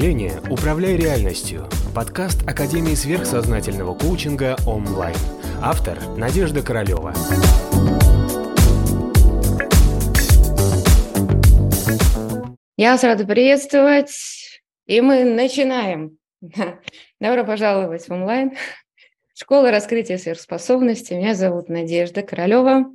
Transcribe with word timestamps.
мышления 0.00 0.40
«Управляй 0.48 0.96
реальностью»– 0.96 1.68
подкаст 1.94 2.48
Академии 2.48 2.94
сверхсознательного 2.94 3.94
коучинга 3.94 4.56
онлайн. 4.66 5.14
Автор– 5.60 5.98
Надежда 6.16 6.62
Королева. 6.62 7.12
Я 12.78 12.92
вас 12.92 13.04
рада 13.04 13.26
приветствовать, 13.26 14.62
и 14.86 15.02
мы 15.02 15.24
начинаем. 15.24 16.16
Добро 17.20 17.44
пожаловать 17.44 18.08
в 18.08 18.10
онлайн. 18.10 18.56
Школа 19.34 19.70
раскрытия 19.70 20.16
сверхспособностей. 20.16 21.18
Меня 21.18 21.34
зовут 21.34 21.68
Надежда 21.68 22.22
Королева. 22.22 22.86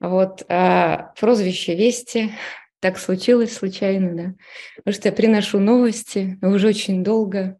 Вот 0.00 0.44
а, 0.48 1.12
прозвище 1.16 1.76
Вести 1.76 2.32
так 2.80 2.98
случилось 2.98 3.54
случайно, 3.54 4.14
да. 4.14 4.34
Потому 4.76 4.94
что 4.94 5.08
я 5.08 5.12
приношу 5.12 5.58
новости 5.58 6.38
уже 6.42 6.68
очень 6.68 7.02
долго. 7.02 7.58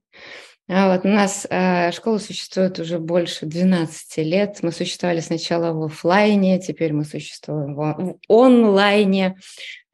А 0.71 0.93
вот 0.93 1.07
у 1.07 1.09
нас 1.09 1.47
э, 1.49 1.93
школа 1.93 2.19
существует 2.19 2.79
уже 2.79 2.99
больше 2.99 3.47
12 3.47 4.19
лет. 4.19 4.59
Мы 4.61 4.71
существовали 4.71 5.21
сначала 5.21 5.73
в 5.73 5.83
офлайне, 5.85 6.61
теперь 6.61 6.93
мы 6.93 7.05
существуем 7.05 7.75
в 7.75 8.19
онлайне. 8.29 9.37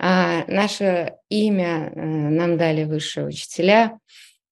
А 0.01 0.45
наше 0.49 1.15
имя 1.29 1.93
э, 1.95 2.01
нам 2.01 2.59
дали 2.59 2.85
высшие 2.85 3.27
учителя. 3.27 3.99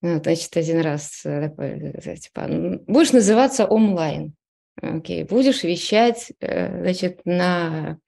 Ну, 0.01 0.23
значит, 0.23 0.57
один 0.57 0.81
раз 0.81 1.23
э, 1.25 1.49
такой, 1.49 1.71
э, 1.71 2.17
типа, 2.17 2.49
будешь 2.87 3.13
называться 3.13 3.67
онлайн. 3.67 4.35
Окей, 4.81 5.25
будешь 5.25 5.65
вещать, 5.65 6.33
значит, 6.41 7.21
на 7.25 7.99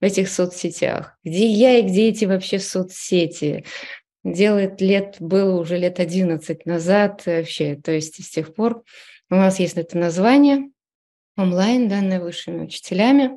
в 0.00 0.04
этих 0.04 0.28
соцсетях. 0.28 1.16
Где 1.24 1.46
я 1.46 1.78
и 1.78 1.82
где 1.82 2.08
эти 2.08 2.24
вообще 2.24 2.58
соцсети? 2.58 3.64
Делает 4.24 4.80
лет, 4.80 5.16
было 5.20 5.60
уже 5.60 5.78
лет 5.78 6.00
11 6.00 6.66
назад 6.66 7.24
вообще, 7.26 7.76
то 7.76 7.92
есть 7.92 8.24
с 8.24 8.28
тех 8.28 8.54
пор 8.54 8.82
у 9.30 9.34
нас 9.34 9.60
есть 9.60 9.76
это 9.76 9.96
название 9.98 10.70
онлайн, 11.36 11.88
данное 11.88 12.20
высшими 12.20 12.64
учителями. 12.64 13.32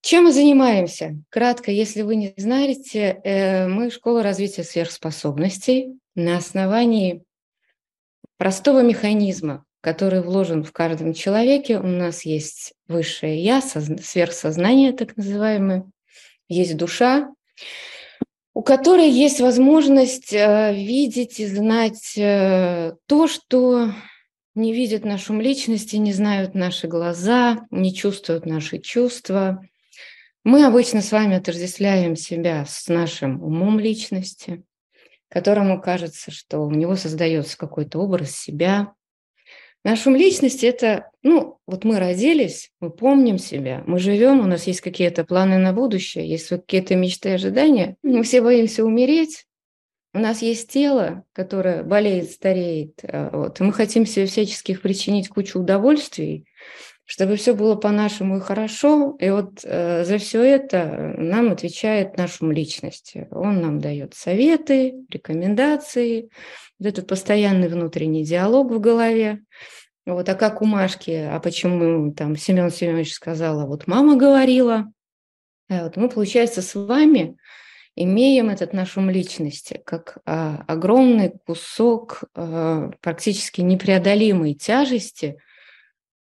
Чем 0.00 0.24
мы 0.24 0.32
занимаемся? 0.32 1.16
Кратко, 1.30 1.70
если 1.70 2.02
вы 2.02 2.16
не 2.16 2.34
знаете, 2.36 3.20
э, 3.24 3.66
мы 3.68 3.90
школа 3.90 4.22
развития 4.22 4.62
сверхспособностей 4.62 5.98
на 6.14 6.36
основании 6.36 7.24
простого 8.36 8.82
механизма, 8.82 9.64
который 9.84 10.22
вложен 10.22 10.64
в 10.64 10.72
каждом 10.72 11.12
человеке. 11.12 11.78
У 11.78 11.86
нас 11.86 12.24
есть 12.24 12.72
высшее 12.88 13.38
я, 13.44 13.60
сверхсознание 13.60 14.94
так 14.94 15.14
называемое, 15.14 15.84
есть 16.48 16.78
душа, 16.78 17.28
у 18.54 18.62
которой 18.62 19.10
есть 19.10 19.40
возможность 19.40 20.32
э, 20.32 20.72
видеть 20.74 21.38
и 21.38 21.46
знать 21.46 22.16
э, 22.16 22.94
то, 23.06 23.28
что 23.28 23.92
не 24.54 24.72
видят 24.72 25.04
нашу 25.04 25.38
личности, 25.38 25.96
не 25.96 26.14
знают 26.14 26.54
наши 26.54 26.88
глаза, 26.88 27.66
не 27.70 27.94
чувствуют 27.94 28.46
наши 28.46 28.78
чувства. 28.78 29.68
Мы 30.44 30.64
обычно 30.64 31.02
с 31.02 31.12
вами 31.12 31.36
отождествляем 31.36 32.16
себя 32.16 32.64
с 32.64 32.88
нашим 32.88 33.42
умом 33.42 33.78
личности, 33.78 34.64
которому 35.28 35.78
кажется, 35.78 36.30
что 36.30 36.60
у 36.60 36.70
него 36.70 36.96
создается 36.96 37.58
какой-то 37.58 37.98
образ 37.98 38.34
себя, 38.34 38.94
Наша 39.84 40.10
личность– 40.10 40.64
это, 40.64 41.10
ну, 41.22 41.58
вот 41.66 41.84
мы 41.84 41.98
родились, 41.98 42.70
мы 42.80 42.88
помним 42.88 43.36
себя, 43.36 43.84
мы 43.86 43.98
живем, 43.98 44.40
у 44.40 44.46
нас 44.46 44.66
есть 44.66 44.80
какие-то 44.80 45.24
планы 45.24 45.58
на 45.58 45.74
будущее, 45.74 46.26
есть 46.26 46.48
какие-то 46.48 46.96
мечты 46.96 47.28
и 47.28 47.32
ожидания. 47.32 47.96
Мы 48.02 48.22
все 48.22 48.40
боимся 48.40 48.82
умереть, 48.82 49.44
у 50.14 50.20
нас 50.20 50.42
есть 50.42 50.70
тело, 50.70 51.24
которое 51.32 51.82
болеет, 51.82 52.30
стареет. 52.30 53.00
А, 53.02 53.36
вот, 53.36 53.60
и 53.60 53.64
мы 53.64 53.72
хотим 53.72 54.06
себе 54.06 54.26
всяческих 54.26 54.80
причинить 54.80 55.28
кучу 55.28 55.58
удовольствий, 55.58 56.46
чтобы 57.06 57.36
все 57.36 57.54
было 57.54 57.74
по-нашему 57.74 58.38
и 58.38 58.40
хорошо. 58.40 59.16
И 59.20 59.28
вот 59.30 59.60
э, 59.62 60.04
за 60.04 60.18
все 60.18 60.42
это 60.42 61.14
нам 61.18 61.52
отвечает 61.52 62.16
наша 62.16 62.46
личность. 62.46 63.14
Он 63.30 63.60
нам 63.60 63.78
дает 63.78 64.14
советы, 64.14 64.94
рекомендации, 65.10 66.30
вот 66.78 66.88
этот 66.88 67.06
постоянный 67.06 67.68
внутренний 67.68 68.24
диалог 68.24 68.70
в 68.70 68.80
голове. 68.80 69.40
Вот, 70.06 70.28
а 70.28 70.34
как 70.34 70.60
у 70.60 70.66
Машки, 70.66 71.10
а 71.10 71.40
почему 71.40 72.12
там 72.12 72.36
Семен 72.36 72.70
Семенович 72.70 73.14
сказал, 73.14 73.60
а 73.60 73.66
вот 73.66 73.86
мама 73.86 74.16
говорила. 74.16 74.92
А 75.70 75.84
вот 75.84 75.96
мы, 75.96 76.10
получается, 76.10 76.60
с 76.60 76.74
вами 76.74 77.36
имеем 77.96 78.50
этот 78.50 78.72
наш 78.72 78.96
ум 78.96 79.08
личности 79.08 79.80
как 79.84 80.18
а, 80.26 80.62
огромный 80.66 81.32
кусок 81.46 82.24
а, 82.34 82.90
практически 83.00 83.60
непреодолимой 83.60 84.54
тяжести, 84.54 85.38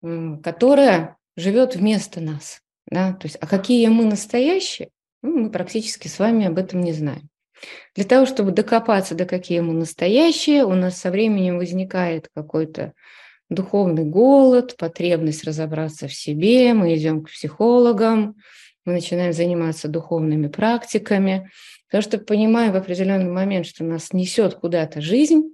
которая 0.01 1.17
живет 1.35 1.75
вместо 1.75 2.21
нас. 2.21 2.61
Да? 2.87 3.13
То 3.13 3.27
есть, 3.27 3.37
а 3.39 3.47
какие 3.47 3.87
мы 3.87 4.05
настоящие, 4.05 4.89
ну, 5.21 5.39
мы 5.39 5.49
практически 5.51 6.07
с 6.07 6.19
вами 6.19 6.47
об 6.47 6.57
этом 6.57 6.81
не 6.81 6.93
знаем. 6.93 7.29
Для 7.95 8.05
того, 8.05 8.25
чтобы 8.25 8.51
докопаться 8.51 9.13
до 9.13 9.25
какие 9.25 9.59
мы 9.59 9.73
настоящие, 9.73 10.65
у 10.65 10.73
нас 10.73 10.97
со 10.97 11.11
временем 11.11 11.57
возникает 11.57 12.29
какой-то 12.33 12.93
духовный 13.49 14.03
голод, 14.03 14.75
потребность 14.77 15.43
разобраться 15.43 16.07
в 16.07 16.13
себе, 16.13 16.73
мы 16.73 16.95
идем 16.95 17.23
к 17.23 17.29
психологам, 17.29 18.35
мы 18.85 18.93
начинаем 18.93 19.33
заниматься 19.33 19.87
духовными 19.87 20.47
практиками, 20.47 21.51
потому 21.87 22.01
что 22.01 22.17
понимаем 22.17 22.71
в 22.71 22.77
определенный 22.77 23.29
момент, 23.29 23.67
что 23.67 23.83
нас 23.83 24.13
несет 24.13 24.55
куда-то 24.55 25.01
жизнь, 25.01 25.53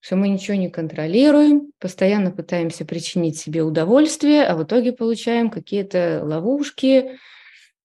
что 0.00 0.16
мы 0.16 0.28
ничего 0.28 0.56
не 0.56 0.70
контролируем, 0.70 1.72
постоянно 1.78 2.30
пытаемся 2.30 2.84
причинить 2.84 3.38
себе 3.38 3.62
удовольствие, 3.62 4.44
а 4.44 4.56
в 4.56 4.64
итоге 4.64 4.92
получаем 4.92 5.50
какие-то 5.50 6.20
ловушки, 6.24 7.18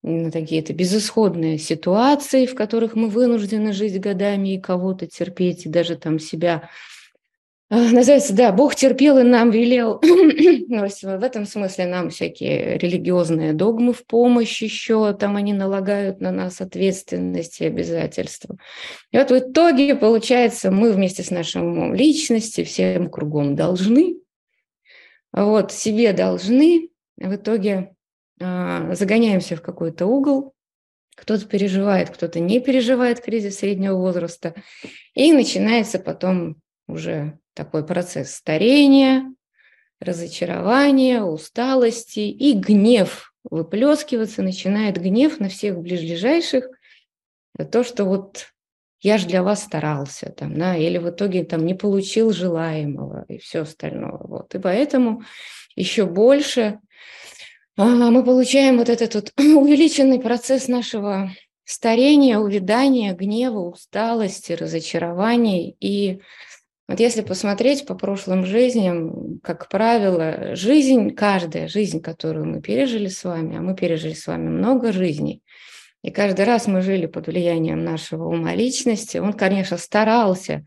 какие-то 0.04 0.74
безысходные 0.74 1.58
ситуации, 1.58 2.46
в 2.46 2.56
которых 2.56 2.96
мы 2.96 3.08
вынуждены 3.10 3.72
жить 3.72 4.00
годами 4.00 4.56
и 4.56 4.60
кого-то 4.60 5.08
терпеть, 5.08 5.66
и 5.66 5.70
даже 5.70 5.96
там 5.96 6.20
себя 6.20 6.70
называется, 7.80 8.34
да, 8.34 8.52
Бог 8.52 8.76
терпел 8.76 9.18
и 9.18 9.24
нам 9.24 9.50
велел. 9.50 10.00
в 10.02 11.24
этом 11.24 11.46
смысле 11.46 11.86
нам 11.86 12.10
всякие 12.10 12.78
религиозные 12.78 13.54
догмы 13.54 13.94
в 13.94 14.06
помощь 14.06 14.62
еще, 14.62 15.14
там 15.14 15.38
они 15.38 15.54
налагают 15.54 16.20
на 16.20 16.32
нас 16.32 16.60
ответственность 16.60 17.62
и 17.62 17.66
обязательства. 17.66 18.58
И 19.12 19.18
вот 19.18 19.32
в 19.32 19.40
итоге, 19.40 19.96
получается, 19.96 20.70
мы 20.70 20.92
вместе 20.92 21.24
с 21.24 21.32
нашим 21.32 21.94
личностью 21.94 22.66
всем 22.66 23.10
кругом 23.10 23.56
должны, 23.56 24.18
вот, 25.32 25.72
себе 25.72 26.12
должны, 26.12 26.90
в 27.16 27.36
итоге 27.36 27.96
а, 28.42 28.94
загоняемся 28.96 29.56
в 29.56 29.62
какой-то 29.62 30.08
угол, 30.08 30.54
кто-то 31.16 31.46
переживает, 31.46 32.10
кто-то 32.10 32.42
не 32.42 32.60
переживает 32.60 33.22
кризис 33.22 33.60
среднего 33.60 33.96
возраста, 33.96 34.56
и 35.14 35.32
начинается 35.32 36.00
потом 36.00 36.58
уже 36.92 37.40
такой 37.54 37.86
процесс 37.86 38.34
старения, 38.34 39.34
разочарования, 40.00 41.22
усталости 41.22 42.20
и 42.20 42.54
гнев 42.54 43.34
выплескиваться, 43.44 44.42
начинает 44.42 44.98
гнев 44.98 45.40
на 45.40 45.50
всех 45.50 45.78
ближайших, 45.80 46.70
то, 47.72 47.84
что 47.84 48.06
вот 48.06 48.48
я 49.02 49.18
же 49.18 49.28
для 49.28 49.44
вас 49.44 49.64
старался, 49.64 50.32
там, 50.32 50.58
да, 50.58 50.76
или 50.76 50.98
в 50.98 51.10
итоге 51.10 51.44
там 51.44 51.66
не 51.66 51.74
получил 51.74 52.32
желаемого 52.32 53.26
и 53.28 53.40
все 53.40 53.62
остальное. 53.62 54.20
Вот. 54.20 54.54
И 54.54 54.60
поэтому 54.60 55.24
еще 55.76 56.06
больше 56.06 56.80
а, 57.78 57.86
мы 57.86 58.24
получаем 58.24 58.78
вот 58.78 58.90
этот 58.90 59.16
вот 59.16 59.34
увеличенный 59.38 60.20
процесс 60.20 60.68
нашего 60.68 61.32
старения, 61.64 62.38
увядания, 62.38 63.14
гнева, 63.14 63.60
усталости, 63.60 64.52
разочарований. 64.54 65.76
И 65.80 66.22
вот 66.92 67.00
если 67.00 67.22
посмотреть 67.22 67.86
по 67.86 67.96
прошлым 67.96 68.46
жизням, 68.46 69.40
как 69.44 69.68
правило, 69.70 70.56
жизнь, 70.56 71.16
каждая 71.16 71.68
жизнь, 71.68 72.02
которую 72.02 72.46
мы 72.46 72.62
пережили 72.62 73.08
с 73.08 73.24
вами, 73.24 73.58
а 73.58 73.62
мы 73.62 73.76
пережили 73.76 74.14
с 74.14 74.28
вами 74.28 74.50
много 74.50 74.92
жизней, 74.92 75.42
и 76.04 76.12
каждый 76.12 76.46
раз 76.46 76.68
мы 76.68 76.82
жили 76.82 77.06
под 77.06 77.28
влиянием 77.28 77.84
нашего 77.84 78.26
ума 78.26 78.54
личности, 78.56 79.18
он, 79.18 79.34
конечно, 79.34 79.78
старался 79.78 80.66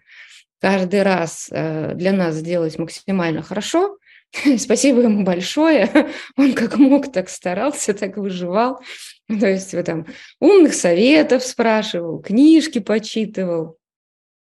каждый 0.60 1.02
раз 1.02 1.48
э, 1.50 1.92
для 1.94 2.12
нас 2.12 2.36
сделать 2.36 2.78
максимально 2.78 3.42
хорошо, 3.42 3.98
Спасибо 4.58 5.02
ему 5.02 5.24
большое. 5.24 6.10
Он 6.36 6.54
как 6.54 6.76
мог, 6.76 7.12
так 7.12 7.28
старался, 7.28 7.94
так 7.94 8.16
выживал. 8.16 8.80
То 9.28 9.46
есть 9.46 9.72
вы 9.74 9.82
там 9.82 10.06
умных 10.40 10.74
советов 10.74 11.42
спрашивал, 11.44 12.20
книжки 12.20 12.78
почитывал, 12.78 13.78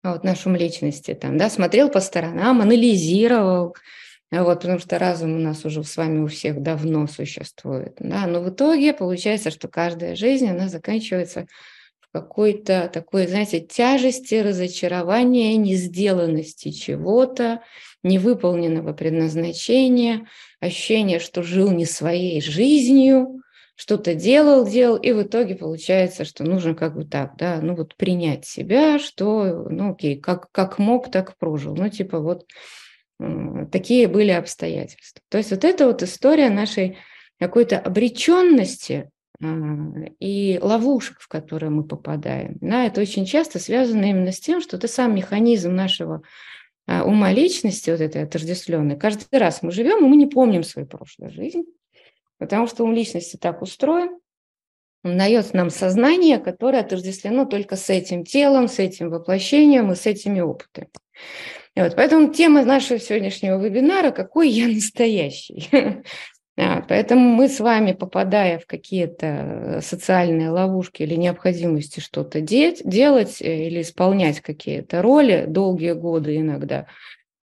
вот 0.03 0.23
нашу 0.23 0.51
личности 0.51 1.13
там, 1.13 1.37
да, 1.37 1.49
смотрел 1.49 1.89
по 1.89 1.99
сторонам, 1.99 2.61
анализировал, 2.61 3.75
вот, 4.31 4.61
потому 4.61 4.79
что 4.79 4.97
разум 4.97 5.35
у 5.35 5.39
нас 5.39 5.65
уже 5.65 5.83
с 5.83 5.97
вами 5.97 6.19
у 6.19 6.27
всех 6.27 6.61
давно 6.61 7.07
существует, 7.07 7.95
да, 7.99 8.25
но 8.27 8.41
в 8.41 8.49
итоге 8.49 8.93
получается, 8.93 9.51
что 9.51 9.67
каждая 9.67 10.15
жизнь, 10.15 10.47
она 10.47 10.69
заканчивается 10.69 11.47
в 11.99 12.11
какой-то 12.11 12.89
такой, 12.91 13.27
знаете, 13.27 13.59
тяжести, 13.59 14.35
разочарования, 14.35 15.55
несделанности 15.57 16.71
чего-то, 16.71 17.61
невыполненного 18.03 18.93
предназначения, 18.93 20.27
ощущение, 20.59 21.19
что 21.19 21.43
жил 21.43 21.71
не 21.71 21.85
своей 21.85 22.41
жизнью, 22.41 23.41
что-то 23.81 24.13
делал, 24.13 24.63
делал, 24.63 24.95
и 24.97 25.11
в 25.11 25.23
итоге 25.23 25.55
получается, 25.55 26.23
что 26.23 26.43
нужно 26.43 26.75
как 26.75 26.93
бы 26.93 27.03
так, 27.03 27.35
да, 27.37 27.59
ну 27.63 27.73
вот 27.75 27.95
принять 27.95 28.45
себя, 28.45 28.99
что, 28.99 29.65
ну 29.71 29.93
окей, 29.93 30.19
как, 30.19 30.51
как 30.51 30.77
мог, 30.77 31.09
так 31.09 31.35
прожил. 31.39 31.75
Ну 31.75 31.89
типа 31.89 32.19
вот 32.19 32.45
такие 33.71 34.07
были 34.07 34.29
обстоятельства. 34.29 35.23
То 35.29 35.39
есть 35.39 35.49
вот 35.49 35.63
эта 35.63 35.87
вот 35.87 36.03
история 36.03 36.51
нашей 36.51 36.99
какой-то 37.39 37.79
обреченности 37.79 39.09
и 40.19 40.59
ловушек, 40.61 41.19
в 41.19 41.27
которые 41.27 41.71
мы 41.71 41.83
попадаем. 41.83 42.59
Да, 42.61 42.85
это 42.85 43.01
очень 43.01 43.25
часто 43.25 43.57
связано 43.57 44.05
именно 44.05 44.31
с 44.31 44.39
тем, 44.39 44.61
что 44.61 44.77
это 44.77 44.87
сам 44.87 45.15
механизм 45.15 45.73
нашего 45.73 46.21
а, 46.85 47.03
ума 47.03 47.31
личности, 47.31 47.89
вот 47.89 47.99
этой 47.99 48.21
отождествленной. 48.21 48.95
Каждый 48.95 49.39
раз 49.39 49.63
мы 49.63 49.71
живем, 49.71 50.05
и 50.05 50.07
мы 50.07 50.17
не 50.17 50.27
помним 50.27 50.61
свою 50.61 50.87
прошлую 50.87 51.31
жизнь. 51.31 51.63
Потому 52.41 52.65
что 52.65 52.85
ум 52.85 52.95
личности 52.95 53.37
так 53.37 53.61
устроен, 53.61 54.19
он 55.03 55.15
дает 55.15 55.53
нам 55.53 55.69
сознание, 55.69 56.39
которое 56.39 56.79
отождествлено 56.79 57.45
только 57.45 57.75
с 57.75 57.87
этим 57.91 58.25
телом, 58.25 58.67
с 58.67 58.79
этим 58.79 59.11
воплощением 59.11 59.91
и 59.91 59.95
с 59.95 60.07
этими 60.07 60.39
опытами. 60.39 60.89
И 61.75 61.81
вот 61.81 61.95
поэтому 61.95 62.33
тема 62.33 62.65
нашего 62.65 62.99
сегодняшнего 62.99 63.63
вебинара 63.63 64.09
«Какой 64.09 64.49
я 64.49 64.67
настоящий?». 64.67 65.69
Поэтому 66.55 67.29
мы 67.29 67.47
с 67.47 67.59
вами, 67.59 67.93
попадая 67.93 68.59
в 68.59 68.65
какие-то 68.65 69.79
социальные 69.81 70.49
ловушки 70.49 71.03
или 71.03 71.15
необходимости 71.15 71.99
что-то 71.99 72.41
делать 72.41 73.41
э, 73.41 73.67
или 73.67 73.81
исполнять 73.81 74.41
какие-то 74.41 75.01
роли 75.01 75.45
долгие 75.47 75.93
годы 75.93 76.37
иногда, 76.37 76.87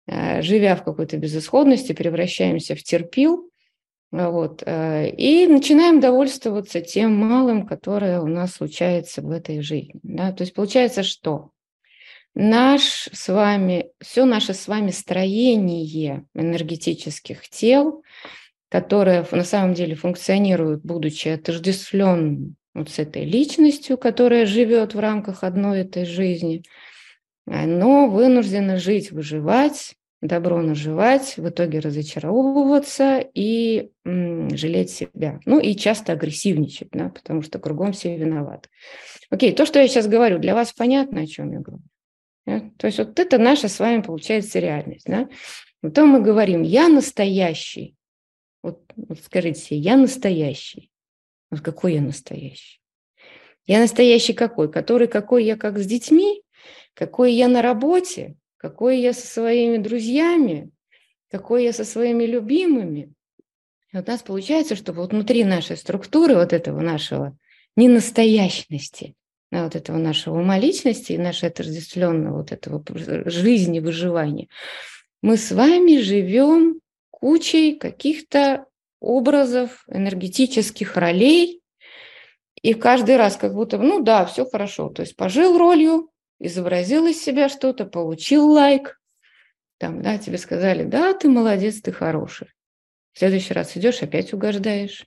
э, 0.06 0.40
живя 0.40 0.74
в 0.74 0.84
какой-то 0.84 1.16
безысходности, 1.16 1.92
превращаемся 1.92 2.74
в 2.74 2.82
терпил, 2.82 3.50
вот. 4.14 4.62
Э, 4.64 5.08
и 5.08 5.48
начинаем 5.48 5.98
довольствоваться 5.98 6.80
тем 6.80 7.16
малым, 7.16 7.66
которое 7.66 8.20
у 8.20 8.28
нас 8.28 8.52
случается 8.52 9.22
в 9.22 9.30
этой 9.30 9.60
жизни. 9.60 9.98
Да? 10.04 10.30
То 10.30 10.44
есть 10.44 10.54
получается, 10.54 11.02
что 11.02 11.50
наш 12.34 13.08
с 13.12 13.28
вами, 13.28 13.88
все 14.00 14.24
наше 14.24 14.54
с 14.54 14.68
вами 14.68 14.92
строение 14.92 16.26
энергетических 16.32 17.48
тел, 17.48 18.04
которое 18.68 19.26
на 19.32 19.42
самом 19.42 19.74
деле 19.74 19.96
функционирует, 19.96 20.82
будучи 20.84 21.28
отождествленным 21.28 22.54
вот 22.72 22.90
с 22.90 23.00
этой 23.00 23.24
личностью, 23.24 23.98
которая 23.98 24.46
живет 24.46 24.94
в 24.94 25.00
рамках 25.00 25.42
одной 25.42 25.80
этой 25.80 26.04
жизни, 26.04 26.62
оно 27.46 28.08
вынуждено 28.08 28.78
жить, 28.78 29.10
выживать 29.10 29.96
добро 30.24 30.62
наживать, 30.62 31.36
в 31.36 31.48
итоге 31.48 31.80
разочаровываться 31.80 33.18
и 33.34 33.90
м, 34.04 34.48
жалеть 34.56 34.90
себя. 34.90 35.38
Ну 35.44 35.60
и 35.60 35.76
часто 35.76 36.12
агрессивничать, 36.12 36.88
да, 36.92 37.10
потому 37.10 37.42
что 37.42 37.58
кругом 37.58 37.92
все 37.92 38.16
виноваты. 38.16 38.70
Окей, 39.30 39.52
то, 39.52 39.66
что 39.66 39.78
я 39.78 39.86
сейчас 39.86 40.08
говорю, 40.08 40.38
для 40.38 40.54
вас 40.54 40.72
понятно, 40.72 41.20
о 41.20 41.26
чем 41.26 41.52
я 41.52 41.60
говорю? 41.60 41.84
Да? 42.46 42.62
То 42.78 42.86
есть 42.86 42.98
вот 42.98 43.18
это 43.18 43.36
наша 43.38 43.68
с 43.68 43.78
вами 43.78 44.00
получается 44.00 44.58
реальность. 44.58 45.06
Да? 45.06 45.28
Потом 45.82 46.08
мы 46.08 46.22
говорим, 46.22 46.62
я 46.62 46.88
настоящий. 46.88 47.94
Вот, 48.62 48.80
вот 48.96 49.20
скажите 49.20 49.60
себе, 49.60 49.78
я 49.80 49.96
настоящий. 49.98 50.90
Вот 51.50 51.60
какой 51.60 51.94
я 51.94 52.00
настоящий? 52.00 52.80
Я 53.66 53.78
настоящий 53.80 54.32
какой? 54.32 54.72
Который 54.72 55.06
какой 55.06 55.44
я 55.44 55.56
как 55.56 55.78
с 55.78 55.86
детьми? 55.86 56.42
Какой 56.94 57.34
я 57.34 57.48
на 57.48 57.60
работе? 57.60 58.36
Какой 58.64 59.00
я 59.00 59.12
со 59.12 59.26
своими 59.26 59.76
друзьями, 59.76 60.70
какой 61.30 61.64
я 61.64 61.74
со 61.74 61.84
своими 61.84 62.24
любимыми. 62.24 63.12
И 63.92 63.96
вот 63.98 64.08
у 64.08 64.10
нас 64.10 64.22
получается, 64.22 64.74
что 64.74 64.94
вот 64.94 65.12
внутри 65.12 65.44
нашей 65.44 65.76
структуры, 65.76 66.34
вот 66.34 66.54
этого 66.54 66.80
нашего 66.80 67.36
ненастоящности, 67.76 69.16
вот 69.50 69.76
этого 69.76 69.98
нашего 69.98 70.40
ума 70.40 70.58
личности 70.58 71.12
и 71.12 71.18
нашей 71.18 71.50
отождествленного 71.50 72.38
вот 72.38 72.52
этого 72.52 72.82
жизни, 73.26 73.80
выживания, 73.80 74.48
мы 75.20 75.36
с 75.36 75.52
вами 75.52 75.98
живем 75.98 76.80
кучей 77.10 77.74
каких-то 77.74 78.64
образов, 78.98 79.84
энергетических 79.88 80.96
ролей, 80.96 81.60
и 82.62 82.72
каждый 82.72 83.18
раз 83.18 83.36
как 83.36 83.52
будто, 83.52 83.76
ну 83.76 84.00
да, 84.00 84.24
все 84.24 84.46
хорошо, 84.46 84.88
то 84.88 85.02
есть 85.02 85.16
пожил 85.16 85.58
ролью, 85.58 86.08
изобразил 86.38 87.06
из 87.06 87.22
себя 87.22 87.48
что-то, 87.48 87.84
получил 87.84 88.50
лайк, 88.50 89.00
там, 89.78 90.02
да, 90.02 90.18
тебе 90.18 90.38
сказали, 90.38 90.84
да, 90.84 91.14
ты 91.14 91.28
молодец, 91.28 91.80
ты 91.80 91.92
хороший. 91.92 92.48
В 93.12 93.18
следующий 93.18 93.54
раз 93.54 93.76
идешь, 93.76 94.02
опять 94.02 94.32
угождаешь. 94.32 95.06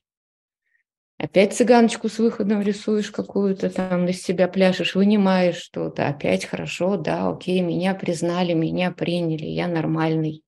Опять 1.18 1.54
цыганочку 1.54 2.10
с 2.10 2.20
выходом 2.20 2.62
рисуешь 2.62 3.10
какую-то, 3.10 3.72
там 3.72 4.08
из 4.08 4.22
себя 4.22 4.48
пляшешь, 4.48 4.94
вынимаешь 4.94 5.58
что-то. 5.58 6.08
Опять 6.08 6.46
хорошо, 6.46 6.96
да, 6.96 7.28
окей, 7.28 7.62
меня 7.62 7.96
признали, 7.96 8.54
меня 8.54 8.92
приняли, 8.92 9.46
я 9.46 9.68
нормальный. 9.68 10.44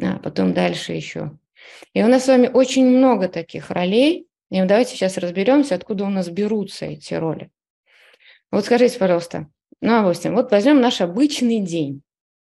А 0.00 0.18
потом 0.18 0.54
дальше 0.54 0.92
еще. 0.92 1.38
И 1.92 2.02
у 2.02 2.08
нас 2.08 2.24
с 2.24 2.28
вами 2.28 2.48
очень 2.48 2.86
много 2.86 3.28
таких 3.28 3.70
ролей. 3.70 4.26
И 4.50 4.62
давайте 4.62 4.92
сейчас 4.92 5.18
разберемся, 5.18 5.74
откуда 5.74 6.04
у 6.04 6.08
нас 6.08 6.30
берутся 6.30 6.86
эти 6.86 7.12
роли. 7.14 7.50
Вот 8.50 8.64
скажите, 8.64 8.98
пожалуйста, 8.98 9.48
ну, 9.80 10.02
допустим, 10.02 10.34
вот 10.34 10.50
возьмем 10.50 10.80
наш 10.80 11.00
обычный 11.00 11.60
день. 11.60 12.02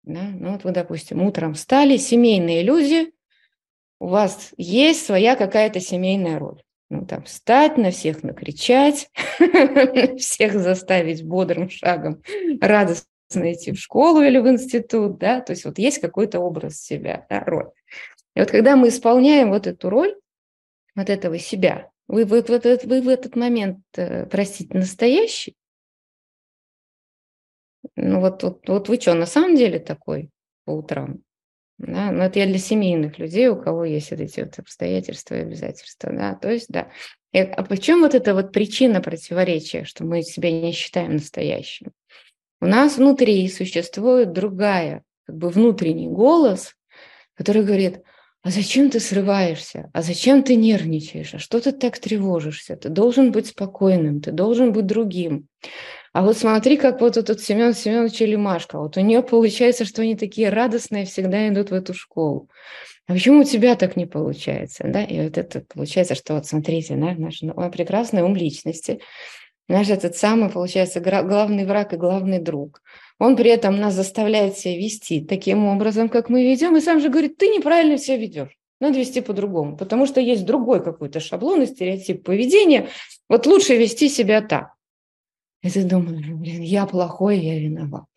Да? 0.04 0.24
Ну, 0.24 0.54
вот 0.54 0.64
вы, 0.64 0.72
допустим, 0.72 1.22
утром 1.22 1.54
встали, 1.54 1.98
семейные 1.98 2.64
люди, 2.64 3.12
у 4.00 4.08
вас 4.08 4.54
есть 4.58 5.06
своя 5.06 5.36
какая-то 5.36 5.80
семейная 5.80 6.40
роль. 6.40 6.62
Ну, 6.90 7.06
там, 7.06 7.24
встать, 7.24 7.78
на 7.78 7.92
всех 7.92 8.24
накричать, 8.24 9.12
всех 10.18 10.54
заставить 10.60 11.24
бодрым 11.24 11.70
шагом 11.70 12.24
радостно 12.62 13.06
идти 13.54 13.74
в 13.74 13.80
школу 13.80 14.22
или 14.22 14.40
в 14.40 14.48
институт, 14.48 15.20
да, 15.20 15.42
то 15.42 15.52
есть 15.52 15.66
вот 15.66 15.78
есть 15.78 16.00
какой-то 16.00 16.40
образ 16.40 16.82
себя, 16.82 17.28
да, 17.30 17.42
роль. 17.42 17.70
И 18.36 18.40
вот 18.40 18.50
когда 18.50 18.76
мы 18.76 18.88
исполняем 18.88 19.50
вот 19.50 19.68
эту 19.68 19.90
роль, 19.92 20.16
вот 20.96 21.12
этого 21.12 21.38
себя, 21.38 21.92
вы, 22.08 22.26
вы, 22.26 22.42
вы, 22.42 22.80
вы 22.84 23.02
в 23.02 23.08
этот 23.08 23.36
момент, 23.36 23.82
э, 23.96 24.26
простите, 24.26 24.76
настоящий, 24.76 25.56
ну 27.96 28.20
вот, 28.20 28.44
вот, 28.44 28.68
вот 28.68 28.90
вы 28.90 29.00
что, 29.00 29.14
на 29.14 29.26
самом 29.26 29.56
деле 29.56 29.80
такой 29.80 30.30
по 30.66 30.72
утрам? 30.72 31.22
Да? 31.78 32.12
Ну, 32.12 32.24
это 32.24 32.40
я 32.40 32.46
для 32.46 32.58
семейных 32.58 33.20
людей, 33.20 33.48
у 33.48 33.56
кого 33.56 33.86
есть 33.86 34.12
вот 34.12 34.20
эти 34.20 34.42
вот 34.42 34.60
обстоятельства 34.60 35.36
и 35.36 35.42
обязательства. 35.42 36.12
Да? 36.12 36.36
То 36.36 36.52
есть, 36.52 36.68
да. 36.70 36.90
И, 37.32 37.40
а 37.40 37.64
почему 37.64 38.02
вот 38.02 38.16
эта 38.16 38.34
вот 38.34 38.52
причина 38.52 39.02
противоречия, 39.02 39.86
что 39.86 40.04
мы 40.04 40.24
себя 40.24 40.52
не 40.52 40.74
считаем 40.74 41.14
настоящим? 41.14 41.92
У 42.62 42.66
нас 42.66 42.98
внутри 42.98 43.48
существует 43.48 44.34
другая, 44.34 45.04
как 45.26 45.38
бы 45.38 45.50
внутренний 45.50 46.10
голос, 46.10 46.76
который 47.36 47.64
говорит, 47.64 48.02
а 48.42 48.52
зачем 48.52 48.90
ты 48.90 49.00
срываешься? 49.00 49.90
А 49.94 50.02
зачем 50.02 50.44
ты 50.44 50.56
нервничаешь? 50.56 51.34
А 51.34 51.40
что 51.40 51.62
ты 51.62 51.72
так 51.72 52.00
тревожишься? 52.00 52.76
Ты 52.76 52.90
должен 52.90 53.32
быть 53.32 53.48
спокойным, 53.48 54.22
ты 54.22 54.32
должен 54.32 54.74
быть 54.74 54.86
другим. 54.86 55.48
А 56.12 56.24
вот 56.24 56.38
смотри, 56.38 56.78
как 56.78 57.02
вот 57.02 57.18
этот 57.18 57.40
Семен 57.42 57.74
Семенович 57.74 58.22
или 58.22 58.36
Машка, 58.36 58.80
вот 58.80 58.98
у 58.98 59.02
нее 59.02 59.22
получается, 59.22 59.86
что 59.86 60.02
они 60.02 60.16
такие 60.16 60.50
радостные 60.50 61.06
всегда 61.06 61.48
идут 61.50 61.70
в 61.70 61.74
эту 61.74 61.94
школу. 61.94 62.50
А 63.08 63.14
почему 63.14 63.42
у 63.42 63.44
тебя 63.44 63.76
так 63.76 63.96
не 63.96 64.06
получается? 64.06 64.86
Да? 64.88 65.04
И 65.04 65.22
вот 65.22 65.38
это 65.38 65.64
получается, 65.74 66.16
что 66.16 66.36
вот 66.36 66.46
смотрите, 66.46 66.96
да, 66.96 67.14
наш 67.18 67.42
прекрасный 67.72 68.24
ум 68.24 68.36
личности, 68.36 69.02
наш 69.68 69.90
этот 69.90 70.16
самый, 70.16 70.50
получается, 70.50 71.00
главный 71.00 71.66
враг 71.66 71.94
и 71.94 71.98
главный 71.98 72.40
друг. 72.40 72.82
Он 73.20 73.36
при 73.36 73.52
этом 73.52 73.80
нас 73.80 73.94
заставляет 73.94 74.58
себя 74.58 74.78
вести 74.78 75.22
таким 75.22 75.66
образом, 75.66 76.10
как 76.10 76.30
мы 76.30 76.44
ведем, 76.44 76.78
и 76.78 76.82
сам 76.82 77.02
же 77.02 77.10
говорит, 77.10 77.38
ты 77.38 77.48
неправильно 77.48 77.98
себя 77.98 78.18
ведешь. 78.18 78.58
Надо 78.80 78.98
вести 78.98 79.22
по-другому, 79.22 79.76
потому 79.76 80.06
что 80.06 80.22
есть 80.22 80.46
другой 80.46 80.82
какой-то 80.82 81.20
шаблон 81.20 81.64
и 81.64 81.66
стереотип 81.66 82.24
поведения. 82.24 82.88
Вот 83.28 83.46
лучше 83.46 83.76
вести 83.76 84.08
себя 84.08 84.42
так. 84.42 84.74
И 85.62 85.70
ты 85.70 85.84
думаешь, 85.84 86.28
блин, 86.28 86.62
я 86.62 86.86
плохой, 86.86 87.40
я 87.40 87.60
виноват. 87.60 88.08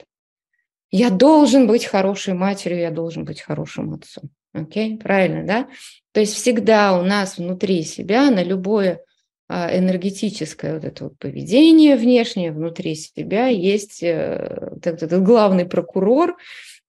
Я 0.91 1.11
должен 1.11 1.67
быть 1.67 1.87
хорошей 1.87 2.35
матерью, 2.35 2.81
я 2.81 2.91
должен 2.91 3.25
быть 3.25 3.41
хорошим 3.41 3.95
отцом. 3.95 4.31
Окей, 4.53 4.99
правильно, 4.99 5.45
да? 5.47 5.69
То 6.13 6.21
есть 6.21 6.35
всегда 6.35 6.99
у 6.99 7.03
нас 7.03 7.39
внутри 7.39 7.83
себя 7.83 8.31
на 8.31 8.43
любое 8.43 9.03
а, 9.49 9.77
энергетическое 9.77 10.75
вот 10.75 10.85
это 10.85 11.05
вот 11.05 11.19
поведение 11.19 11.97
внешнее 11.97 12.53
внутри 12.53 12.95
себя 12.95 13.49
есть 13.49 14.03
э, 14.03 14.71
этот 14.85 15.23
главный 15.23 15.65
прокурор, 15.65 16.37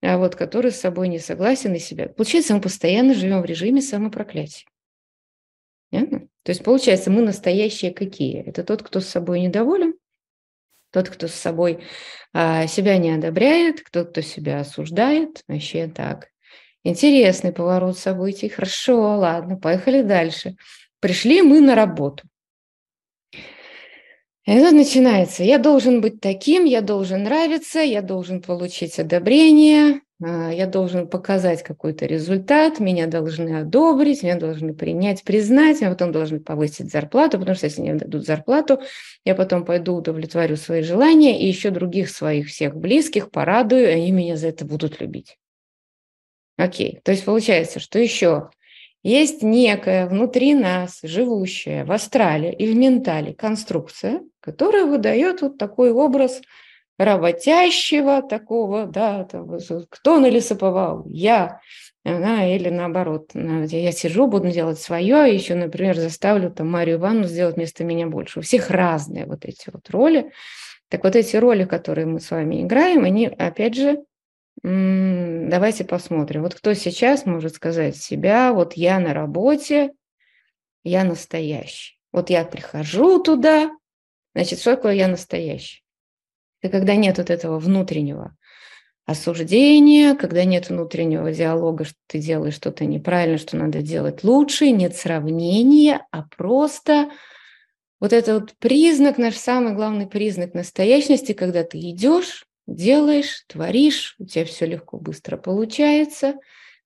а, 0.01 0.17
вот, 0.17 0.35
который 0.35 0.71
с 0.71 0.79
собой 0.79 1.07
не 1.07 1.19
согласен 1.19 1.73
и 1.73 1.79
себя. 1.79 2.09
Получается, 2.09 2.53
мы 2.53 2.61
постоянно 2.61 3.13
живем 3.13 3.41
в 3.41 3.45
режиме 3.45 3.81
самопроклятия. 3.81 4.67
Понятно? 5.89 6.27
То 6.43 6.51
есть, 6.51 6.63
получается, 6.63 7.09
мы 7.09 7.21
настоящие 7.21 7.93
какие? 7.93 8.41
Это 8.41 8.63
тот, 8.63 8.83
кто 8.83 8.99
с 8.99 9.07
собой 9.07 9.39
недоволен, 9.39 9.93
Тот, 10.93 11.09
кто 11.09 11.27
с 11.27 11.33
собой 11.33 11.83
а, 12.33 12.67
себя 12.67 12.97
не 12.97 13.09
одобряет, 13.09 13.81
кто, 13.81 14.05
кто 14.05 14.21
себя 14.21 14.59
осуждает, 14.59 15.41
вообще 15.47 15.87
так. 15.87 16.27
Интересный 16.83 17.51
поворот 17.51 17.97
событий. 17.97 18.47
Хорошо, 18.47 19.17
ладно, 19.17 19.57
поехали 19.57 20.03
дальше. 20.03 20.55
Пришли 20.99 21.41
мы 21.41 21.61
на 21.61 21.73
работу. 21.73 22.23
Это 24.45 24.75
начинается. 24.75 25.43
Я 25.43 25.57
должен 25.57 25.99
быть 25.99 26.21
таким, 26.21 26.65
я 26.65 26.81
должен 26.81 27.23
нравиться, 27.23 27.79
я 27.79 28.01
должен 28.03 28.41
получить 28.41 28.99
одобрение, 28.99 30.01
я 30.25 30.67
должен 30.67 31.07
показать 31.07 31.63
какой-то 31.63 32.05
результат, 32.05 32.79
меня 32.79 33.07
должны 33.07 33.59
одобрить, 33.59 34.23
меня 34.23 34.35
должны 34.35 34.73
принять, 34.73 35.23
признать, 35.23 35.81
меня 35.81 35.91
потом 35.91 36.11
должны 36.11 36.39
повысить 36.39 36.91
зарплату, 36.91 37.39
потому 37.39 37.55
что 37.55 37.65
если 37.65 37.81
мне 37.81 37.95
дадут 37.95 38.25
зарплату, 38.25 38.81
я 39.25 39.35
потом 39.35 39.65
пойду 39.65 39.95
удовлетворю 39.95 40.55
свои 40.55 40.81
желания 40.81 41.41
и 41.41 41.47
еще 41.47 41.71
других 41.71 42.09
своих 42.09 42.47
всех 42.47 42.75
близких 42.75 43.31
порадую, 43.31 43.83
и 43.83 43.93
они 43.93 44.11
меня 44.11 44.37
за 44.37 44.47
это 44.47 44.65
будут 44.65 45.01
любить. 45.01 45.37
Окей, 46.57 46.99
то 47.03 47.11
есть 47.11 47.25
получается, 47.25 47.79
что 47.79 47.99
еще 47.99 48.49
есть 49.01 49.43
некая 49.43 50.07
внутри 50.07 50.53
нас, 50.53 50.99
живущая 51.03 51.83
в 51.83 51.91
астрале 51.91 52.53
и 52.53 52.71
в 52.71 52.75
ментале 52.75 53.33
конструкция, 53.33 54.21
которая 54.39 54.85
выдает 54.85 55.41
вот 55.41 55.57
такой 55.57 55.91
образ 55.91 56.41
работящего 57.03 58.21
такого, 58.21 58.85
да, 58.85 59.23
там, 59.25 59.57
кто 59.89 60.19
налесоповал? 60.19 61.05
Я. 61.07 61.59
Да, 62.05 62.45
или 62.45 62.67
наоборот, 62.67 63.31
я 63.33 63.91
сижу, 63.93 64.27
буду 64.27 64.49
делать 64.49 64.77
свое, 64.77 65.33
еще, 65.33 65.55
например, 65.55 65.95
заставлю 65.95 66.51
там 66.51 66.69
Марию 66.69 66.97
Ивановну 66.97 67.27
сделать 67.27 67.55
вместо 67.55 67.85
меня 67.85 68.07
больше. 68.07 68.39
У 68.39 68.41
всех 68.41 68.69
разные 68.69 69.25
вот 69.25 69.45
эти 69.45 69.69
вот 69.71 69.89
роли. 69.89 70.31
Так 70.89 71.05
вот 71.05 71.15
эти 71.15 71.37
роли, 71.37 71.63
которые 71.63 72.05
мы 72.05 72.19
с 72.19 72.29
вами 72.29 72.61
играем, 72.61 73.05
они, 73.05 73.27
опять 73.27 73.75
же, 73.75 74.03
Давайте 74.61 75.83
посмотрим. 75.83 76.43
Вот 76.43 76.55
кто 76.55 76.73
сейчас 76.73 77.25
может 77.25 77.55
сказать 77.55 77.97
себя, 77.97 78.53
вот 78.53 78.73
я 78.73 78.99
на 78.99 79.13
работе, 79.13 79.93
я 80.83 81.03
настоящий. 81.03 81.99
Вот 82.11 82.29
я 82.29 82.45
прихожу 82.45 83.21
туда, 83.21 83.71
значит, 84.35 84.59
что 84.59 84.75
такое 84.75 84.93
я 84.93 85.07
настоящий? 85.07 85.82
Это 86.63 86.77
когда 86.77 86.95
нет 86.95 87.17
вот 87.17 87.29
этого 87.29 87.59
внутреннего 87.59 88.35
осуждения, 89.05 90.15
когда 90.15 90.45
нет 90.45 90.69
внутреннего 90.69 91.31
диалога, 91.33 91.83
что 91.83 91.97
ты 92.07 92.19
делаешь 92.19 92.55
что-то 92.55 92.85
неправильно, 92.85 93.37
что 93.37 93.57
надо 93.57 93.81
делать 93.81 94.23
лучше, 94.23 94.71
нет 94.71 94.95
сравнения, 94.95 96.07
а 96.11 96.23
просто 96.23 97.11
вот 97.99 98.13
это 98.13 98.35
вот 98.35 98.53
признак, 98.59 99.17
наш 99.17 99.35
самый 99.35 99.73
главный 99.73 100.07
признак 100.07 100.53
настоящности, 100.53 101.33
когда 101.33 101.65
ты 101.65 101.79
идешь, 101.79 102.45
делаешь, 102.65 103.43
творишь, 103.47 104.15
у 104.19 104.25
тебя 104.25 104.45
все 104.45 104.65
легко, 104.65 104.97
быстро 104.97 105.35
получается, 105.35 106.35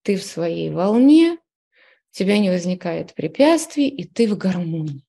ты 0.01 0.15
в 0.15 0.23
своей 0.23 0.71
волне, 0.71 1.33
у 1.33 2.17
тебя 2.17 2.39
не 2.39 2.49
возникает 2.49 3.13
препятствий, 3.13 3.87
и 3.87 4.05
ты 4.05 4.27
в 4.27 4.35
гармонии. 4.39 5.06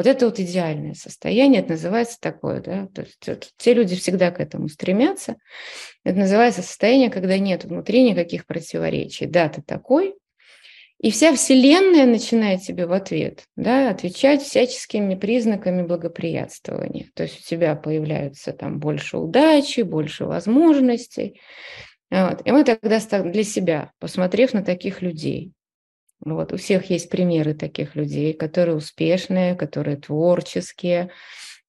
Вот 0.00 0.06
это 0.06 0.24
вот 0.24 0.40
идеальное 0.40 0.94
состояние, 0.94 1.60
это 1.60 1.72
называется 1.72 2.16
такое, 2.18 2.62
да, 2.62 2.88
то 2.94 3.02
есть 3.02 3.52
те 3.58 3.74
люди 3.74 3.96
всегда 3.96 4.30
к 4.30 4.40
этому 4.40 4.70
стремятся. 4.70 5.36
Это 6.04 6.20
называется 6.20 6.62
состояние, 6.62 7.10
когда 7.10 7.36
нет 7.36 7.64
внутри 7.64 8.02
никаких 8.02 8.46
противоречий. 8.46 9.26
Да, 9.26 9.50
ты 9.50 9.60
такой, 9.60 10.14
и 11.00 11.10
вся 11.10 11.34
Вселенная 11.34 12.06
начинает 12.06 12.62
тебе 12.62 12.86
в 12.86 12.94
ответ 12.94 13.44
да, 13.56 13.90
отвечать 13.90 14.40
всяческими 14.40 15.16
признаками 15.16 15.82
благоприятствования. 15.82 17.10
То 17.12 17.24
есть 17.24 17.40
у 17.40 17.42
тебя 17.42 17.76
появляются 17.76 18.54
там 18.54 18.78
больше 18.78 19.18
удачи, 19.18 19.82
больше 19.82 20.24
возможностей. 20.24 21.42
Вот. 22.10 22.40
И 22.46 22.52
мы 22.52 22.64
тогда 22.64 23.00
для 23.22 23.44
себя, 23.44 23.92
посмотрев 23.98 24.54
на 24.54 24.62
таких 24.62 25.02
людей, 25.02 25.52
вот, 26.20 26.52
у 26.52 26.56
всех 26.56 26.90
есть 26.90 27.08
примеры 27.10 27.54
таких 27.54 27.96
людей, 27.96 28.32
которые 28.32 28.76
успешные, 28.76 29.54
которые 29.54 29.96
творческие, 29.96 31.10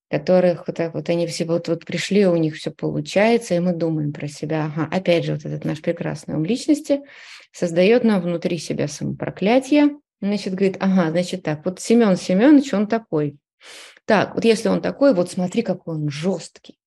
которых 0.09 0.67
вот 0.67 0.75
так 0.75 0.93
вот 0.93 1.09
они 1.09 1.25
все 1.25 1.45
вот, 1.45 1.69
вот 1.69 1.85
пришли, 1.85 2.25
у 2.25 2.35
них 2.35 2.55
все 2.55 2.71
получается, 2.71 3.55
и 3.55 3.59
мы 3.59 3.73
думаем 3.73 4.11
про 4.11 4.27
себя. 4.27 4.65
Ага, 4.65 4.87
опять 4.91 5.23
же, 5.23 5.33
вот 5.33 5.45
этот 5.45 5.63
наш 5.63 5.81
прекрасный 5.81 6.35
ум 6.35 6.43
личности 6.43 7.01
создает 7.53 8.03
нам 8.03 8.21
внутри 8.21 8.57
себя 8.57 8.89
самопроклятие, 8.89 9.97
значит, 10.21 10.53
говорит, 10.53 10.77
ага, 10.81 11.11
значит 11.11 11.43
так, 11.43 11.63
вот 11.65 11.79
Семен 11.79 12.17
Семенович, 12.17 12.73
он 12.73 12.87
такой. 12.87 13.37
Так, 14.05 14.35
вот 14.35 14.43
если 14.43 14.67
он 14.67 14.81
такой, 14.81 15.13
вот 15.13 15.31
смотри, 15.31 15.61
какой 15.61 15.95
он 15.95 16.09
жесткий, 16.09 16.77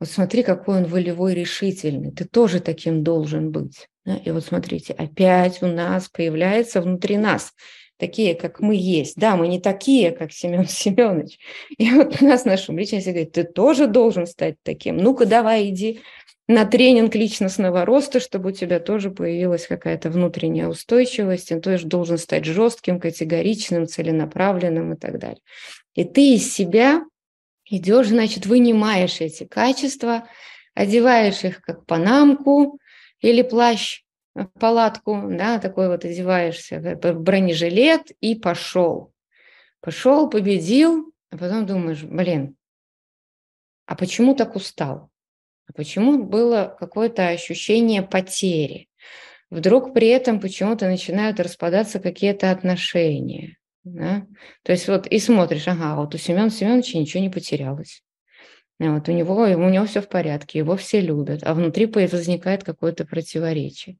вот 0.00 0.08
смотри, 0.08 0.42
какой 0.42 0.78
он 0.78 0.84
волевой, 0.86 1.34
решительный, 1.34 2.10
ты 2.10 2.24
тоже 2.24 2.58
таким 2.58 3.04
должен 3.04 3.52
быть. 3.52 3.88
И 4.04 4.30
вот 4.30 4.44
смотрите, 4.44 4.92
опять 4.94 5.62
у 5.62 5.66
нас 5.66 6.08
появляется 6.08 6.80
внутри 6.80 7.16
нас 7.16 7.52
такие, 7.98 8.34
как 8.34 8.58
мы 8.58 8.74
есть. 8.74 9.16
Да, 9.16 9.36
мы 9.36 9.46
не 9.46 9.60
такие, 9.60 10.10
как 10.10 10.32
Семен 10.32 10.66
Семенович. 10.68 11.38
И 11.78 11.90
вот 11.92 12.20
у 12.20 12.24
нас 12.24 12.44
наша 12.44 12.72
личность 12.72 13.06
говорит, 13.06 13.32
ты 13.32 13.44
тоже 13.44 13.86
должен 13.86 14.26
стать 14.26 14.56
таким. 14.64 14.96
Ну-ка, 14.96 15.24
давай, 15.24 15.68
иди 15.68 16.00
на 16.48 16.64
тренинг 16.64 17.14
личностного 17.14 17.84
роста, 17.84 18.20
чтобы 18.20 18.50
у 18.50 18.52
тебя 18.52 18.80
тоже 18.80 19.10
появилась 19.10 19.66
какая-то 19.66 20.10
внутренняя 20.10 20.68
устойчивость, 20.68 21.48
ты 21.48 21.60
тоже 21.60 21.86
должен 21.86 22.18
стать 22.18 22.44
жестким, 22.44 23.00
категоричным, 23.00 23.86
целенаправленным 23.86 24.94
и 24.94 24.96
так 24.96 25.18
далее. 25.18 25.40
И 25.94 26.04
ты 26.04 26.34
из 26.34 26.52
себя 26.52 27.04
идешь, 27.64 28.08
значит, 28.08 28.46
вынимаешь 28.46 29.20
эти 29.20 29.44
качества, 29.44 30.28
одеваешь 30.74 31.44
их 31.44 31.60
как 31.60 31.86
панамку 31.86 32.78
или 33.22 33.42
плащ, 33.42 34.02
в 34.34 34.46
палатку, 34.46 35.22
да, 35.30 35.58
такой 35.58 35.88
вот 35.88 36.04
одеваешься, 36.04 36.80
бронежилет 37.14 38.12
и 38.20 38.34
пошел. 38.34 39.12
Пошел, 39.80 40.28
победил, 40.28 41.12
а 41.30 41.36
потом 41.36 41.66
думаешь, 41.66 42.02
блин, 42.02 42.56
а 43.86 43.94
почему 43.94 44.34
так 44.34 44.56
устал? 44.56 45.10
А 45.68 45.72
почему 45.72 46.22
было 46.22 46.76
какое-то 46.78 47.28
ощущение 47.28 48.02
потери? 48.02 48.88
Вдруг 49.50 49.92
при 49.92 50.08
этом 50.08 50.40
почему-то 50.40 50.86
начинают 50.86 51.38
распадаться 51.38 52.00
какие-то 52.00 52.50
отношения. 52.50 53.58
Да? 53.84 54.26
То 54.62 54.72
есть 54.72 54.88
вот 54.88 55.06
и 55.06 55.18
смотришь, 55.18 55.68
ага, 55.68 55.96
вот 55.96 56.14
у 56.14 56.18
Семена 56.18 56.48
Семеновича 56.48 56.98
ничего 56.98 57.22
не 57.22 57.28
потерялось. 57.28 58.02
Вот 58.78 59.08
у 59.08 59.12
него, 59.12 59.34
у 59.34 59.68
него 59.68 59.84
все 59.86 60.00
в 60.00 60.08
порядке, 60.08 60.58
его 60.58 60.76
все 60.76 61.00
любят, 61.00 61.40
а 61.44 61.54
внутри 61.54 61.86
возникает 61.86 62.64
какое-то 62.64 63.04
противоречие. 63.04 63.96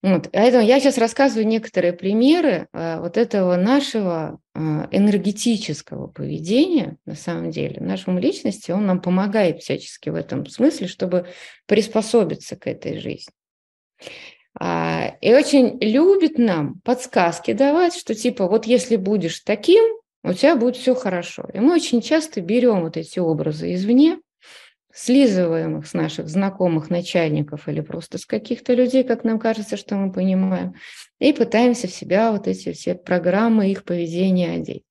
Вот. 0.00 0.28
Поэтому 0.32 0.64
я 0.64 0.78
сейчас 0.78 0.96
рассказываю 0.96 1.46
некоторые 1.46 1.92
примеры 1.92 2.68
а, 2.72 3.00
вот 3.00 3.16
этого 3.16 3.56
нашего 3.56 4.38
а, 4.54 4.88
энергетического 4.92 6.06
поведения, 6.06 6.96
на 7.04 7.16
самом 7.16 7.50
деле, 7.50 7.80
нашему 7.80 8.20
личности, 8.20 8.70
он 8.70 8.86
нам 8.86 9.02
помогает 9.02 9.60
всячески 9.60 10.08
в 10.08 10.14
этом 10.14 10.46
смысле, 10.46 10.86
чтобы 10.86 11.26
приспособиться 11.66 12.54
к 12.54 12.68
этой 12.68 12.98
жизни. 12.98 13.32
А, 14.60 15.16
и 15.20 15.34
очень 15.34 15.78
любит 15.80 16.38
нам 16.38 16.80
подсказки 16.84 17.52
давать, 17.52 17.96
что 17.96 18.14
типа 18.14 18.46
вот 18.46 18.66
если 18.66 18.94
будешь 18.94 19.40
таким, 19.40 19.84
у 20.28 20.34
тебя 20.34 20.56
будет 20.56 20.76
все 20.76 20.94
хорошо. 20.94 21.48
И 21.52 21.60
мы 21.60 21.74
очень 21.74 22.00
часто 22.00 22.40
берем 22.40 22.82
вот 22.82 22.96
эти 22.96 23.18
образы 23.18 23.74
извне, 23.74 24.18
слизываем 24.92 25.78
их 25.78 25.86
с 25.86 25.94
наших 25.94 26.28
знакомых 26.28 26.90
начальников 26.90 27.68
или 27.68 27.80
просто 27.80 28.18
с 28.18 28.26
каких-то 28.26 28.74
людей, 28.74 29.04
как 29.04 29.24
нам 29.24 29.38
кажется, 29.38 29.76
что 29.76 29.94
мы 29.94 30.12
понимаем, 30.12 30.74
и 31.20 31.32
пытаемся 31.32 31.86
в 31.86 31.92
себя 31.92 32.32
вот 32.32 32.48
эти 32.48 32.72
все 32.72 32.94
программы 32.94 33.70
их 33.70 33.84
поведения 33.84 34.52
одеть. 34.52 34.82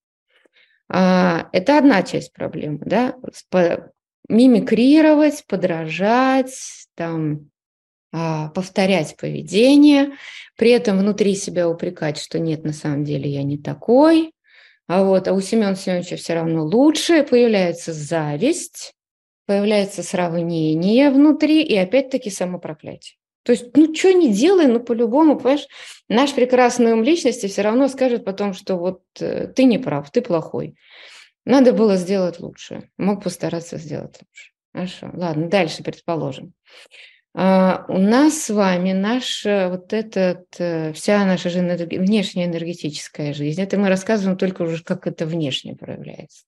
А, 0.90 1.50
это 1.52 1.78
одна 1.78 2.04
часть 2.04 2.32
проблемы, 2.32 2.80
да, 2.86 3.16
мимикрировать, 4.30 5.44
подражать, 5.48 6.88
там, 6.96 7.50
а, 8.14 8.50
повторять 8.50 9.18
поведение, 9.18 10.14
при 10.56 10.72
этом 10.72 10.98
внутри 10.98 11.36
себя 11.36 11.68
упрекать, 11.68 12.18
что 12.18 12.40
нет, 12.40 12.64
на 12.64 12.74
самом 12.74 13.04
деле 13.04 13.30
я 13.30 13.44
не 13.44 13.58
такой, 13.58 14.32
а 14.88 15.04
вот 15.04 15.28
а 15.28 15.34
у 15.34 15.42
Семена 15.42 15.76
Семеновича 15.76 16.16
все 16.16 16.34
равно 16.34 16.66
лучше, 16.66 17.24
появляется 17.24 17.94
зависть, 17.94 18.94
появляется 19.46 20.04
сравнение 20.04 21.10
внутри 21.10 21.62
и 21.64 21.76
опять-таки 21.76 22.30
самопроклятие. 22.30 23.18
То 23.44 23.54
есть, 23.54 23.76
ну, 23.78 23.96
что 23.96 24.12
не 24.12 24.34
делай, 24.34 24.68
ну, 24.68 24.82
по-любому, 24.82 25.38
понимаешь, 25.38 25.68
наш 26.10 26.34
прекрасный 26.34 26.92
ум 26.92 27.04
личности 27.04 27.48
все 27.48 27.62
равно 27.62 27.88
скажет 27.88 28.26
потом, 28.26 28.54
что 28.54 28.76
вот 28.76 29.04
э, 29.22 29.48
ты 29.48 29.64
не 29.64 29.78
прав, 29.78 30.12
ты 30.12 30.22
плохой. 30.22 30.76
Надо 31.46 31.72
было 31.72 31.96
сделать 31.96 32.42
лучше. 32.42 32.90
Мог 32.98 33.24
постараться 33.24 33.78
сделать 33.78 34.18
лучше. 34.20 34.52
Хорошо, 34.74 35.10
ладно, 35.14 35.48
дальше 35.48 35.82
предположим. 35.82 36.54
А, 37.40 37.86
у 37.88 38.00
нас 38.00 38.42
с 38.42 38.50
вами 38.50 38.94
наша 38.94 39.70
вот 39.70 39.94
этот, 39.94 40.48
э, 40.58 40.92
вся 40.94 41.24
наша 41.24 41.52
же 41.52 41.60
внешняя 41.60 42.46
энергетическая 42.46 43.32
жизнь, 43.32 43.62
это 43.62 43.78
мы 43.78 43.90
рассказываем 43.90 44.40
только 44.40 44.64
уже, 44.64 44.84
как 44.84 45.06
это 45.06 45.28
внешне 45.28 45.76
проявляется. 45.76 46.46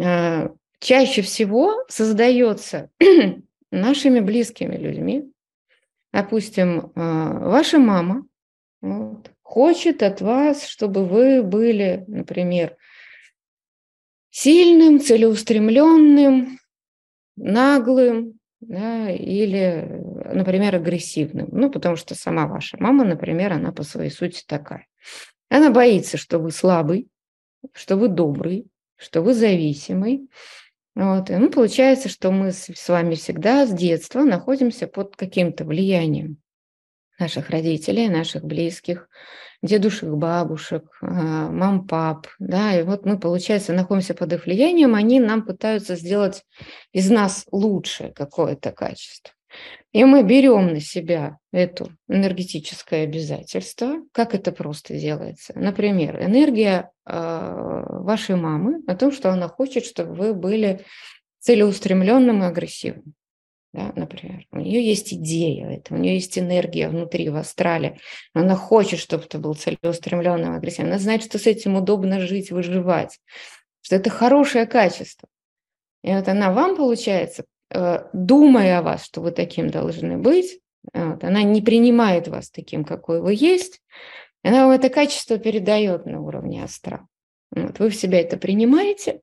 А, 0.00 0.50
чаще 0.80 1.22
всего 1.22 1.84
создается 1.88 2.90
нашими 3.70 4.18
близкими 4.18 4.74
людьми. 4.74 5.30
Допустим, 6.12 6.90
а, 6.96 7.48
ваша 7.48 7.78
мама 7.78 8.26
вот, 8.80 9.30
хочет 9.42 10.02
от 10.02 10.20
вас, 10.20 10.66
чтобы 10.66 11.06
вы 11.06 11.44
были, 11.44 12.02
например, 12.08 12.76
сильным, 14.30 14.98
целеустремленным, 14.98 16.58
наглым, 17.36 18.39
да, 18.60 19.10
или, 19.10 20.02
например, 20.32 20.76
агрессивным. 20.76 21.48
Ну, 21.50 21.70
потому 21.70 21.96
что 21.96 22.14
сама 22.14 22.46
ваша 22.46 22.76
мама, 22.78 23.04
например, 23.04 23.52
она 23.54 23.72
по 23.72 23.82
своей 23.82 24.10
сути 24.10 24.44
такая. 24.46 24.86
Она 25.48 25.70
боится, 25.70 26.16
что 26.16 26.38
вы 26.38 26.50
слабый, 26.50 27.08
что 27.72 27.96
вы 27.96 28.08
добрый, 28.08 28.66
что 28.96 29.22
вы 29.22 29.34
зависимый. 29.34 30.28
Вот. 30.94 31.30
И, 31.30 31.36
ну, 31.36 31.50
получается, 31.50 32.08
что 32.08 32.30
мы 32.30 32.52
с 32.52 32.88
вами 32.88 33.14
всегда 33.14 33.66
с 33.66 33.72
детства 33.72 34.22
находимся 34.22 34.86
под 34.86 35.16
каким-то 35.16 35.64
влиянием 35.64 36.36
наших 37.18 37.50
родителей, 37.50 38.08
наших 38.08 38.44
близких, 38.44 39.08
дедушек, 39.62 40.10
бабушек, 40.10 40.84
а, 41.02 41.50
мам, 41.50 41.86
пап, 41.86 42.26
да, 42.38 42.78
и 42.78 42.82
вот 42.82 43.04
мы, 43.04 43.18
получается, 43.18 43.72
находимся 43.72 44.14
под 44.14 44.32
их 44.32 44.46
влиянием, 44.46 44.94
они 44.94 45.20
нам 45.20 45.44
пытаются 45.44 45.96
сделать 45.96 46.44
из 46.92 47.10
нас 47.10 47.46
лучшее 47.50 48.12
какое-то 48.12 48.72
качество. 48.72 49.32
И 49.92 50.04
мы 50.04 50.22
берем 50.22 50.68
на 50.68 50.80
себя 50.80 51.38
это 51.52 51.88
энергетическое 52.08 53.02
обязательство. 53.04 53.96
Как 54.12 54.34
это 54.34 54.52
просто 54.52 54.96
делается? 54.96 55.52
Например, 55.56 56.22
энергия 56.22 56.92
э, 57.04 57.82
вашей 57.88 58.36
мамы 58.36 58.80
о 58.86 58.94
том, 58.94 59.10
что 59.10 59.32
она 59.32 59.48
хочет, 59.48 59.84
чтобы 59.84 60.14
вы 60.14 60.34
были 60.34 60.84
целеустремленным 61.40 62.44
и 62.44 62.46
агрессивным 62.46 63.14
да, 63.72 63.92
например. 63.94 64.46
У 64.50 64.58
нее 64.58 64.84
есть 64.84 65.12
идея, 65.14 65.70
это, 65.70 65.94
у 65.94 65.96
нее 65.96 66.14
есть 66.14 66.38
энергия 66.38 66.88
внутри, 66.88 67.28
в 67.28 67.36
астрале. 67.36 67.98
Она 68.34 68.56
хочет, 68.56 68.98
чтобы 68.98 69.24
ты 69.24 69.38
был 69.38 69.54
целеустремленным, 69.54 70.54
агрессивным. 70.54 70.92
Она 70.92 70.98
знает, 70.98 71.22
что 71.22 71.38
с 71.38 71.46
этим 71.46 71.76
удобно 71.76 72.20
жить, 72.20 72.50
выживать, 72.50 73.20
что 73.82 73.96
это 73.96 74.10
хорошее 74.10 74.66
качество. 74.66 75.28
И 76.02 76.12
вот 76.12 76.26
она 76.28 76.52
вам, 76.52 76.76
получается, 76.76 77.44
э, 77.72 78.04
думая 78.12 78.78
о 78.78 78.82
вас, 78.82 79.04
что 79.04 79.20
вы 79.20 79.30
таким 79.30 79.70
должны 79.70 80.18
быть, 80.18 80.60
вот, 80.92 81.22
она 81.22 81.42
не 81.42 81.60
принимает 81.60 82.26
вас 82.26 82.50
таким, 82.50 82.84
какой 82.84 83.20
вы 83.20 83.34
есть, 83.34 83.80
она 84.42 84.66
вам 84.66 84.74
это 84.74 84.88
качество 84.88 85.38
передает 85.38 86.06
на 86.06 86.20
уровне 86.20 86.64
астрала. 86.64 87.06
Вот, 87.54 87.78
вы 87.78 87.90
в 87.90 87.96
себя 87.96 88.20
это 88.20 88.36
принимаете, 88.36 89.20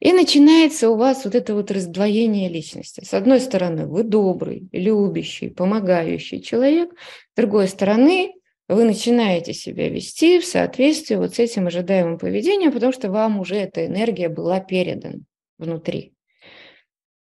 и 0.00 0.12
начинается 0.12 0.90
у 0.90 0.96
вас 0.96 1.24
вот 1.24 1.34
это 1.34 1.54
вот 1.54 1.70
раздвоение 1.70 2.48
личности. 2.48 3.02
С 3.04 3.14
одной 3.14 3.40
стороны, 3.40 3.86
вы 3.86 4.04
добрый, 4.04 4.68
любящий, 4.72 5.48
помогающий 5.48 6.40
человек. 6.40 6.90
С 7.32 7.36
другой 7.36 7.66
стороны, 7.66 8.34
вы 8.68 8.84
начинаете 8.84 9.54
себя 9.54 9.88
вести 9.88 10.38
в 10.38 10.46
соответствии 10.46 11.16
вот 11.16 11.34
с 11.34 11.38
этим 11.38 11.66
ожидаемым 11.66 12.18
поведением, 12.18 12.72
потому 12.72 12.92
что 12.92 13.10
вам 13.10 13.40
уже 13.40 13.56
эта 13.56 13.86
энергия 13.86 14.28
была 14.28 14.60
передана 14.60 15.20
внутри. 15.58 16.12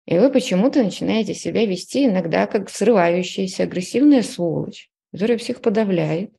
И 0.07 0.17
вы 0.17 0.29
почему-то 0.31 0.83
начинаете 0.83 1.33
себя 1.33 1.65
вести 1.65 2.05
иногда 2.05 2.47
как 2.47 2.69
срывающаяся 2.69 3.63
агрессивная 3.63 4.21
сволочь, 4.21 4.89
которая 5.11 5.37
всех 5.37 5.61
подавляет, 5.61 6.31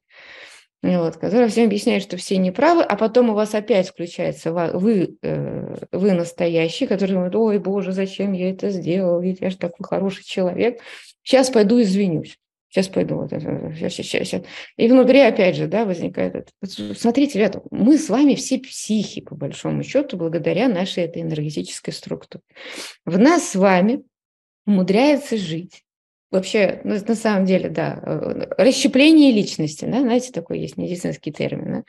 вот, 0.82 1.16
которая 1.16 1.48
всем 1.48 1.66
объясняет, 1.66 2.02
что 2.02 2.16
все 2.16 2.36
неправы, 2.36 2.82
а 2.82 2.96
потом 2.96 3.30
у 3.30 3.34
вас 3.34 3.54
опять 3.54 3.88
включается 3.88 4.52
вы, 4.52 5.16
э, 5.22 5.74
вы 5.90 6.12
настоящий, 6.12 6.86
который 6.86 7.12
говорит, 7.12 7.34
ой, 7.34 7.58
боже, 7.58 7.92
зачем 7.92 8.32
я 8.32 8.50
это 8.50 8.70
сделал, 8.70 9.20
ведь 9.20 9.40
я 9.40 9.50
же 9.50 9.56
такой 9.56 9.84
хороший 9.86 10.24
человек, 10.24 10.80
сейчас 11.22 11.50
пойду 11.50 11.80
извинюсь. 11.80 12.38
Сейчас 12.68 12.88
пойду. 12.88 13.16
Вот 13.16 13.32
это, 13.32 13.72
сейчас, 13.74 13.94
сейчас, 13.94 14.28
сейчас. 14.28 14.42
И 14.76 14.86
внутри, 14.88 15.20
опять 15.20 15.56
же, 15.56 15.66
да, 15.66 15.86
возникает 15.86 16.34
это. 16.34 16.94
Смотрите, 16.94 17.38
ребята, 17.38 17.62
мы 17.70 17.96
с 17.96 18.10
вами 18.10 18.34
все 18.34 18.58
психи, 18.58 19.22
по 19.22 19.34
большому 19.34 19.82
счету, 19.82 20.18
благодаря 20.18 20.68
нашей 20.68 21.04
этой 21.04 21.22
энергетической 21.22 21.92
структуре. 21.92 22.42
В 23.06 23.18
нас 23.18 23.48
с 23.48 23.54
вами 23.54 24.02
умудряется 24.66 25.38
жить 25.38 25.85
вообще, 26.30 26.80
ну, 26.84 26.96
на 27.06 27.14
самом 27.14 27.44
деле, 27.44 27.68
да, 27.68 28.00
э, 28.02 28.46
расщепление 28.58 29.32
личности, 29.32 29.84
да, 29.84 30.00
знаете, 30.00 30.32
такой 30.32 30.58
есть 30.58 30.76
медицинский 30.76 31.32
термин. 31.32 31.84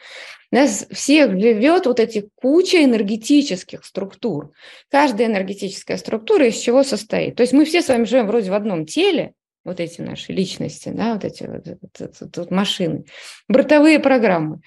Да? 0.51 0.59
Нас 0.59 0.87
всех 0.91 1.31
живет 1.39 1.85
вот 1.85 1.99
эти 1.99 2.29
куча 2.35 2.83
энергетических 2.83 3.83
структур. 3.83 4.51
Каждая 4.89 5.27
энергетическая 5.27 5.97
структура 5.97 6.47
из 6.47 6.57
чего 6.57 6.83
состоит. 6.83 7.35
То 7.35 7.41
есть 7.41 7.53
мы 7.53 7.65
все 7.65 7.81
с 7.81 7.87
вами 7.87 8.05
живем 8.05 8.27
вроде 8.27 8.51
в 8.51 8.53
одном 8.53 8.85
теле, 8.85 9.33
вот 9.67 9.81
эти 9.81 9.99
наши 9.99 10.31
личности, 10.31 10.89
да, 10.89 11.13
вот 11.13 11.25
эти 11.25 11.43
вот, 11.43 11.67
вот, 11.81 12.15
вот, 12.21 12.37
вот 12.37 12.51
машины, 12.51 13.03
бортовые 13.49 13.99
программы. 13.99 14.61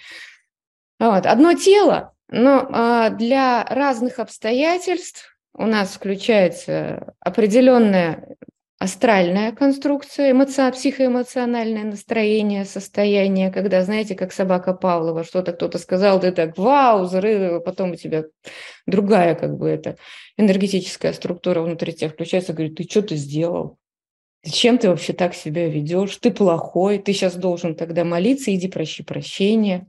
Вот. 0.98 1.24
Одно 1.24 1.54
тело, 1.54 2.12
но 2.28 2.68
а, 2.70 3.08
для 3.08 3.64
разных 3.64 4.18
обстоятельств 4.18 5.38
у 5.54 5.64
нас 5.64 5.94
включается 5.94 7.14
определенная 7.18 8.36
астральная 8.80 9.52
конструкция, 9.52 10.30
эмоци... 10.30 10.72
психоэмоциональное 10.72 11.84
настроение, 11.84 12.64
состояние, 12.64 13.50
когда, 13.50 13.84
знаете, 13.84 14.14
как 14.14 14.32
собака 14.32 14.72
Павлова, 14.72 15.22
что-то 15.22 15.52
кто-то 15.52 15.78
сказал, 15.78 16.18
ты 16.18 16.32
так, 16.32 16.56
вау, 16.56 17.04
взрыв, 17.04 17.62
потом 17.62 17.90
у 17.92 17.96
тебя 17.96 18.24
другая 18.86 19.34
как 19.34 19.58
бы 19.58 19.68
это 19.68 19.96
энергетическая 20.38 21.12
структура 21.12 21.60
внутри 21.60 21.92
тебя 21.92 22.08
включается, 22.08 22.54
говорит, 22.54 22.76
ты 22.76 22.84
что 22.84 23.02
ты 23.02 23.16
сделал? 23.16 23.76
Зачем 24.42 24.78
ты 24.78 24.88
вообще 24.88 25.12
так 25.12 25.34
себя 25.34 25.68
ведешь? 25.68 26.16
Ты 26.16 26.30
плохой, 26.30 26.98
ты 26.98 27.12
сейчас 27.12 27.34
должен 27.34 27.74
тогда 27.74 28.04
молиться, 28.04 28.54
иди 28.54 28.68
прощи 28.68 29.04
прощения. 29.04 29.88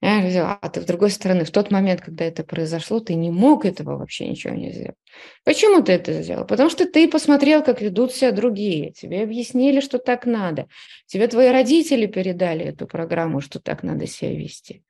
А 0.00 0.68
ты, 0.68 0.80
с 0.80 0.84
другой 0.84 1.10
стороны, 1.10 1.44
в 1.44 1.50
тот 1.50 1.72
момент, 1.72 2.00
когда 2.00 2.24
это 2.24 2.44
произошло, 2.44 3.00
ты 3.00 3.14
не 3.14 3.32
мог 3.32 3.64
этого 3.64 3.96
вообще 3.96 4.28
ничего 4.28 4.54
не 4.54 4.70
сделать. 4.70 4.96
Почему 5.44 5.82
ты 5.82 5.92
это 5.92 6.22
сделал? 6.22 6.46
Потому 6.46 6.70
что 6.70 6.86
ты 6.86 7.08
посмотрел, 7.08 7.64
как 7.64 7.80
ведут 7.80 8.12
себя 8.12 8.30
другие. 8.30 8.92
Тебе 8.92 9.22
объяснили, 9.22 9.80
что 9.80 9.98
так 9.98 10.24
надо. 10.24 10.68
Тебе 11.06 11.26
твои 11.26 11.48
родители 11.48 12.06
передали 12.06 12.66
эту 12.66 12.86
программу, 12.86 13.40
что 13.40 13.58
так 13.58 13.82
надо 13.82 14.06
себя 14.06 14.32
вести. 14.32 14.84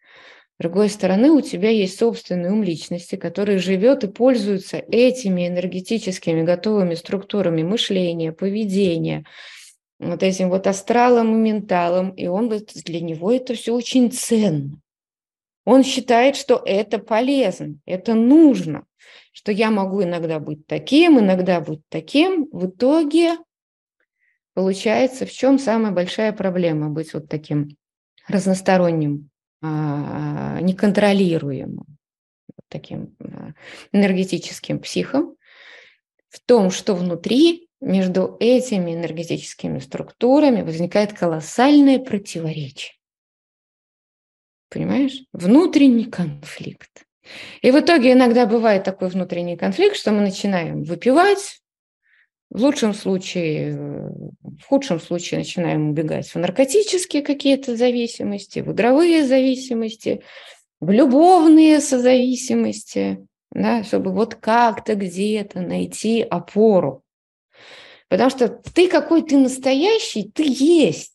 С 0.58 0.62
другой 0.62 0.90
стороны, 0.90 1.30
у 1.30 1.40
тебя 1.40 1.70
есть 1.70 1.98
собственный 1.98 2.50
ум 2.50 2.62
личности, 2.62 3.14
который 3.14 3.58
живет 3.58 4.04
и 4.04 4.08
пользуется 4.08 4.76
этими 4.76 5.48
энергетическими 5.48 6.42
готовыми 6.42 6.94
структурами 6.94 7.62
мышления, 7.62 8.32
поведения, 8.32 9.24
вот 10.00 10.22
этим 10.22 10.50
вот 10.50 10.66
астралом 10.66 11.34
и 11.34 11.50
менталом, 11.50 12.10
и 12.10 12.26
он 12.26 12.48
для 12.48 13.00
него 13.00 13.32
это 13.32 13.54
все 13.54 13.72
очень 13.72 14.10
ценно. 14.10 14.80
Он 15.68 15.84
считает, 15.84 16.34
что 16.34 16.62
это 16.64 16.98
полезно, 16.98 17.78
это 17.84 18.14
нужно, 18.14 18.86
что 19.32 19.52
я 19.52 19.70
могу 19.70 20.02
иногда 20.02 20.38
быть 20.38 20.66
таким, 20.66 21.18
иногда 21.18 21.60
быть 21.60 21.82
таким. 21.90 22.48
В 22.50 22.68
итоге 22.68 23.36
получается, 24.54 25.26
в 25.26 25.30
чем 25.30 25.58
самая 25.58 25.92
большая 25.92 26.32
проблема 26.32 26.88
быть 26.88 27.12
вот 27.12 27.28
таким 27.28 27.76
разносторонним, 28.28 29.28
а, 29.60 30.58
неконтролируемым, 30.62 31.84
вот 31.84 32.64
таким 32.70 33.14
а, 33.20 33.50
энергетическим 33.92 34.78
психом, 34.78 35.36
в 36.30 36.40
том, 36.40 36.70
что 36.70 36.94
внутри 36.94 37.68
между 37.82 38.38
этими 38.40 38.94
энергетическими 38.94 39.80
структурами 39.80 40.62
возникает 40.62 41.12
колоссальное 41.12 41.98
противоречие. 41.98 42.97
Понимаешь? 44.70 45.24
Внутренний 45.32 46.04
конфликт. 46.04 47.04
И 47.62 47.70
в 47.70 47.78
итоге 47.78 48.12
иногда 48.12 48.46
бывает 48.46 48.84
такой 48.84 49.08
внутренний 49.08 49.56
конфликт, 49.56 49.96
что 49.96 50.12
мы 50.12 50.20
начинаем 50.20 50.82
выпивать, 50.82 51.60
в 52.50 52.62
лучшем 52.62 52.94
случае, 52.94 53.76
в 53.76 54.64
худшем 54.66 55.00
случае 55.00 55.40
начинаем 55.40 55.90
убегать 55.90 56.28
в 56.28 56.36
наркотические 56.36 57.22
какие-то 57.22 57.76
зависимости, 57.76 58.60
в 58.60 58.72
игровые 58.72 59.26
зависимости, 59.26 60.22
в 60.80 60.90
любовные 60.90 61.80
созависимости, 61.80 63.26
да, 63.50 63.84
чтобы 63.84 64.12
вот 64.12 64.36
как-то 64.36 64.94
где-то 64.94 65.60
найти 65.60 66.22
опору. 66.22 67.02
Потому 68.08 68.30
что 68.30 68.48
ты 68.48 68.88
какой 68.88 69.22
ты 69.22 69.36
настоящий, 69.36 70.30
ты 70.30 70.44
есть. 70.46 71.14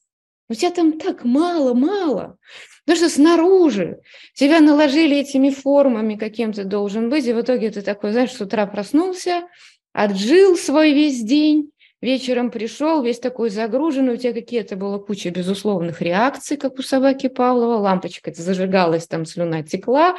У 0.49 0.53
тебя 0.53 0.69
там 0.69 0.99
так 0.99 1.23
мало-мало. 1.23 2.37
Потому 2.85 2.97
что 2.97 3.15
снаружи 3.15 3.99
тебя 4.33 4.59
наложили 4.59 5.17
этими 5.17 5.49
формами, 5.49 6.15
каким 6.15 6.51
ты 6.51 6.65
должен 6.65 7.09
быть, 7.09 7.25
и 7.25 7.33
в 7.33 7.39
итоге 7.39 7.71
ты 7.71 7.81
такой, 7.81 8.11
знаешь, 8.11 8.33
с 8.33 8.41
утра 8.41 8.65
проснулся, 8.65 9.43
отжил 9.93 10.57
свой 10.57 10.93
весь 10.93 11.23
день, 11.23 11.71
вечером 12.01 12.51
пришел, 12.51 13.01
весь 13.01 13.19
такой 13.19 13.49
загруженный, 13.49 14.15
у 14.15 14.17
тебя 14.17 14.33
какие-то 14.33 14.75
было 14.75 14.99
куча 14.99 15.29
безусловных 15.29 16.01
реакций, 16.01 16.57
как 16.57 16.77
у 16.77 16.81
собаки 16.81 17.29
Павлова, 17.29 17.77
лампочка 17.77 18.33
зажигалась, 18.33 19.07
там 19.07 19.25
слюна 19.25 19.63
текла, 19.63 20.17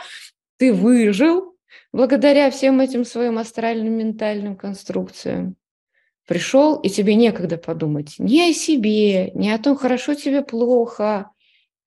ты 0.57 0.73
выжил, 0.73 1.55
благодаря 1.93 2.51
всем 2.51 2.81
этим 2.81 3.05
своим 3.05 3.37
астральным 3.37 3.93
ментальным 3.93 4.57
конструкциям, 4.57 5.57
пришел, 6.27 6.77
и 6.77 6.89
тебе 6.89 7.15
некогда 7.15 7.59
подумать 7.59 8.15
ни 8.19 8.41
о 8.41 8.55
себе, 8.55 9.33
ни 9.33 9.51
о 9.51 9.59
том, 9.59 9.77
хорошо 9.77 10.15
тебе, 10.15 10.41
плохо. 10.41 11.31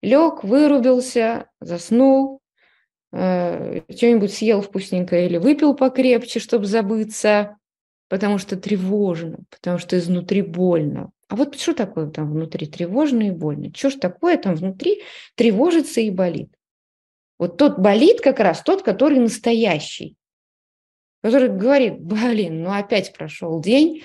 Лег, 0.02 0.44
вырубился, 0.44 1.48
заснул, 1.60 2.40
э, 3.12 3.80
что-нибудь 3.90 4.32
съел 4.32 4.60
вкусненькое 4.60 5.26
или 5.26 5.38
выпил 5.38 5.74
покрепче, 5.74 6.38
чтобы 6.38 6.66
забыться, 6.66 7.56
потому 8.08 8.38
что 8.38 8.56
тревожно, 8.56 9.38
потому 9.50 9.78
что 9.78 9.98
изнутри 9.98 10.42
больно. 10.42 11.10
А 11.28 11.36
вот 11.36 11.58
что 11.58 11.74
такое 11.74 12.08
там 12.08 12.30
внутри 12.32 12.66
тревожно 12.66 13.28
и 13.28 13.30
больно? 13.30 13.72
Что 13.74 13.90
ж 13.90 13.94
такое 13.94 14.36
там 14.38 14.54
внутри 14.54 15.02
тревожится 15.34 16.00
и 16.00 16.10
болит? 16.10 16.50
Вот 17.38 17.56
тот 17.56 17.78
болит 17.78 18.20
как 18.20 18.38
раз 18.38 18.62
тот, 18.62 18.82
который 18.82 19.18
настоящий, 19.18 20.16
который 21.22 21.48
говорит, 21.48 21.98
блин, 22.00 22.62
ну 22.62 22.70
опять 22.70 23.12
прошел 23.12 23.60
день, 23.60 24.04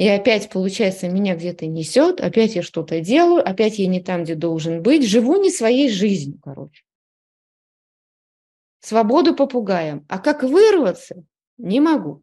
и 0.00 0.08
опять, 0.08 0.48
получается, 0.48 1.10
меня 1.10 1.36
где-то 1.36 1.66
несет, 1.66 2.22
опять 2.22 2.54
я 2.54 2.62
что-то 2.62 3.00
делаю, 3.00 3.46
опять 3.46 3.78
я 3.78 3.86
не 3.86 4.00
там, 4.00 4.24
где 4.24 4.34
должен 4.34 4.82
быть, 4.82 5.06
живу 5.06 5.36
не 5.36 5.50
своей 5.50 5.90
жизнью, 5.90 6.40
короче. 6.42 6.84
Свободу 8.80 9.36
попугаем. 9.36 10.06
А 10.08 10.18
как 10.18 10.42
вырваться? 10.42 11.22
Не 11.58 11.80
могу. 11.80 12.22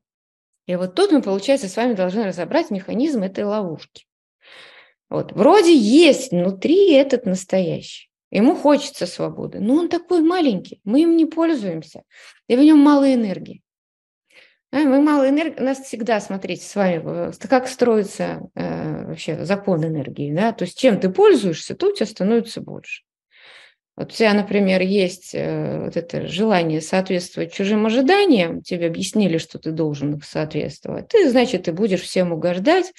И 0.66 0.76
вот 0.76 0.96
тут 0.96 1.12
мы, 1.12 1.22
получается, 1.22 1.70
с 1.70 1.78
вами 1.78 1.94
должны 1.94 2.24
разобрать 2.24 2.72
механизм 2.72 3.22
этой 3.22 3.44
ловушки. 3.44 4.08
Вот, 5.08 5.34
вроде 5.34 5.78
есть 5.78 6.32
внутри 6.32 6.94
этот 6.94 7.28
настоящий. 7.28 8.10
Ему 8.32 8.56
хочется 8.56 9.06
свободы, 9.06 9.60
но 9.60 9.76
он 9.76 9.88
такой 9.88 10.22
маленький, 10.22 10.82
мы 10.84 11.04
им 11.04 11.16
не 11.16 11.28
пользуемся, 11.28 12.02
и 12.48 12.56
в 12.56 12.60
нем 12.60 12.80
мало 12.80 13.14
энергии. 13.14 13.62
Мы 14.86 15.02
мало 15.02 15.30
энергии, 15.30 15.60
нас 15.60 15.80
всегда, 15.80 16.20
смотрите, 16.20 16.64
с 16.64 16.76
вами, 16.76 17.32
как 17.48 17.68
строится 17.68 18.50
э, 18.56 19.06
вообще 19.06 19.46
закон 19.46 19.86
энергии, 19.86 20.34
да, 20.34 20.52
то 20.52 20.66
есть 20.66 20.78
чем 20.78 21.00
ты 21.00 21.10
пользуешься, 21.10 21.76
то 21.76 21.88
у 21.88 21.96
тебя 21.96 22.06
становится 22.06 22.62
больше. 22.62 23.04
Вот 23.96 24.12
у 24.12 24.16
тебя, 24.16 24.34
например, 24.34 24.82
есть 24.82 25.32
э, 25.34 25.86
вот 25.86 25.98
это 25.98 26.28
желание 26.28 26.82
соответствовать 26.82 27.52
чужим 27.52 27.88
ожиданиям, 27.88 28.62
тебе 28.62 28.86
объяснили, 28.86 29.40
что 29.40 29.58
ты 29.58 29.72
должен 29.72 30.16
их 30.16 30.24
соответствовать, 30.24 31.08
ты, 31.08 31.30
значит, 31.30 31.64
ты 31.64 31.74
будешь 31.74 32.02
всем 32.02 32.32
угождать, 32.32 32.94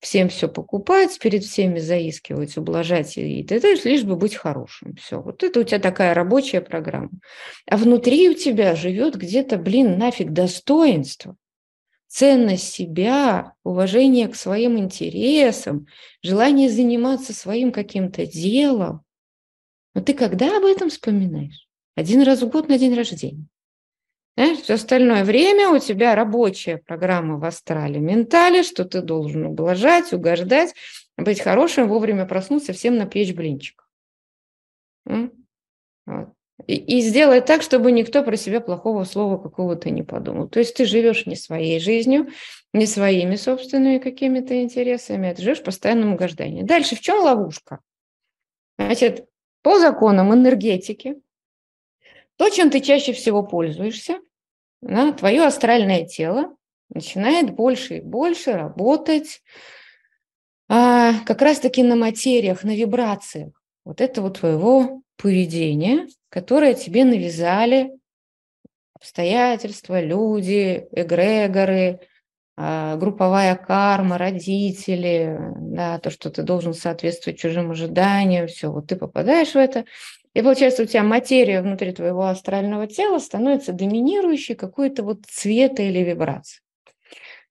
всем 0.00 0.28
все 0.28 0.48
покупать, 0.48 1.18
перед 1.18 1.44
всеми 1.44 1.78
заискивать, 1.78 2.56
ублажать 2.56 3.16
и 3.16 3.42
т.д., 3.42 3.76
лишь 3.84 4.04
бы 4.04 4.16
быть 4.16 4.34
хорошим. 4.34 4.94
Все. 4.96 5.20
Вот 5.20 5.42
это 5.42 5.60
у 5.60 5.62
тебя 5.62 5.78
такая 5.78 6.14
рабочая 6.14 6.60
программа. 6.60 7.10
А 7.66 7.76
внутри 7.76 8.28
у 8.28 8.34
тебя 8.34 8.76
живет 8.76 9.16
где-то, 9.16 9.56
блин, 9.56 9.98
нафиг 9.98 10.32
достоинство, 10.32 11.36
ценность 12.06 12.72
себя, 12.72 13.54
уважение 13.64 14.28
к 14.28 14.36
своим 14.36 14.78
интересам, 14.78 15.86
желание 16.22 16.70
заниматься 16.70 17.34
своим 17.34 17.72
каким-то 17.72 18.26
делом. 18.26 19.02
Но 19.94 20.02
ты 20.02 20.14
когда 20.14 20.56
об 20.56 20.64
этом 20.64 20.90
вспоминаешь? 20.90 21.68
Один 21.94 22.22
раз 22.22 22.42
в 22.42 22.48
год 22.48 22.68
на 22.68 22.78
день 22.78 22.94
рождения. 22.94 23.46
Знаешь, 24.36 24.58
все 24.58 24.74
остальное 24.74 25.24
время 25.24 25.70
у 25.70 25.78
тебя 25.78 26.14
рабочая 26.14 26.76
программа 26.76 27.38
в 27.38 27.44
астрале, 27.44 27.98
ментале, 27.98 28.62
что 28.62 28.84
ты 28.84 29.00
должен 29.00 29.46
ублажать, 29.46 30.12
угождать, 30.12 30.74
быть 31.16 31.40
хорошим, 31.40 31.88
вовремя 31.88 32.26
проснуться, 32.26 32.74
всем 32.74 32.98
напечь 32.98 33.34
блинчик. 33.34 33.88
Вот. 35.06 36.28
И, 36.66 36.74
и 36.74 37.00
сделать 37.00 37.46
так, 37.46 37.62
чтобы 37.62 37.92
никто 37.92 38.22
про 38.22 38.36
себя 38.36 38.60
плохого 38.60 39.04
слова 39.04 39.38
какого-то 39.38 39.90
не 39.90 40.02
подумал. 40.02 40.48
То 40.48 40.58
есть 40.58 40.74
ты 40.74 40.84
живешь 40.84 41.26
не 41.26 41.36
своей 41.36 41.80
жизнью, 41.80 42.28
не 42.72 42.86
своими 42.86 43.36
собственными 43.36 43.98
какими-то 43.98 44.62
интересами, 44.62 45.30
а 45.30 45.34
ты 45.34 45.42
живешь 45.42 45.60
в 45.60 45.64
постоянном 45.64 46.14
угождании. 46.14 46.62
Дальше 46.62 46.96
в 46.96 47.00
чем 47.00 47.20
ловушка? 47.20 47.80
Значит, 48.78 49.26
по 49.62 49.78
законам 49.78 50.32
энергетики, 50.34 51.16
то, 52.36 52.50
чем 52.50 52.70
ты 52.70 52.80
чаще 52.80 53.12
всего 53.12 53.42
пользуешься, 53.42 54.20
да, 54.88 55.12
твое 55.12 55.44
астральное 55.44 56.06
тело 56.06 56.54
начинает 56.88 57.50
больше 57.50 57.98
и 57.98 58.00
больше 58.00 58.52
работать 58.52 59.42
а, 60.68 61.14
как 61.24 61.42
раз-таки 61.42 61.82
на 61.82 61.96
материях, 61.96 62.64
на 62.64 62.74
вибрациях. 62.74 63.52
Вот 63.84 64.00
это 64.00 64.22
вот 64.22 64.38
твоего 64.40 65.02
поведения, 65.16 66.08
которое 66.28 66.74
тебе 66.74 67.04
навязали 67.04 67.92
обстоятельства, 68.94 70.00
люди, 70.00 70.86
эгрегоры, 70.92 72.00
а, 72.56 72.96
групповая 72.96 73.54
карма, 73.56 74.18
родители, 74.18 75.38
да, 75.56 75.98
то, 75.98 76.10
что 76.10 76.30
ты 76.30 76.42
должен 76.42 76.74
соответствовать 76.74 77.38
чужим 77.38 77.70
ожиданиям, 77.70 78.46
все, 78.46 78.72
вот 78.72 78.86
ты 78.86 78.96
попадаешь 78.96 79.52
в 79.52 79.56
это, 79.56 79.84
и 80.36 80.42
получается, 80.42 80.82
у 80.82 80.84
тебя 80.84 81.02
материя 81.02 81.62
внутри 81.62 81.92
твоего 81.92 82.26
астрального 82.26 82.86
тела 82.86 83.20
становится 83.20 83.72
доминирующей 83.72 84.54
какой-то 84.54 85.02
вот 85.02 85.20
цвета 85.26 85.82
или 85.82 86.00
вибрации. 86.00 86.60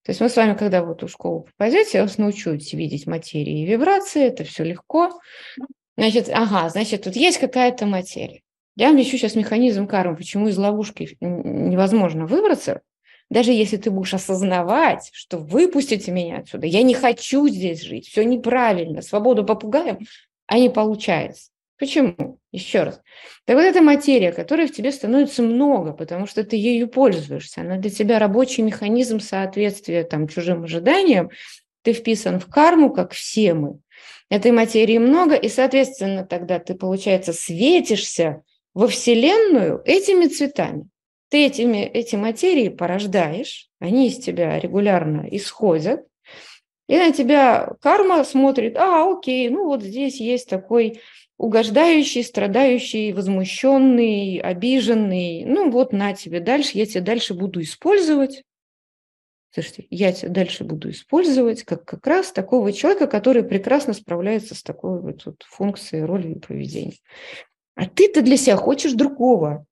То 0.04 0.12
есть 0.12 0.22
мы 0.22 0.30
с 0.30 0.36
вами, 0.36 0.54
когда 0.54 0.84
вот 0.84 1.02
в 1.02 1.08
школу 1.08 1.48
попадете, 1.58 1.98
я 1.98 2.04
вас 2.04 2.20
научу 2.20 2.52
видеть 2.52 3.08
материи 3.08 3.64
и 3.64 3.66
вибрации, 3.66 4.26
это 4.26 4.44
все 4.44 4.64
легко. 4.64 5.20
Значит, 5.98 6.30
ага, 6.32 6.70
значит, 6.70 7.06
тут 7.06 7.16
есть 7.16 7.40
какая-то 7.40 7.88
материя. 7.88 8.42
Я 8.76 8.90
вам 8.90 9.02
ищу 9.02 9.18
сейчас 9.18 9.34
механизм 9.34 9.88
кармы, 9.88 10.16
почему 10.16 10.50
из 10.50 10.58
ловушки 10.60 11.18
невозможно 11.22 12.28
выбраться, 12.28 12.82
даже 13.32 13.52
если 13.52 13.78
ты 13.78 13.90
будешь 13.90 14.14
осознавать, 14.14 15.10
что 15.12 15.40
выпустите 15.40 16.12
меня 16.12 16.38
отсюда, 16.38 16.68
я 16.68 16.84
не 16.84 16.94
хочу 16.94 17.48
здесь 17.48 17.82
жить, 17.82 18.08
все 18.10 18.24
неправильно, 18.24 19.02
свободу 19.02 19.44
попугаем, 19.44 19.98
а 20.46 20.60
не 20.60 20.70
получается. 20.70 21.50
Почему? 21.78 22.40
Еще 22.52 22.84
раз. 22.84 23.02
Так 23.46 23.58
вот 23.58 23.64
эта 23.64 23.82
материя, 23.82 24.32
которая 24.32 24.68
в 24.68 24.72
тебе 24.72 24.92
становится 24.92 25.44
много, 25.44 25.92
потому 25.92 26.26
что 26.26 26.44
ты 26.44 26.56
ею 26.56 26.88
пользуешься, 26.88 27.62
она 27.62 27.78
для 27.78 27.90
тебя 27.90 28.18
рабочий 28.18 28.62
механизм 28.64 29.20
соответствия 29.20 30.04
там, 30.04 30.28
чужим 30.28 30.64
ожиданиям, 30.64 31.30
ты 31.82 31.92
вписан 31.92 32.40
в 32.40 32.48
карму, 32.48 32.92
как 32.92 33.12
все 33.12 33.54
мы. 33.54 33.80
Этой 34.30 34.52
материи 34.52 34.98
много, 34.98 35.36
и, 35.36 35.50
соответственно, 35.50 36.26
тогда 36.26 36.60
ты, 36.60 36.76
получается, 36.76 37.34
светишься 37.34 38.42
во 38.74 38.88
Вселенную 38.88 39.82
этими 39.86 40.28
цветами. 40.28 40.88
Ты 41.30 41.46
этими, 41.46 41.84
эти 41.84 42.16
материи 42.16 42.70
порождаешь, 42.70 43.68
они 43.80 44.08
из 44.08 44.18
тебя 44.18 44.58
регулярно 44.60 45.28
исходят, 45.30 46.06
и 46.88 46.98
на 46.98 47.12
тебя 47.12 47.74
карма 47.82 48.24
смотрит, 48.24 48.78
а, 48.78 49.12
окей, 49.12 49.50
ну 49.50 49.66
вот 49.66 49.82
здесь 49.82 50.20
есть 50.20 50.50
такой 50.50 51.02
угождающий, 51.38 52.24
страдающий, 52.24 53.14
возмущенный, 53.14 54.40
обиженный. 54.40 55.44
Ну 55.46 55.70
вот 55.70 55.92
на 55.92 56.14
тебе 56.14 56.40
дальше, 56.40 56.78
я 56.78 56.86
тебя 56.86 57.02
дальше 57.02 57.34
буду 57.34 57.62
использовать. 57.62 58.44
Слушайте, 59.52 59.88
я 59.90 60.12
тебя 60.12 60.30
дальше 60.30 60.64
буду 60.66 60.90
использовать 60.90 61.64
как 61.64 61.86
как 61.86 62.06
раз 62.08 62.32
такого 62.32 62.74
человека, 62.74 63.08
который 63.08 63.44
прекрасно 63.44 63.94
справляется 63.94 64.54
с 64.54 64.64
такой 64.64 65.00
вот, 65.02 65.26
вот 65.26 65.44
функцией, 65.44 66.04
ролью 66.04 66.36
и 66.36 66.40
поведением. 66.40 66.98
А 67.76 67.88
ты-то 67.88 68.22
для 68.22 68.38
себя 68.38 68.58
хочешь 68.58 68.94
другого. 68.94 69.66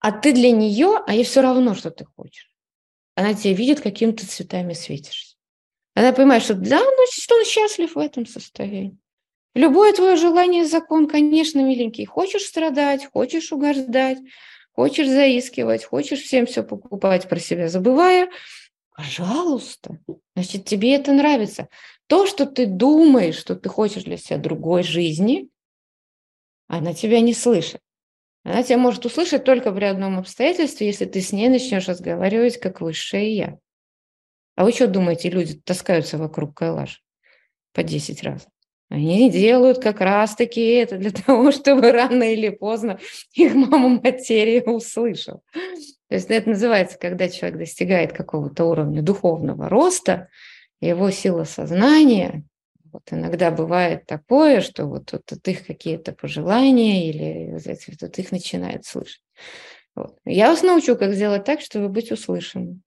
А 0.00 0.12
ты 0.12 0.32
для 0.32 0.50
нее, 0.50 1.00
а 1.06 1.14
ей 1.14 1.24
все 1.24 1.40
равно, 1.40 1.74
что 1.74 1.90
ты 1.90 2.04
хочешь. 2.04 2.50
Она 3.14 3.34
тебя 3.34 3.52
видит, 3.52 3.80
каким 3.80 4.14
то 4.14 4.26
цветами 4.26 4.72
светишься. 4.72 5.36
Она 5.94 6.12
понимает, 6.12 6.44
что 6.44 6.54
да, 6.54 6.78
значит, 6.78 7.32
он 7.32 7.44
счастлив 7.44 7.94
в 7.94 7.98
этом 7.98 8.24
состоянии. 8.24 8.96
Любое 9.54 9.92
твое 9.92 10.16
желание– 10.16 10.64
закон, 10.66 11.08
конечно, 11.08 11.60
миленький. 11.60 12.04
Хочешь 12.04 12.42
страдать, 12.42 13.06
хочешь 13.12 13.52
угождать, 13.52 14.18
хочешь 14.72 15.08
заискивать, 15.08 15.84
хочешь 15.84 16.20
всем 16.20 16.46
все 16.46 16.62
покупать 16.62 17.28
про 17.28 17.38
себя, 17.40 17.68
забывая, 17.68 18.30
пожалуйста, 18.94 19.98
значит, 20.34 20.64
тебе 20.64 20.94
это 20.94 21.12
нравится. 21.12 21.68
То, 22.08 22.26
что 22.26 22.46
ты 22.46 22.66
думаешь, 22.66 23.36
что 23.36 23.54
ты 23.54 23.68
хочешь 23.68 24.04
для 24.04 24.16
себя 24.16 24.38
другой 24.38 24.82
жизни, 24.82 25.48
она 26.68 26.94
тебя 26.94 27.20
не 27.20 27.34
слышит. 27.34 27.80
Она 28.44 28.62
тебя 28.62 28.78
может 28.78 29.04
услышать 29.04 29.44
только 29.44 29.72
при 29.72 29.84
одном 29.84 30.18
обстоятельстве, 30.18 30.86
если 30.86 31.04
ты 31.04 31.20
с 31.20 31.32
ней 31.32 31.48
начнешь 31.48 31.88
разговаривать 31.88 32.58
как 32.58 32.80
высшее 32.80 33.36
я. 33.36 33.58
А 34.54 34.64
вы 34.64 34.72
что 34.72 34.86
думаете, 34.86 35.30
люди 35.30 35.54
таскаются 35.54 36.18
вокруг 36.18 36.56
Кайлаш 36.56 37.02
по 37.72 37.82
10 37.82 38.22
раз? 38.22 38.48
Они 38.90 39.30
делают 39.30 39.82
как 39.82 40.00
раз-таки 40.00 40.60
это 40.60 40.96
для 40.96 41.10
того, 41.26 41.52
чтобы 41.52 41.92
рано 41.92 42.22
или 42.22 42.48
поздно 42.48 42.98
их 43.32 43.54
мама 43.54 44.00
материя 44.02 44.62
услышал. 44.62 45.42
То 46.08 46.14
есть 46.14 46.30
это 46.30 46.50
называется, 46.50 46.98
когда 46.98 47.28
человек 47.28 47.58
достигает 47.58 48.12
какого-то 48.12 48.64
уровня 48.64 49.02
духовного 49.02 49.68
роста, 49.68 50.28
его 50.80 51.10
сила 51.10 51.44
сознания, 51.44 52.44
вот 52.92 53.02
иногда 53.10 53.50
бывает 53.50 54.06
такое, 54.06 54.62
что 54.62 54.86
вот, 54.86 55.12
вот, 55.12 55.22
вот 55.30 55.48
их 55.48 55.66
какие-то 55.66 56.12
пожелания 56.12 57.10
или 57.10 57.52
вот, 57.52 58.00
вот 58.00 58.18
их 58.18 58.32
начинает 58.32 58.86
слышать. 58.86 59.22
Вот. 59.94 60.16
Я 60.24 60.50
вас 60.50 60.62
научу, 60.62 60.96
как 60.96 61.12
сделать 61.12 61.44
так, 61.44 61.60
чтобы 61.60 61.88
быть 61.88 62.10
услышанным, 62.12 62.82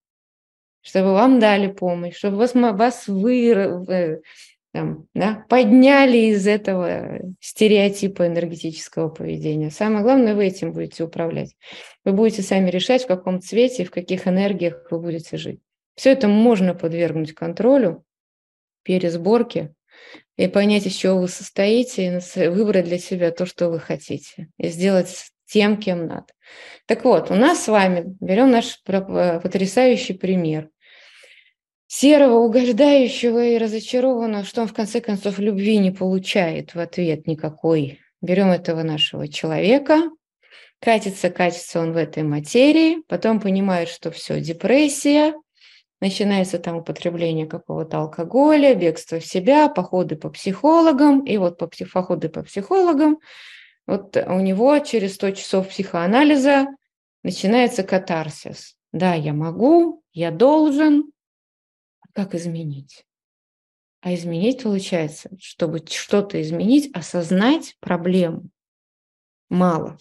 чтобы 0.82 1.14
вам 1.14 1.40
дали 1.40 1.68
помощь, 1.68 2.16
чтобы 2.16 2.38
вас, 2.38 2.56
вас 2.56 3.08
вы, 3.08 4.22
там, 4.74 5.08
да, 5.14 5.46
подняли 5.50 6.18
из 6.18 6.48
этого 6.48 7.20
стереотипа 7.42 8.28
энергетического 8.28 9.10
поведения. 9.10 9.70
Самое 9.70 10.04
главное, 10.04 10.34
вы 10.34 10.48
этим 10.48 10.72
будете 10.72 11.04
управлять. 11.04 11.56
Вы 12.06 12.14
будете 12.14 12.42
сами 12.42 12.70
решать, 12.70 13.04
в 13.04 13.08
каком 13.08 13.42
цвете, 13.42 13.84
в 13.84 13.92
каких 13.92 14.28
энергиях 14.28 14.88
вы 14.90 15.00
будете 15.00 15.38
жить. 15.38 15.60
Все 15.96 16.12
это 16.12 16.28
можно 16.30 16.74
подвергнуть 16.74 17.34
контролю, 17.34 18.06
пересборке 18.84 19.74
и 20.38 20.48
понять, 20.48 20.88
из 20.88 20.94
чего 20.94 21.20
вы 21.20 21.28
состоите, 21.28 22.22
и 22.36 22.48
выбрать 22.48 22.86
для 22.86 22.98
себя 22.98 23.32
то, 23.32 23.46
что 23.46 23.70
вы 23.70 23.80
хотите, 23.80 24.48
и 24.58 24.70
сделать 24.70 25.32
тем, 25.46 25.78
кем 25.78 26.08
надо. 26.08 26.28
Так 26.86 27.04
вот, 27.04 27.30
у 27.30 27.36
нас 27.36 27.66
с 27.66 27.68
вами, 27.68 28.16
берем 28.22 28.52
наш 28.52 28.82
потрясающий 28.84 30.14
пример– 30.14 30.70
серого, 31.94 32.36
угождающего 32.36 33.48
и 33.48 33.58
разочарованного, 33.58 34.46
что 34.46 34.62
он 34.62 34.70
в 34.70 34.74
конце 34.74 35.02
концов 35.02 35.40
любви 35.40 35.78
не 35.78 35.92
получает 35.92 36.74
в 36.74 36.80
ответ 36.80 37.28
никакой. 37.28 38.00
Берем 38.22 38.50
этого 38.50 38.82
нашего 38.82 39.28
человека, 39.28 40.04
катится, 40.80 41.30
катится 41.30 41.82
он 41.82 41.92
в 41.92 41.98
этой 41.98 42.24
материи, 42.24 43.04
потом 43.10 43.42
понимает, 43.42 43.90
что 43.90 44.10
все, 44.10 44.40
депрессия, 44.40 45.34
начинается 46.00 46.60
там 46.60 46.78
употребление 46.78 47.46
какого-то 47.46 47.98
алкоголя, 47.98 48.74
бегство 48.74 49.20
в 49.20 49.26
себя, 49.26 49.68
походы 49.68 50.16
по 50.16 50.30
психологам, 50.30 51.26
и 51.26 51.36
вот 51.36 51.58
по 51.58 51.70
походы 51.92 52.30
по 52.30 52.42
психологам, 52.44 53.20
вот 53.86 54.16
у 54.16 54.40
него 54.40 54.80
через 54.80 55.16
100 55.16 55.32
часов 55.32 55.68
психоанализа 55.68 56.68
начинается 57.22 57.84
катарсис. 57.84 58.76
Да, 58.94 59.14
я 59.14 59.34
могу, 59.34 60.04
я 60.14 60.32
должен, 60.32 61.12
как 62.13 62.36
изменить? 62.36 63.06
А 64.02 64.13
изменить 64.15 64.63
получается, 64.63 65.30
чтобы 65.39 65.84
что-то 65.88 66.41
изменить, 66.41 66.89
осознать 66.95 67.76
проблему 67.80 68.50
мало. 69.50 69.97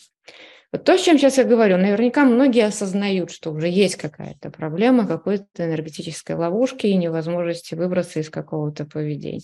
Вот 0.73 0.85
то, 0.85 0.97
с 0.97 1.03
чем 1.03 1.19
сейчас 1.19 1.37
я 1.37 1.45
говорю, 1.45 1.77
наверняка 1.77 2.25
многие 2.25 2.65
осознают, 2.65 3.33
что 3.33 3.53
уже 3.53 3.69
есть 3.69 3.97
какая-то 3.97 4.51
проблема, 4.51 5.07
какой-то 5.07 5.67
энергетической 5.67 6.37
ловушки 6.37 6.87
и 6.87 6.97
невозможности 6.97 7.75
выбраться 7.75 8.21
из 8.21 8.31
какого-то 8.31 8.85
поведения. 8.85 9.43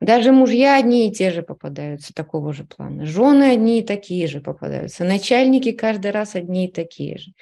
Даже 0.00 0.32
мужья 0.32 0.76
одни 0.76 1.08
и 1.08 1.12
те 1.12 1.30
же 1.30 1.42
попадаются 1.42 2.12
такого 2.12 2.52
же 2.52 2.64
плана. 2.64 3.06
Жены 3.06 3.52
одни 3.52 3.78
и 3.78 3.82
такие 3.82 4.26
же 4.26 4.40
попадаются. 4.40 5.04
Начальники 5.04 5.72
каждый 5.72 6.10
раз 6.10 6.34
одни 6.34 6.66
и 6.66 6.72
такие 6.72 7.18
же. 7.18 7.32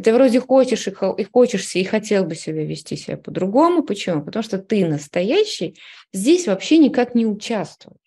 Ты 0.00 0.12
вроде 0.12 0.38
хочешь 0.38 0.86
и, 0.86 0.92
и 1.18 1.24
хочешься, 1.24 1.78
и 1.78 1.84
хотел 1.84 2.24
бы 2.24 2.34
себя 2.34 2.64
вести 2.64 2.96
себя 2.96 3.16
по-другому. 3.16 3.82
Почему? 3.82 4.22
Потому 4.22 4.42
что 4.42 4.58
ты 4.58 4.86
настоящий 4.86 5.76
здесь 6.12 6.46
вообще 6.46 6.78
никак 6.78 7.14
не 7.14 7.26
участвуешь. 7.26 7.98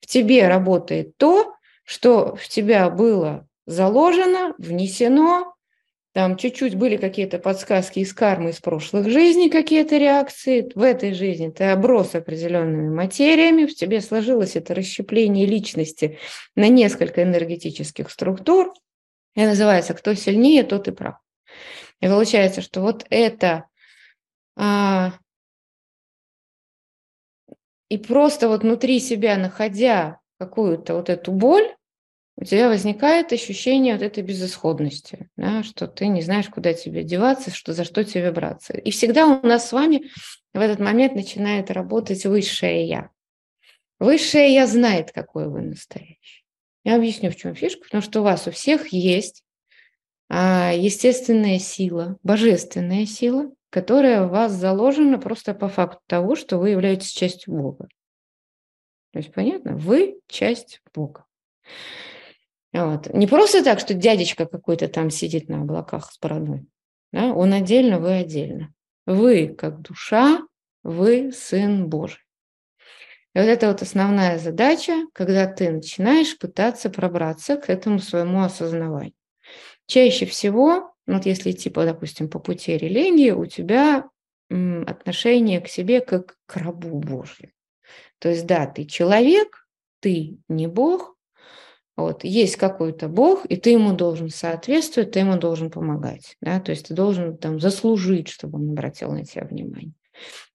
В 0.00 0.06
тебе 0.06 0.48
работает 0.48 1.16
то, 1.16 1.54
что 1.84 2.34
в 2.34 2.48
тебя 2.48 2.90
было 2.90 3.46
заложено, 3.66 4.54
внесено, 4.58 5.54
там 6.12 6.36
чуть-чуть 6.36 6.74
были 6.74 6.96
какие-то 6.96 7.38
подсказки 7.38 8.00
из 8.00 8.12
кармы 8.12 8.50
из 8.50 8.60
прошлых 8.60 9.08
жизней, 9.08 9.48
какие-то 9.48 9.96
реакции. 9.96 10.68
В 10.74 10.82
этой 10.82 11.14
жизни 11.14 11.50
ты 11.50 11.64
оброс 11.64 12.14
определенными 12.14 12.88
материями, 12.88 13.66
в 13.66 13.74
тебе 13.74 14.00
сложилось 14.00 14.56
это 14.56 14.74
расщепление 14.74 15.46
личности 15.46 16.18
на 16.56 16.68
несколько 16.68 17.22
энергетических 17.22 18.10
структур. 18.10 18.74
И 19.36 19.44
называется 19.44 19.94
«Кто 19.94 20.14
сильнее, 20.14 20.64
тот 20.64 20.88
и 20.88 20.90
прав». 20.90 21.14
И 22.00 22.06
получается, 22.06 22.60
что 22.60 22.80
вот 22.80 23.06
это 23.10 23.66
а, 24.56 25.12
и 27.88 27.98
просто 27.98 28.48
вот 28.48 28.62
внутри 28.62 28.98
себя, 29.00 29.36
находя 29.36 30.20
какую-то 30.38 30.94
вот 30.94 31.08
эту 31.08 31.32
боль, 31.32 31.74
у 32.40 32.44
тебя 32.44 32.68
возникает 32.68 33.32
ощущение 33.32 33.92
вот 33.94 34.02
этой 34.02 34.22
безысходности, 34.22 35.28
да, 35.36 35.62
что 35.62 35.86
ты 35.86 36.06
не 36.06 36.22
знаешь, 36.22 36.48
куда 36.48 36.72
тебе 36.72 37.04
деваться, 37.04 37.50
что, 37.50 37.74
за 37.74 37.84
что 37.84 38.02
тебе 38.02 38.32
браться. 38.32 38.72
И 38.72 38.90
всегда 38.90 39.26
у 39.26 39.46
нас 39.46 39.68
с 39.68 39.72
вами 39.72 40.10
в 40.54 40.58
этот 40.58 40.80
момент 40.80 41.14
начинает 41.14 41.70
работать 41.70 42.24
высшее 42.24 42.86
«я». 42.86 43.10
Высшее 43.98 44.54
«я» 44.54 44.66
знает, 44.66 45.12
какой 45.12 45.48
вы 45.50 45.60
настоящий. 45.60 46.46
Я 46.82 46.96
объясню, 46.96 47.30
в 47.30 47.36
чем 47.36 47.54
фишка, 47.54 47.82
потому 47.82 48.02
что 48.02 48.20
у 48.20 48.24
вас 48.24 48.46
у 48.46 48.50
всех 48.50 48.88
есть 48.88 49.44
а, 50.30 50.72
естественная 50.72 51.58
сила, 51.58 52.16
божественная 52.22 53.04
сила, 53.04 53.52
которая 53.68 54.24
в 54.24 54.30
вас 54.30 54.52
заложена 54.52 55.18
просто 55.18 55.52
по 55.52 55.68
факту 55.68 56.00
того, 56.06 56.36
что 56.36 56.56
вы 56.56 56.70
являетесь 56.70 57.10
частью 57.10 57.52
Бога. 57.52 57.88
То 59.12 59.18
есть, 59.18 59.30
понятно, 59.34 59.76
вы 59.76 60.20
часть 60.26 60.80
Бога. 60.94 61.26
Вот. 62.72 63.12
Не 63.12 63.26
просто 63.26 63.64
так, 63.64 63.80
что 63.80 63.94
дядечка 63.94 64.46
какой-то 64.46 64.88
там 64.88 65.10
сидит 65.10 65.48
на 65.48 65.62
облаках 65.62 66.12
с 66.12 66.18
бородой. 66.18 66.66
Да? 67.12 67.32
Он 67.34 67.52
отдельно, 67.52 67.98
вы 67.98 68.18
отдельно. 68.18 68.72
Вы 69.06 69.48
как 69.48 69.80
душа, 69.80 70.40
вы 70.82 71.32
сын 71.32 71.88
Божий. 71.88 72.20
И 73.34 73.38
вот 73.38 73.46
это 73.46 73.68
вот 73.68 73.82
основная 73.82 74.38
задача, 74.38 75.06
когда 75.12 75.46
ты 75.46 75.70
начинаешь 75.70 76.36
пытаться 76.38 76.90
пробраться 76.90 77.56
к 77.56 77.70
этому 77.70 78.00
своему 78.00 78.42
осознаванию. 78.42 79.14
Чаще 79.86 80.26
всего, 80.26 80.94
вот 81.06 81.26
если 81.26 81.50
идти, 81.50 81.70
по, 81.70 81.84
допустим, 81.84 82.28
по 82.28 82.38
пути 82.38 82.76
религии, 82.76 83.30
у 83.30 83.46
тебя 83.46 84.08
отношение 84.48 85.60
к 85.60 85.68
себе 85.68 86.00
как 86.00 86.36
к 86.46 86.56
рабу 86.56 86.98
Божью. 86.98 87.52
То 88.18 88.28
есть, 88.28 88.46
да, 88.46 88.66
ты 88.66 88.84
человек, 88.84 89.66
ты 90.00 90.38
не 90.48 90.66
Бог, 90.66 91.16
вот, 92.00 92.24
есть 92.24 92.56
какой-то 92.56 93.08
Бог, 93.08 93.44
и 93.46 93.56
ты 93.56 93.70
ему 93.70 93.92
должен 93.92 94.28
соответствовать, 94.28 95.12
ты 95.12 95.20
ему 95.20 95.36
должен 95.36 95.70
помогать. 95.70 96.36
Да? 96.40 96.60
То 96.60 96.70
есть 96.70 96.88
ты 96.88 96.94
должен 96.94 97.36
там, 97.36 97.60
заслужить, 97.60 98.28
чтобы 98.28 98.58
он 98.58 98.70
обратил 98.70 99.12
на 99.12 99.24
тебя 99.24 99.44
внимание. 99.44 99.92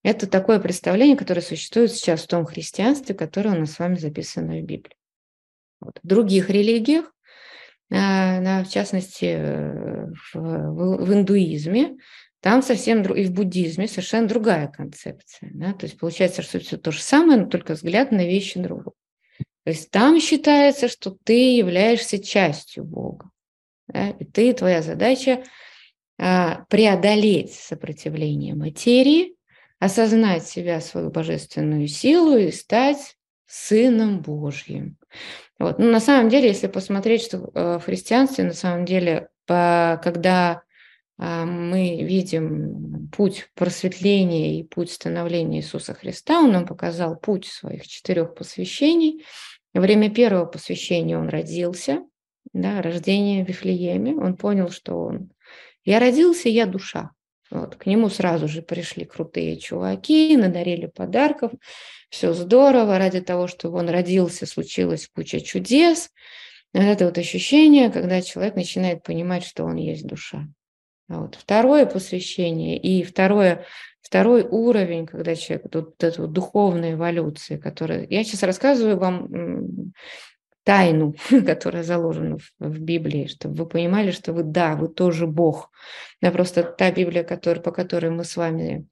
Это 0.03 0.27
такое 0.27 0.60
представление, 0.60 1.17
которое 1.17 1.41
существует 1.41 1.91
сейчас 1.91 2.21
в 2.21 2.27
том 2.27 2.45
христианстве, 2.45 3.15
которое 3.15 3.55
у 3.55 3.60
нас 3.60 3.71
с 3.71 3.79
вами 3.79 3.95
записано 3.95 4.60
в 4.60 4.63
Библии. 4.63 4.95
Вот. 5.81 5.99
В 6.01 6.08
других 6.08 6.49
религиях, 6.49 7.12
а, 7.91 8.63
в 8.63 8.69
частности, 8.69 9.25
э, 9.25 10.05
в 10.34 11.13
индуизме, 11.13 11.97
там 12.41 12.62
совсем 12.62 13.01
и 13.01 13.25
в 13.25 13.31
буддизме 13.31 13.88
совершенно 13.88 14.27
другая 14.27 14.67
концепция. 14.67 15.49
Да? 15.53 15.73
То 15.73 15.88
есть 15.88 15.97
получается, 15.97 16.43
что 16.43 16.60
все 16.60 16.77
то 16.77 16.91
же 16.91 17.01
самое, 17.01 17.39
но 17.39 17.47
только 17.47 17.73
взгляд 17.73 18.12
на 18.12 18.25
вещи 18.25 18.60
другого. 18.60 18.93
То 19.65 19.71
есть 19.71 19.89
там 19.89 20.21
считается, 20.21 20.88
что 20.88 21.17
ты 21.23 21.56
являешься 21.56 22.23
частью 22.23 22.84
Бога. 22.84 23.32
Да? 23.88 24.12
И 24.12 24.23
ты, 24.23 24.54
твоя 24.54 24.84
задача 24.84 25.43
а, 26.19 26.65
преодолеть 26.69 27.56
сопротивление 27.56 28.54
материи, 28.54 29.36
осознать 29.80 30.47
себя, 30.47 30.80
свою 30.82 31.10
божественную 31.10 31.88
силу 31.88 32.38
и 32.38 32.51
стать 32.51 33.17
Сыном 33.47 34.21
Божьим. 34.21 34.97
Вот. 35.58 35.80
Ну, 35.80 35.91
на 35.91 35.99
самом 35.99 36.30
деле, 36.30 36.49
если 36.49 36.67
посмотреть, 36.67 37.23
что 37.23 37.49
э, 37.54 37.80
в 37.80 37.86
христианстве, 37.86 38.43
на 38.43 38.54
самом 38.54 38.86
деле, 38.86 39.30
когда 39.47 40.62
а, 41.17 41.45
мы 41.45 42.04
видим 42.04 43.10
путь 43.15 43.49
просветления 43.56 44.60
и 44.60 44.63
путь 44.63 44.91
становления 44.91 45.60
Иисуса 45.60 45.95
Христа, 45.95 46.39
Он 46.39 46.51
нам 46.51 46.67
показал 46.67 47.15
путь 47.15 47.47
своих 47.47 47.88
четырех 47.88 48.36
посвящений– 48.36 49.25
во 49.75 49.81
время 49.81 50.09
первого 50.09 50.45
посвящения 50.45 51.19
он 51.19 51.27
родился, 51.27 52.05
да, 52.53 52.81
рождение 52.81 53.43
в 53.43 53.49
Вифлееме. 53.49 54.15
Он 54.15 54.38
понял, 54.38 54.69
что 54.69 54.95
он... 54.95 55.31
Я 55.83 55.99
родился, 55.99 56.47
я 56.47 56.65
душа. 56.65 57.11
Вот, 57.51 57.75
к 57.75 57.85
нему 57.85 58.09
сразу 58.09 58.47
же 58.47 58.61
пришли 58.61 59.03
крутые 59.03 59.57
чуваки, 59.57 60.35
надарили 60.38 60.88
подарков, 60.88 61.51
все 62.09 62.33
здорово, 62.33 62.97
ради 62.97 63.19
того, 63.19 63.47
чтобы 63.47 63.77
он 63.77 63.89
родился, 63.89 64.45
случилась 64.45 65.09
куча 65.13 65.41
чудес. 65.41 66.09
Это 66.73 67.05
вот 67.05 67.17
ощущение, 67.17 67.91
когда 67.91 68.21
человек 68.21 68.55
начинает 68.55 69.03
понимать, 69.03 69.43
что 69.43 69.65
он 69.65 69.75
есть 69.75 70.07
душа. 70.07 70.47
Вот 71.09 71.35
второе 71.35 71.85
посвящение 71.85 72.79
и 72.79 73.03
второе 73.03 73.65
Второй 74.06 74.44
уровень, 74.44 75.08
когда 75.08 75.34
человек, 75.34 75.65
вот 75.74 76.04
эта 76.04 76.22
вот 76.22 76.32
духовная 76.32 76.94
эволюция, 76.94 77.58
которая... 77.58 78.06
Я 78.08 78.24
сейчас 78.24 78.44
рассказываю 78.44 79.00
вам 79.00 79.94
тайну, 80.63 81.15
которая 81.48 81.82
заложена 81.82 82.38
в, 82.38 82.52
в 82.60 82.80
Библии, 82.80 83.26
чтобы 83.26 83.56
вы 83.56 83.65
понимали, 83.65 84.12
что 84.12 84.32
вы, 84.32 84.44
да, 84.44 84.76
вы 84.76 84.89
тоже 84.89 85.26
Бог. 85.26 85.72
Да, 86.22 86.30
просто 86.30 86.62
та 86.62 86.91
Библия, 86.91 87.24
который, 87.24 87.63
по 87.63 87.72
которой 87.72 88.12
мы 88.12 88.26
с 88.26 88.38
вами 88.38 88.86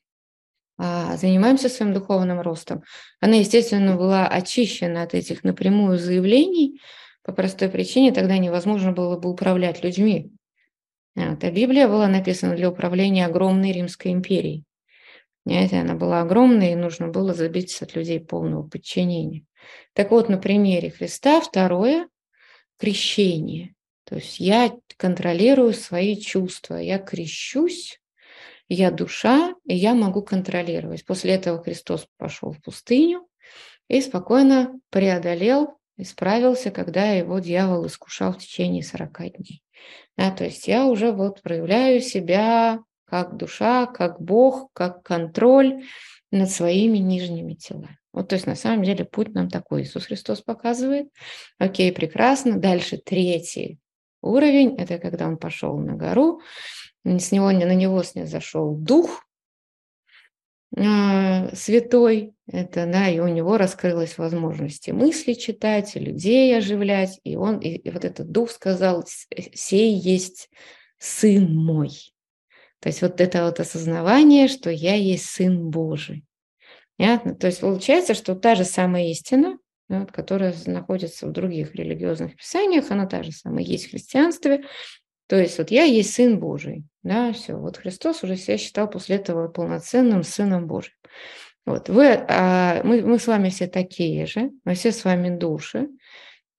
а, 0.80 1.16
занимаемся 1.16 1.70
своим 1.70 1.94
духовным 1.94 2.42
ростом, 2.42 2.82
она, 3.20 3.36
естественно, 3.36 3.96
была 3.96 4.28
очищена 4.28 5.04
от 5.04 5.14
этих 5.14 5.44
напрямую 5.44 6.00
заявлений 6.00 6.82
по 7.22 7.34
простой 7.34 7.70
причине, 7.70 8.12
тогда 8.12 8.40
невозможно 8.40 8.94
было 8.94 9.16
бы 9.20 9.30
управлять 9.30 9.84
людьми. 9.84 10.32
Вот, 11.14 11.44
а 11.44 11.52
Библия 11.52 11.88
была 11.88 12.08
написана 12.08 12.56
для 12.56 12.72
управления 12.72 13.28
огромной 13.28 13.74
Римской 13.74 14.12
империей. 14.12 14.66
Понимаете, 15.44 15.78
она 15.78 15.96
была 15.96 16.22
огромной, 16.22 16.72
и 16.72 16.76
нужно 16.76 17.10
было 17.10 17.34
забить 17.34 17.82
от 17.82 17.96
людей 17.96 18.20
полного 18.20 18.68
подчинения. 18.68 19.46
Так 19.94 20.12
вот, 20.12 20.30
на 20.30 20.38
примере 20.38 20.90
Христа 20.90 21.42
второе– 21.42 22.08
крещение. 22.80 23.76
То 24.06 24.16
есть 24.16 24.40
я 24.40 24.72
контролирую 24.98 25.74
свои 25.74 26.16
чувства, 26.18 26.76
я 26.76 26.98
крещусь, 26.98 28.00
я 28.70 28.92
душа, 28.92 29.54
и 29.66 29.76
я 29.76 29.94
могу 29.94 30.22
контролировать. 30.22 31.06
После 31.06 31.34
этого 31.34 31.62
Христос 31.62 32.08
пошел 32.18 32.52
в 32.52 32.62
пустыню 32.62 33.28
и 33.88 34.02
спокойно 34.02 34.80
преодолел, 34.90 35.78
исправился, 35.98 36.72
когда 36.72 37.12
его 37.12 37.40
дьявол 37.40 37.86
искушал 37.88 38.34
в 38.34 38.40
течение 38.40 38.84
40 38.84 39.38
дней. 39.38 39.64
Да, 40.18 40.32
то 40.32 40.46
есть 40.46 40.68
я 40.68 40.86
уже 40.86 41.12
вот 41.12 41.42
проявляю 41.42 42.02
себя 42.02 42.80
как 43.14 43.38
душа, 43.38 43.86
как 43.86 44.20
Бог, 44.20 44.74
как 44.74 45.04
контроль 45.04 45.84
над 46.32 46.50
своими 46.50 46.98
нижними 46.98 47.54
телами. 47.54 48.00
Вот, 48.12 48.30
то 48.30 48.34
есть 48.34 48.48
на 48.48 48.56
самом 48.56 48.82
деле 48.84 49.06
путь 49.06 49.36
нам 49.36 49.52
такой 49.52 49.84
Иисус 49.84 50.08
Христос 50.08 50.42
показывает. 50.42 51.10
Окей, 51.60 51.92
прекрасно. 51.92 52.58
Дальше 52.58 52.98
третий 52.98 53.78
уровень, 54.24 54.76
это 54.80 54.98
когда 54.98 55.28
он 55.28 55.38
пошел 55.38 55.78
на 55.78 55.94
гору, 55.94 56.42
с 57.06 57.32
него, 57.32 57.52
на 57.52 57.76
него 57.76 58.02
зашел 58.02 58.76
дух 58.76 59.24
э, 60.76 61.56
святой, 61.56 62.34
это, 62.48 62.88
да, 62.88 63.10
и 63.10 63.20
у 63.20 63.28
него 63.28 63.58
раскрылась 63.58 64.18
возможность 64.18 64.90
мысли 64.92 65.34
читать, 65.34 65.96
и 65.96 66.00
людей 66.00 66.58
оживлять, 66.58 67.20
и 67.24 67.36
он, 67.36 67.60
и, 67.60 67.76
и 67.76 67.92
вот 67.92 68.06
этот 68.06 68.32
дух 68.32 68.50
сказал, 68.50 69.06
сей 69.54 69.94
есть 69.94 70.50
сын 70.98 71.56
мой. 71.56 72.13
То 72.84 72.90
есть 72.90 73.02
вот 73.02 73.22
это 73.22 73.46
вот 73.46 73.62
осознавание, 73.62 74.50
что 74.50 74.70
я 74.70 74.96
есть 74.96 75.28
сын 75.28 75.70
Божий. 75.70 76.26
Понятно? 76.98 77.34
То 77.34 77.48
есть 77.48 77.62
получается, 77.62 78.14
что 78.14 78.36
та 78.36 78.56
же 78.56 78.66
самая 78.66 79.10
истина, 79.10 79.58
вот, 79.88 80.12
которая 80.12 80.54
находится 80.66 81.26
в 81.26 81.32
других 81.32 81.76
религиозных 81.76 82.36
писаниях, 82.36 82.92
она 82.92 83.06
та 83.06 83.24
же 83.24 83.32
самая 83.32 83.64
есть 83.64 83.88
в 83.88 83.92
христианстве. 83.92 84.66
То 85.28 85.38
есть 85.38 85.60
вот 85.60 85.72
я 85.72 85.86
есть 85.86 86.14
Сын 86.14 86.38
Божий, 86.42 86.84
да, 87.04 87.32
все. 87.32 87.56
Вот 87.56 87.78
Христос 87.78 88.22
уже 88.22 88.36
себя 88.36 88.58
считал 88.58 88.90
после 88.90 89.16
этого 89.16 89.48
полноценным 89.48 90.24
Сыном 90.24 90.68
Божьим. 90.68 90.94
Вот 91.66 91.88
вы, 91.88 92.08
а, 92.28 92.84
мы, 92.84 93.02
мы 93.02 93.18
с 93.18 93.28
вами 93.28 93.48
все 93.48 93.68
такие 93.68 94.26
же, 94.26 94.52
мы 94.66 94.74
все 94.74 94.92
с 94.92 95.06
вами 95.06 95.34
души, 95.34 95.88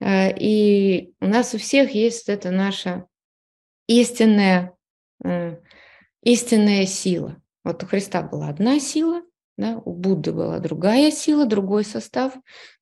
а, 0.00 0.30
и 0.30 1.12
у 1.20 1.26
нас 1.26 1.52
у 1.52 1.58
всех 1.58 1.90
есть 1.90 2.30
это 2.30 2.50
наша 2.50 3.04
истинная, 3.88 4.72
истинная 6.24 6.86
сила. 6.86 7.36
Вот 7.62 7.82
у 7.82 7.86
Христа 7.86 8.22
была 8.22 8.48
одна 8.48 8.80
сила, 8.80 9.22
да? 9.56 9.80
У 9.84 9.92
Будды 9.92 10.32
была 10.32 10.58
другая 10.58 11.10
сила, 11.10 11.46
другой 11.46 11.84
состав, 11.84 12.32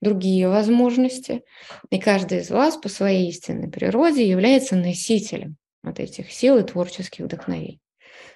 другие 0.01 0.49
возможности. 0.49 1.45
И 1.91 1.99
каждый 1.99 2.39
из 2.39 2.51
вас 2.51 2.77
по 2.77 2.89
своей 2.89 3.29
истинной 3.29 3.69
природе 3.69 4.29
является 4.29 4.77
носителем 4.77 5.57
вот 5.83 6.01
этих 6.01 6.33
сил 6.33 6.57
и 6.59 6.63
творческих 6.63 7.25
вдохновений. 7.27 7.81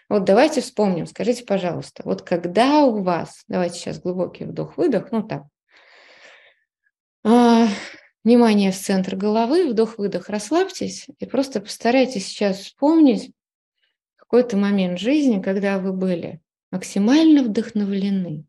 Вот 0.09 0.25
давайте 0.25 0.61
вспомним, 0.61 1.07
скажите, 1.07 1.45
пожалуйста, 1.45 2.03
вот 2.05 2.23
когда 2.23 2.85
у 2.85 3.03
вас, 3.03 3.43
давайте 3.49 3.79
сейчас 3.79 4.01
глубокий 4.01 4.45
вдох-выдох, 4.45 5.11
ну 5.11 5.23
так, 5.23 5.45
а, 7.25 7.67
внимание 8.23 8.71
в 8.71 8.79
центр 8.79 9.17
головы, 9.17 9.69
вдох-выдох, 9.69 10.29
расслабьтесь 10.29 11.07
и 11.19 11.27
просто 11.27 11.61
постарайтесь 11.61 12.27
сейчас 12.27 12.59
вспомнить 12.59 13.33
какой-то 14.29 14.57
момент 14.57 14.99
жизни, 14.99 15.41
когда 15.41 15.79
вы 15.79 15.93
были 15.93 16.41
максимально 16.71 17.43
вдохновлены, 17.43 18.45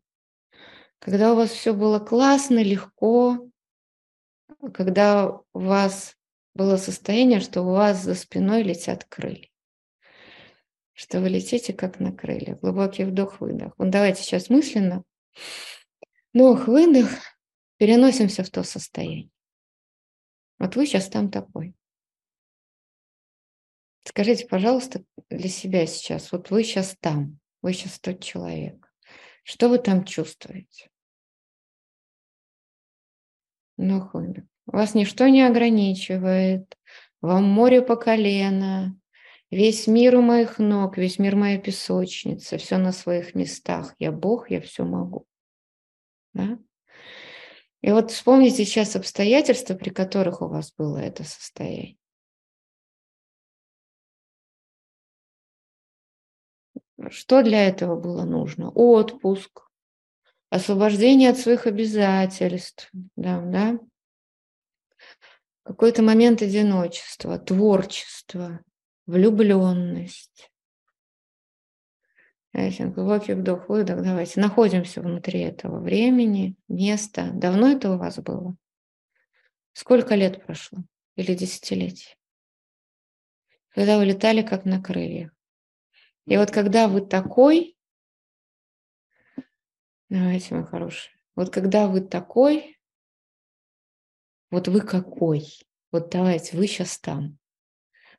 когда 0.98 1.32
у 1.32 1.36
вас 1.36 1.50
все 1.50 1.72
было 1.72 1.98
классно, 2.00 2.62
легко, 2.62 3.48
когда 4.74 5.28
у 5.52 5.60
вас 5.60 6.16
было 6.54 6.76
состояние, 6.76 7.40
что 7.40 7.62
у 7.62 7.70
вас 7.70 8.02
за 8.02 8.14
спиной 8.14 8.62
летят 8.62 9.04
крылья, 9.04 9.48
что 10.92 11.20
вы 11.20 11.28
летите 11.28 11.72
как 11.72 12.00
на 12.00 12.12
крыльях. 12.12 12.58
Глубокий 12.58 13.04
вдох-выдох. 13.04 13.74
Вот 13.78 13.90
давайте 13.90 14.22
сейчас 14.22 14.50
мысленно 14.50 15.04
вдох-выдох, 16.34 17.08
переносимся 17.76 18.42
в 18.42 18.50
то 18.50 18.64
состояние. 18.64 19.30
Вот 20.58 20.74
вы 20.74 20.86
сейчас 20.86 21.08
там 21.08 21.30
такой. 21.30 21.74
Скажите, 24.08 24.46
пожалуйста, 24.46 25.04
для 25.28 25.50
себя 25.50 25.84
сейчас, 25.84 26.32
вот 26.32 26.48
вы 26.50 26.64
сейчас 26.64 26.96
там. 26.98 27.38
Вы 27.60 27.74
сейчас 27.74 28.00
тот 28.00 28.24
человек. 28.24 28.90
Что 29.42 29.68
вы 29.68 29.78
там 29.78 30.06
чувствуете? 30.06 30.88
Ну, 33.76 34.00
хобби. 34.00 34.46
Вас 34.64 34.94
ничто 34.94 35.28
не 35.28 35.42
ограничивает. 35.42 36.74
Вам 37.20 37.44
море 37.44 37.82
по 37.82 37.96
колено. 37.96 38.98
Весь 39.50 39.86
мир 39.86 40.16
у 40.16 40.22
моих 40.22 40.58
ног, 40.58 40.96
весь 40.96 41.18
мир 41.18 41.36
моя 41.36 41.58
песочница, 41.58 42.56
все 42.56 42.78
на 42.78 42.92
своих 42.92 43.34
местах. 43.34 43.94
Я 43.98 44.10
Бог, 44.10 44.50
я 44.50 44.62
все 44.62 44.84
могу. 44.84 45.26
Да? 46.32 46.58
И 47.82 47.90
вот 47.90 48.10
вспомните 48.10 48.64
сейчас 48.64 48.96
обстоятельства, 48.96 49.74
при 49.74 49.90
которых 49.90 50.40
у 50.40 50.48
вас 50.48 50.72
было 50.72 50.96
это 50.96 51.24
состояние. 51.24 51.97
Что 57.10 57.42
для 57.42 57.68
этого 57.68 57.98
было 57.98 58.24
нужно? 58.24 58.70
Отпуск, 58.70 59.62
освобождение 60.50 61.30
от 61.30 61.38
своих 61.38 61.66
обязательств, 61.66 62.90
да, 63.16 63.40
да? 63.40 63.78
какой-то 65.68 66.02
момент 66.02 66.40
одиночества, 66.40 67.38
творчество, 67.38 68.60
влюбленность. 69.06 70.50
Знаете, 72.54 72.86
глубокий 72.86 73.34
вдох, 73.34 73.68
выдох. 73.68 74.02
Давайте 74.02 74.40
находимся 74.40 75.02
внутри 75.02 75.40
этого 75.40 75.78
времени, 75.80 76.56
места. 76.68 77.30
Давно 77.34 77.68
это 77.68 77.92
у 77.92 77.98
вас 77.98 78.18
было? 78.18 78.56
Сколько 79.74 80.14
лет 80.14 80.44
прошло? 80.46 80.78
Или 81.16 81.34
десятилетий? 81.34 82.16
Когда 83.68 83.98
вы 83.98 84.06
летали 84.06 84.40
как 84.40 84.64
на 84.64 84.82
крыльях. 84.82 85.30
И 86.28 86.36
вот 86.36 86.50
когда 86.50 86.88
вы 86.88 87.00
такой, 87.00 87.74
давайте, 90.10 90.54
мой 90.54 90.66
хороший, 90.66 91.10
вот 91.34 91.48
когда 91.50 91.88
вы 91.88 92.02
такой, 92.02 92.78
вот 94.50 94.68
вы 94.68 94.82
какой, 94.82 95.46
вот 95.90 96.10
давайте, 96.10 96.56
вы 96.56 96.66
сейчас 96.66 96.98
там. 96.98 97.38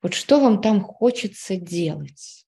Вот 0.02 0.16
что 0.16 0.40
вам 0.40 0.60
там 0.60 0.82
хочется 0.82 1.56
делать? 1.56 2.48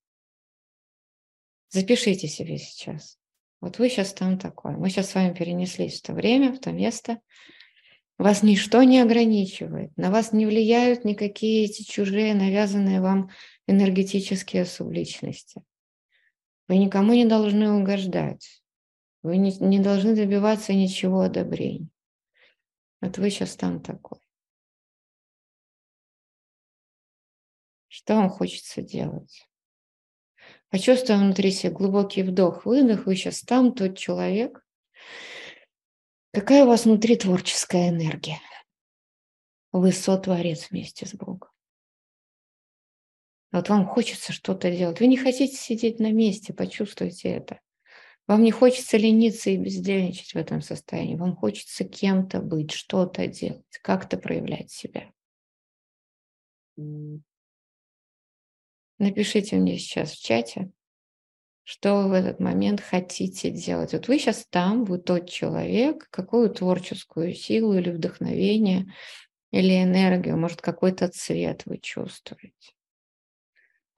Запишите 1.70 2.28
себе 2.28 2.58
сейчас. 2.58 3.20
Вот 3.60 3.78
вы 3.78 3.90
сейчас 3.90 4.14
там 4.14 4.40
такой. 4.40 4.76
Мы 4.78 4.90
сейчас 4.90 5.12
с 5.12 5.16
вами 5.16 5.34
перенеслись 5.34 6.00
в 6.00 6.04
то 6.04 6.14
время, 6.14 6.52
в 6.52 6.60
то 6.60 6.72
место. 6.72 7.20
Вас 8.18 8.42
ничто 8.42 8.82
не 8.82 9.00
ограничивает, 9.00 9.96
на 9.98 10.10
вас 10.12 10.32
не 10.32 10.46
влияют 10.46 11.06
никакие 11.06 11.66
эти 11.66 11.84
чужие 11.84 12.34
навязанные 12.34 13.02
вам 13.02 13.30
энергетические 13.68 14.66
субличности. 14.66 15.64
Вы 16.68 16.78
никому 16.78 17.14
не 17.14 17.26
должны 17.26 17.72
угождать. 17.72 18.64
Вы 19.24 19.38
не, 19.38 19.52
не 19.58 19.80
должны 19.80 20.16
добиваться 20.16 20.74
ничего 20.74 21.22
одобрений. 21.22 21.90
Вот 23.02 23.18
вы 23.18 23.30
сейчас 23.30 23.56
там 23.56 23.82
такой. 23.82 24.20
Что 27.88 28.16
вам 28.16 28.30
хочется 28.30 28.82
делать? 28.82 29.48
Почувствуем 30.70 31.20
внутри 31.20 31.52
себя 31.52 31.72
глубокий 31.72 32.24
вдох, 32.24 32.66
выдох. 32.66 33.06
Вы 33.06 33.16
сейчас 33.16 33.42
там 33.42 33.74
тот 33.76 33.98
человек. 33.98 34.66
Какая 36.32 36.64
у 36.64 36.68
вас 36.68 36.86
внутри 36.86 37.18
творческая 37.18 37.90
энергия? 37.90 38.40
Вы 39.74 39.92
сотворец 39.92 40.70
вместе 40.70 41.06
с 41.06 41.14
Богом. 41.14 41.51
Вот 43.52 43.68
вам 43.68 43.86
хочется 43.86 44.32
что-то 44.32 44.72
делать. 44.72 45.00
Вы 45.00 45.08
не 45.08 45.18
хотите 45.18 45.56
сидеть 45.56 46.00
на 46.00 46.12
месте, 46.12 46.54
почувствуйте 46.54 47.30
это. 47.30 47.60
Вам 48.28 48.44
не 48.44 48.52
хочется 48.52 48.98
лениться 48.98 49.50
и 49.50 49.58
бездельничать 49.58 50.34
в 50.34 50.38
этом 50.38 50.62
состоянии. 50.62 51.16
Вам 51.16 51.36
хочется 51.36 51.84
кем-то 51.84 52.40
быть, 52.40 52.72
что-то 52.72 53.28
делать, 53.28 53.66
как-то 53.82 54.18
проявлять 54.18 54.72
себя. 54.72 55.12
Напишите 59.00 59.58
мне 59.58 59.78
сейчас 59.78 60.12
в 60.12 60.24
чате, 60.24 60.72
что 61.64 62.04
вы 62.04 62.10
в 62.10 62.14
этот 62.14 62.40
момент 62.40 62.80
хотите 62.80 63.50
делать. 63.50 63.92
Вот 63.92 64.08
вы 64.08 64.18
сейчас 64.18 64.46
там, 64.50 64.86
вы 64.86 64.98
тот 64.98 65.30
человек, 65.30 66.08
какую 66.10 66.52
творческую 66.52 67.34
силу 67.34 67.74
или 67.74 67.90
вдохновение, 67.90 68.94
или 69.52 69.84
энергию, 69.84 70.38
может, 70.38 70.62
какой-то 70.62 71.10
цвет 71.10 71.64
вы 71.66 71.80
чувствуете 71.80 72.74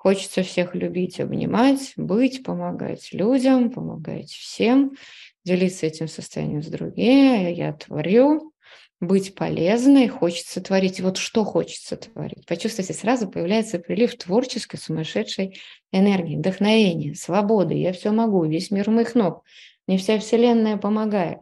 Хочется 0.03 0.43
всех 0.43 0.75
любить, 0.75 1.21
обнимать, 1.21 1.93
быть, 1.95 2.43
помогать 2.43 3.13
людям, 3.13 3.71
помогать 3.71 4.31
всем, 4.31 4.97
делиться 5.45 5.85
этим 5.85 6.09
состоянием 6.09 6.61
с 6.61 6.67
другими. 6.67 7.53
Я 7.53 7.71
творю, 7.71 8.51
быть 8.99 9.33
полезной, 9.33 10.09
хочется 10.09 10.59
творить. 10.59 10.99
Вот 10.99 11.15
что 11.15 11.45
хочется 11.45 11.95
творить. 11.95 12.45
Почувствуйте, 12.45 12.93
сразу 12.93 13.29
появляется 13.29 13.79
прилив 13.79 14.17
творческой, 14.17 14.75
сумасшедшей 14.75 15.57
энергии, 15.93 16.35
вдохновения, 16.35 17.15
свободы. 17.15 17.75
Я 17.75 17.93
все 17.93 18.11
могу, 18.11 18.43
весь 18.43 18.71
мир 18.71 18.89
моих 18.89 19.15
ног. 19.15 19.45
Мне 19.87 19.97
вся 19.97 20.19
Вселенная 20.19 20.75
помогает. 20.75 21.39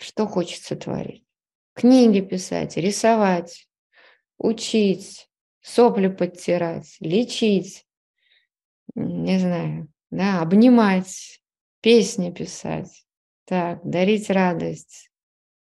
Что 0.00 0.26
хочется 0.26 0.74
творить? 0.74 1.24
Книги 1.74 2.20
писать, 2.20 2.76
рисовать, 2.76 3.68
учить, 4.38 5.28
сопли 5.60 6.06
подтирать, 6.06 6.96
лечить, 7.00 7.84
не 8.94 9.38
знаю, 9.38 9.88
да, 10.10 10.40
обнимать, 10.40 11.42
песни 11.80 12.30
писать, 12.30 13.04
так, 13.44 13.80
дарить 13.82 14.30
радость. 14.30 15.10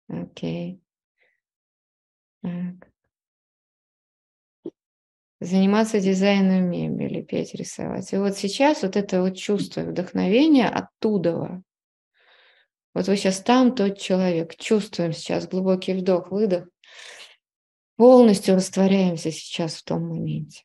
Окей. 0.09 0.81
Так. 2.41 2.91
Заниматься 5.39 5.99
дизайном 5.99 6.69
мебели, 6.69 7.21
петь, 7.21 7.53
рисовать. 7.53 8.11
И 8.13 8.17
вот 8.17 8.37
сейчас 8.37 8.83
вот 8.83 8.95
это 8.95 9.21
вот 9.21 9.37
чувство 9.37 9.81
вдохновения 9.81 10.67
оттуда, 10.67 11.63
вот 12.93 13.07
вы 13.07 13.17
сейчас 13.17 13.41
там 13.41 13.75
тот 13.75 13.97
человек. 13.97 14.55
Чувствуем 14.55 15.13
сейчас 15.13 15.47
глубокий 15.47 15.93
вдох, 15.93 16.31
выдох. 16.31 16.67
Полностью 17.95 18.55
растворяемся 18.55 19.31
сейчас 19.31 19.75
в 19.75 19.83
том 19.83 20.07
моменте. 20.07 20.63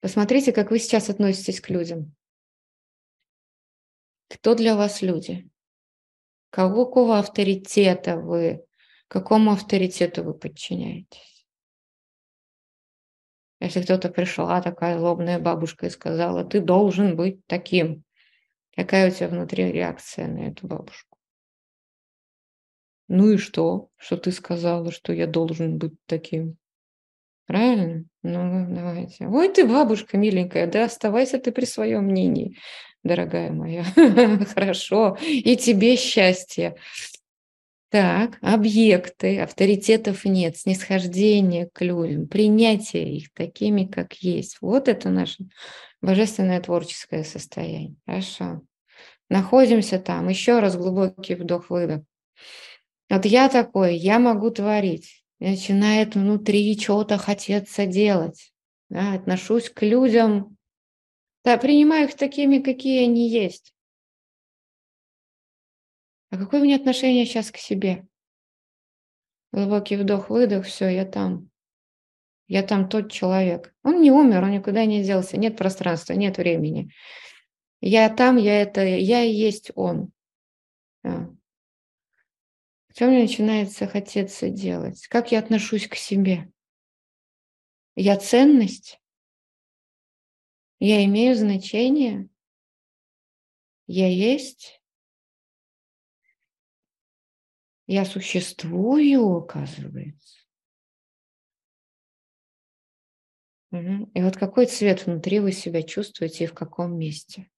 Посмотрите, 0.00 0.52
как 0.52 0.70
вы 0.70 0.78
сейчас 0.78 1.10
относитесь 1.10 1.60
к 1.60 1.70
людям. 1.70 2.14
Кто 4.28 4.54
для 4.54 4.76
вас 4.76 5.02
люди? 5.02 5.48
Какого 6.50 7.18
авторитета 7.18 8.16
вы, 8.16 8.64
какому 9.08 9.52
авторитету 9.52 10.22
вы 10.22 10.34
подчиняетесь? 10.34 11.46
Если 13.60 13.82
кто-то 13.82 14.08
пришла, 14.08 14.60
такая 14.60 14.98
злобная 14.98 15.38
бабушка, 15.38 15.86
и 15.86 15.90
сказала, 15.90 16.44
ты 16.44 16.60
должен 16.60 17.16
быть 17.16 17.44
таким, 17.46 18.04
какая 18.76 19.08
у 19.08 19.14
тебя 19.14 19.28
внутри 19.28 19.72
реакция 19.72 20.28
на 20.28 20.48
эту 20.48 20.66
бабушку? 20.66 21.13
Ну 23.08 23.32
и 23.32 23.36
что, 23.36 23.88
что 23.96 24.16
ты 24.16 24.32
сказала, 24.32 24.90
что 24.90 25.12
я 25.12 25.26
должен 25.26 25.78
быть 25.78 25.94
таким? 26.06 26.56
Правильно? 27.46 28.04
Ну, 28.22 28.66
давайте. 28.74 29.26
Ой, 29.26 29.50
ты 29.50 29.66
бабушка 29.66 30.16
миленькая, 30.16 30.66
да 30.66 30.84
оставайся 30.84 31.38
ты 31.38 31.52
при 31.52 31.66
своем 31.66 32.04
мнении, 32.04 32.56
дорогая 33.02 33.52
моя. 33.52 33.84
Хорошо. 34.54 35.18
И 35.20 35.56
тебе 35.56 35.96
счастье. 35.96 36.76
Так, 37.90 38.38
объекты, 38.40 39.38
авторитетов 39.38 40.24
нет, 40.24 40.56
снисхождение 40.56 41.68
к 41.72 41.80
людям, 41.80 42.26
принятие 42.26 43.18
их 43.18 43.32
такими, 43.32 43.84
как 43.84 44.14
есть. 44.14 44.56
Вот 44.60 44.88
это 44.88 45.10
наше 45.10 45.44
божественное 46.02 46.60
творческое 46.60 47.22
состояние. 47.22 47.94
Хорошо. 48.04 48.62
Находимся 49.28 50.00
там. 50.00 50.28
Еще 50.28 50.58
раз 50.58 50.76
глубокий 50.76 51.36
вдох-выдох. 51.36 52.02
Вот 53.10 53.24
я 53.24 53.48
такой, 53.48 53.96
я 53.96 54.18
могу 54.18 54.50
творить. 54.50 55.24
Начинает 55.40 56.14
внутри 56.14 56.76
чего-то 56.78 57.18
хотеться 57.18 57.86
делать. 57.86 58.52
Да, 58.88 59.14
отношусь 59.14 59.70
к 59.70 59.82
людям, 59.82 60.56
да, 61.44 61.58
принимаю 61.58 62.08
их 62.08 62.16
такими, 62.16 62.58
какие 62.58 63.04
они 63.04 63.28
есть. 63.28 63.74
А 66.30 66.38
какое 66.38 66.60
у 66.60 66.64
меня 66.64 66.76
отношение 66.76 67.26
сейчас 67.26 67.50
к 67.50 67.58
себе? 67.58 68.06
Глубокий 69.52 69.96
вдох-выдох, 69.96 70.66
все, 70.66 70.88
я 70.88 71.04
там. 71.04 71.50
Я 72.48 72.62
там 72.62 72.88
тот 72.88 73.12
человек. 73.12 73.74
Он 73.82 74.00
не 74.00 74.10
умер, 74.10 74.42
он 74.42 74.50
никуда 74.50 74.84
не 74.84 75.02
делся. 75.04 75.36
Нет 75.36 75.56
пространства, 75.56 76.14
нет 76.14 76.38
времени. 76.38 76.90
Я 77.80 78.08
там, 78.08 78.36
я 78.36 78.62
это, 78.62 78.82
я 78.82 79.22
и 79.22 79.32
есть 79.32 79.70
он. 79.74 80.10
Да. 81.02 81.30
Что 82.94 83.06
мне 83.06 83.22
начинается 83.22 83.88
хотеться 83.88 84.50
делать? 84.50 85.08
Как 85.08 85.32
я 85.32 85.40
отношусь 85.40 85.88
к 85.88 85.96
себе? 85.96 86.48
Я 87.96 88.16
ценность? 88.16 89.00
Я 90.78 91.04
имею 91.04 91.34
значение? 91.34 92.28
Я 93.88 94.08
есть? 94.08 94.80
Я 97.88 98.04
существую, 98.04 99.38
оказывается. 99.38 100.38
И 103.72 104.22
вот 104.22 104.36
какой 104.36 104.66
цвет 104.66 105.04
внутри 105.04 105.40
вы 105.40 105.50
себя 105.50 105.82
чувствуете 105.82 106.44
и 106.44 106.46
в 106.46 106.54
каком 106.54 106.96
месте? 106.96 107.50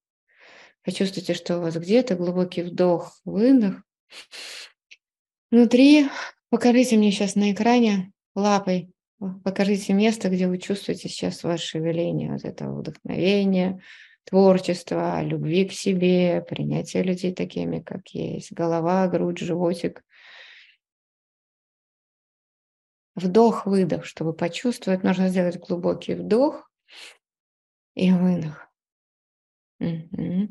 Почувствуйте, 0.81 1.35
что 1.35 1.59
у 1.59 1.61
вас 1.61 1.75
где-то 1.75 2.15
глубокий 2.15 2.63
вдох, 2.63 3.21
выдох, 3.23 3.83
Внутри 5.49 6.09
покажите 6.49 6.97
мне 6.97 7.11
сейчас 7.11 7.35
на 7.35 7.53
экране 7.53 8.11
лапой, 8.35 8.91
покажите 9.43 9.93
место, 9.93 10.29
где 10.29 10.47
вы 10.47 10.57
чувствуете 10.57 11.07
сейчас 11.07 11.43
ваше 11.43 11.65
шевеление, 11.65 12.31
вот 12.31 12.43
этого 12.43 12.79
вдохновения, 12.79 13.81
творчества, 14.25 15.21
любви 15.23 15.65
к 15.65 15.71
себе, 15.71 16.41
принятия 16.41 17.01
людей 17.01 17.33
такими, 17.33 17.79
как 17.79 18.07
есть, 18.09 18.51
голова, 18.51 19.07
грудь, 19.07 19.39
животик. 19.39 20.03
Вдох-выдох, 23.15 24.05
чтобы 24.05 24.33
почувствовать, 24.33 25.03
нужно 25.03 25.29
сделать 25.29 25.57
глубокий 25.57 26.13
вдох 26.13 26.69
и 27.95 28.11
выдох. 28.11 28.69
Угу. 29.79 30.49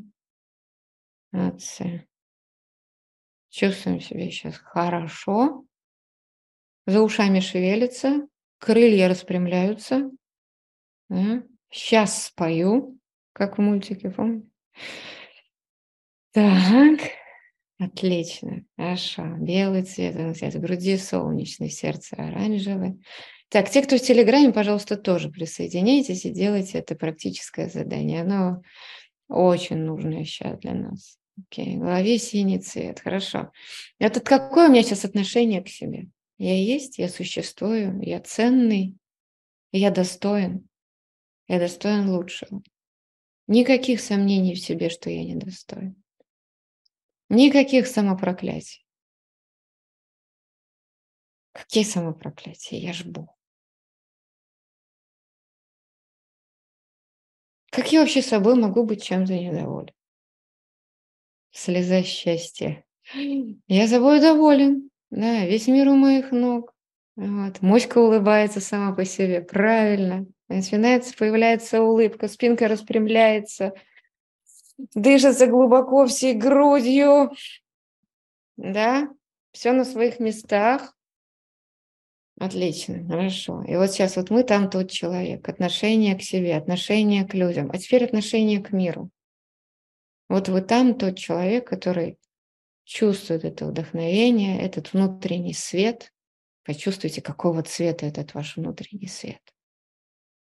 Молодцы. 1.31 2.07
Чувствуем 3.57 3.99
себя 3.99 4.29
сейчас 4.29 4.55
хорошо. 4.57 5.65
За 6.85 7.01
ушами 7.01 7.39
шевелится, 7.39 8.27
крылья 8.59 9.09
распрямляются. 9.09 10.11
Да? 11.09 11.41
Сейчас 11.71 12.25
спою, 12.25 12.99
как 13.33 13.57
в 13.57 13.61
мультике, 13.61 14.11
помните? 14.11 14.47
Так, 16.33 16.99
отлично, 17.79 18.63
хорошо. 18.77 19.23
Белый 19.39 19.81
цвет, 19.85 20.37
цвет 20.37 20.61
груди 20.61 20.95
солнечный, 20.95 21.71
сердце 21.71 22.15
оранжевое. 22.15 22.99
Так, 23.49 23.71
те, 23.71 23.81
кто 23.81 23.97
в 23.97 24.01
Телеграме, 24.01 24.53
пожалуйста, 24.53 24.97
тоже 24.97 25.31
присоединяйтесь 25.31 26.25
и 26.25 26.29
делайте 26.29 26.77
это 26.77 26.93
практическое 26.93 27.69
задание. 27.69 28.21
Оно 28.21 28.61
очень 29.27 29.77
нужное 29.77 30.25
сейчас 30.25 30.59
для 30.59 30.75
нас. 30.75 31.17
Окей, 31.39 31.77
в 31.77 31.81
голове 31.81 32.17
синий 32.17 32.59
цвет, 32.59 32.99
хорошо. 32.99 33.51
Это 33.99 34.21
какое 34.21 34.67
у 34.67 34.71
меня 34.71 34.83
сейчас 34.83 35.05
отношение 35.05 35.61
к 35.61 35.69
себе? 35.69 36.07
Я 36.37 36.55
есть, 36.55 36.97
я 36.97 37.09
существую, 37.09 38.01
я 38.01 38.19
ценный, 38.19 38.97
я 39.71 39.91
достоин, 39.91 40.67
я 41.47 41.59
достоин 41.59 42.09
лучшего. 42.09 42.61
Никаких 43.47 44.01
сомнений 44.01 44.55
в 44.55 44.59
себе, 44.59 44.89
что 44.89 45.09
я 45.09 45.23
недостоин. 45.23 46.01
Никаких 47.29 47.87
самопроклятий. 47.87 48.85
Какие 51.53 51.83
самопроклятия? 51.83 52.79
Я 52.79 52.93
ж 52.93 53.03
Бог. 53.05 53.35
Как 57.71 57.91
я 57.91 58.01
вообще 58.01 58.21
собой 58.21 58.55
могу 58.55 58.83
быть 58.85 59.03
чем-то 59.03 59.33
недоволен? 59.33 59.96
Слеза 61.51 62.03
счастья. 62.03 62.83
Я 63.67 63.87
собой 63.87 64.19
доволен, 64.19 64.89
да, 65.09 65.45
весь 65.45 65.67
мир 65.67 65.87
у 65.89 65.95
моих 65.95 66.31
ног. 66.31 66.73
Вот. 67.15 67.61
Моська 67.61 67.97
улыбается 67.97 68.59
сама 68.59 68.93
по 68.93 69.05
себе, 69.05 69.41
правильно. 69.41 70.25
Начинается, 70.49 71.15
появляется 71.17 71.81
улыбка, 71.81 72.27
спинка 72.27 72.67
распрямляется, 72.67 73.73
дышится 74.93 75.47
глубоко 75.47 76.05
всей 76.05 76.33
грудью, 76.33 77.31
да, 78.55 79.09
все 79.51 79.71
на 79.71 79.83
своих 79.83 80.19
местах. 80.19 80.95
Отлично, 82.39 83.03
хорошо. 83.07 83.63
И 83.63 83.75
вот 83.75 83.91
сейчас 83.91 84.15
вот 84.15 84.29
мы 84.29 84.43
там 84.43 84.69
тот 84.69 84.91
человек, 84.91 85.49
отношение 85.49 86.15
к 86.15 86.21
себе, 86.21 86.55
отношение 86.55 87.25
к 87.25 87.33
людям, 87.33 87.71
а 87.73 87.77
теперь 87.77 88.05
отношение 88.05 88.61
к 88.61 88.71
миру. 88.71 89.09
Вот 90.29 90.49
вы 90.49 90.61
там 90.61 90.97
тот 90.97 91.17
человек, 91.17 91.67
который 91.69 92.17
чувствует 92.83 93.45
это 93.45 93.65
вдохновение, 93.65 94.61
этот 94.61 94.93
внутренний 94.93 95.53
свет, 95.53 96.11
Почувствуйте, 96.67 97.21
какого 97.21 97.63
цвета 97.63 98.07
этот 98.07 98.33
ваш 98.33 98.57
внутренний 98.57 99.07
свет. 99.07 99.39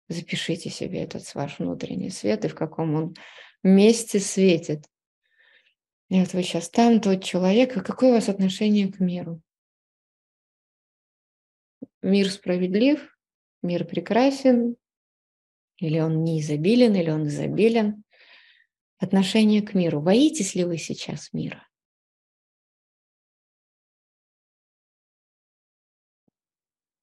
Запишите 0.09 0.71
себе 0.71 1.05
этот 1.05 1.33
ваш 1.37 1.61
внутренний 1.61 2.11
свет 2.11 2.45
и 2.45 2.49
в 2.49 2.57
каком 2.57 2.95
он 2.97 3.15
месте 3.63 4.19
светит. 4.19 4.85
И 6.09 6.19
вот 6.19 6.33
вы 6.33 6.43
сейчас 6.43 6.69
там 6.69 7.01
тот 7.01 7.23
человек, 7.23 7.77
а 7.77 7.81
какое 7.81 8.11
у 8.11 8.15
вас 8.15 8.29
отношение 8.29 8.93
к 8.93 8.99
миру? 8.99 9.41
Мир 12.03 12.29
справедлив, 12.29 13.17
мир 13.63 13.85
прекрасен, 13.85 14.75
или 15.77 16.01
он 16.01 16.25
не 16.25 16.41
изобилен, 16.41 16.97
или 16.97 17.11
он 17.11 17.29
изобилен. 17.29 18.03
Отношение 18.99 19.63
к 19.63 19.75
миру. 19.75 20.01
Боитесь 20.01 20.55
ли 20.55 20.65
вы 20.65 20.79
сейчас 20.79 21.33
мира? 21.33 21.67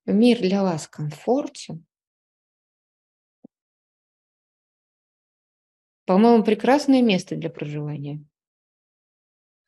Мир 0.06 0.40
для 0.40 0.64
вас 0.64 0.88
комфортен? 0.88 1.86
По-моему, 6.06 6.44
прекрасное 6.44 7.02
место 7.02 7.36
для 7.36 7.50
проживания. 7.50 8.24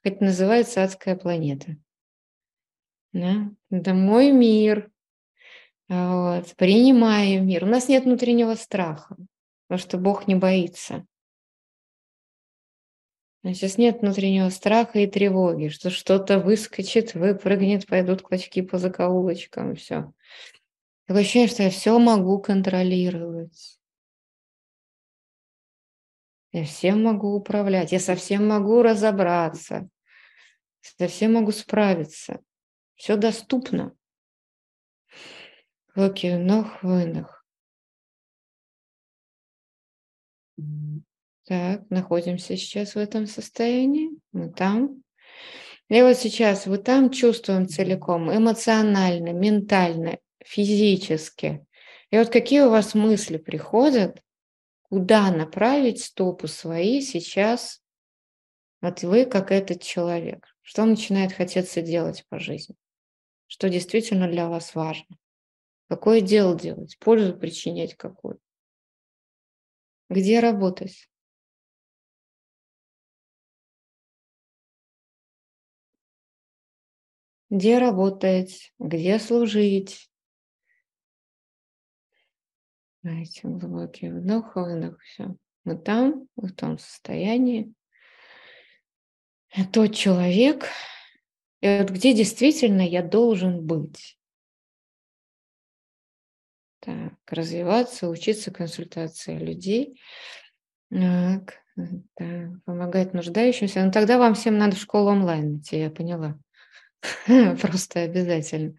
Это 0.03 0.23
называется 0.23 0.83
адская 0.83 1.15
планета. 1.15 1.77
Да? 3.13 3.49
Это 3.69 3.93
мой 3.93 4.31
мир. 4.31 4.91
Вот. 5.87 6.53
Принимаю 6.57 7.43
мир. 7.43 7.63
У 7.63 7.67
нас 7.67 7.87
нет 7.87 8.03
внутреннего 8.03 8.55
страха, 8.55 9.15
потому 9.67 9.79
что 9.79 9.97
Бог 9.97 10.27
не 10.27 10.35
боится. 10.35 11.05
Сейчас 13.53 13.77
нет 13.77 14.01
внутреннего 14.01 14.49
страха 14.49 14.99
и 14.99 15.07
тревоги, 15.07 15.67
что 15.67 15.91
что-то 15.91 16.39
выскочит, 16.39 17.13
выпрыгнет, 17.13 17.85
пойдут 17.85 18.23
клочки 18.23 18.63
по 18.63 18.79
закоулочкам, 18.79 19.75
все. 19.75 20.11
Такое 21.05 21.21
ощущение, 21.21 21.47
что 21.47 21.61
я 21.61 21.69
все 21.69 21.99
могу 21.99 22.39
контролировать. 22.39 23.79
Я 26.51 26.65
всем 26.65 27.03
могу 27.03 27.35
управлять, 27.35 27.91
я 27.91 27.99
совсем 27.99 28.47
могу 28.47 28.81
разобраться, 28.81 29.89
совсем 30.81 31.33
могу 31.33 31.51
справиться. 31.51 32.39
Все 32.95 33.15
доступно. 33.15 33.95
Глубокий 35.93 36.35
вдох, 36.35 36.81
выдох. 36.81 37.45
Так, 41.45 41.87
находимся 41.91 42.57
сейчас 42.57 42.95
в 42.95 42.97
этом 42.97 43.27
состоянии. 43.27 44.09
Мы 44.31 44.51
там. 44.51 45.03
И 45.89 46.01
вот 46.01 46.17
сейчас 46.17 46.65
вы 46.65 46.79
там 46.79 47.11
чувствуем 47.11 47.67
целиком, 47.67 48.35
эмоционально, 48.35 49.29
ментально, 49.29 50.17
физически. 50.43 51.63
И 52.09 52.17
вот 52.17 52.29
какие 52.29 52.61
у 52.61 52.71
вас 52.71 52.95
мысли 52.95 53.37
приходят, 53.37 54.23
куда 54.89 55.29
направить 55.29 56.03
стопы 56.03 56.47
свои 56.47 57.01
сейчас, 57.01 57.81
вот 58.81 59.03
вы 59.03 59.25
как 59.25 59.51
этот 59.51 59.83
человек, 59.83 60.47
что 60.61 60.85
начинает 60.85 61.31
хотеться 61.31 61.83
делать 61.83 62.25
по 62.29 62.39
жизни, 62.39 62.75
что 63.45 63.69
действительно 63.69 64.27
для 64.27 64.47
вас 64.49 64.73
важно, 64.73 65.17
какое 65.89 66.21
дело 66.21 66.57
делать, 66.57 66.97
пользу 66.99 67.37
причинять 67.37 67.93
какую, 67.95 68.39
где 70.09 70.39
работать. 70.39 71.07
Где 77.55 77.77
работать, 77.77 78.73
где 78.79 79.17
служить, 79.17 80.09
знаете, 83.01 83.47
глубокий 83.47 84.09
вдох, 84.09 84.57
выдох, 84.57 84.99
все. 84.99 85.37
Мы 85.63 85.77
там, 85.77 86.27
в 86.35 86.51
том 86.51 86.77
состоянии. 86.77 87.73
Тот 89.71 89.95
человек, 89.95 90.65
и 91.61 91.77
вот 91.79 91.91
где 91.91 92.13
действительно 92.13 92.81
я 92.81 93.01
должен 93.01 93.65
быть. 93.65 94.19
Так, 96.81 97.13
развиваться, 97.25 98.09
учиться 98.09 98.51
консультации 98.51 99.37
людей. 99.37 100.01
Так, 100.89 101.63
так, 102.15 102.63
помогать 102.65 103.13
нуждающимся. 103.13 103.79
Но 103.79 103.85
ну, 103.85 103.91
тогда 103.93 104.17
вам 104.17 104.33
всем 104.33 104.57
надо 104.57 104.75
в 104.75 104.79
школу 104.79 105.09
онлайн 105.09 105.59
идти, 105.59 105.79
я 105.79 105.89
поняла. 105.89 106.37
Просто 107.61 108.01
обязательно. 108.01 108.75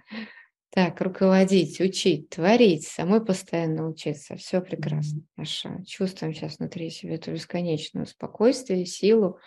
Так, 0.71 1.01
руководить, 1.01 1.81
учить, 1.81 2.29
творить, 2.29 2.87
самой 2.87 3.25
постоянно 3.25 3.89
учиться. 3.89 4.37
Все 4.37 4.61
прекрасно. 4.61 5.23
Хорошо. 5.35 5.83
Чувствуем 5.87 6.35
сейчас 6.35 6.59
внутри 6.59 6.91
себя 6.91 7.15
эту 7.15 7.33
бесконечную 7.33 8.07
спокойствие, 8.07 8.85
силу, 8.85 9.39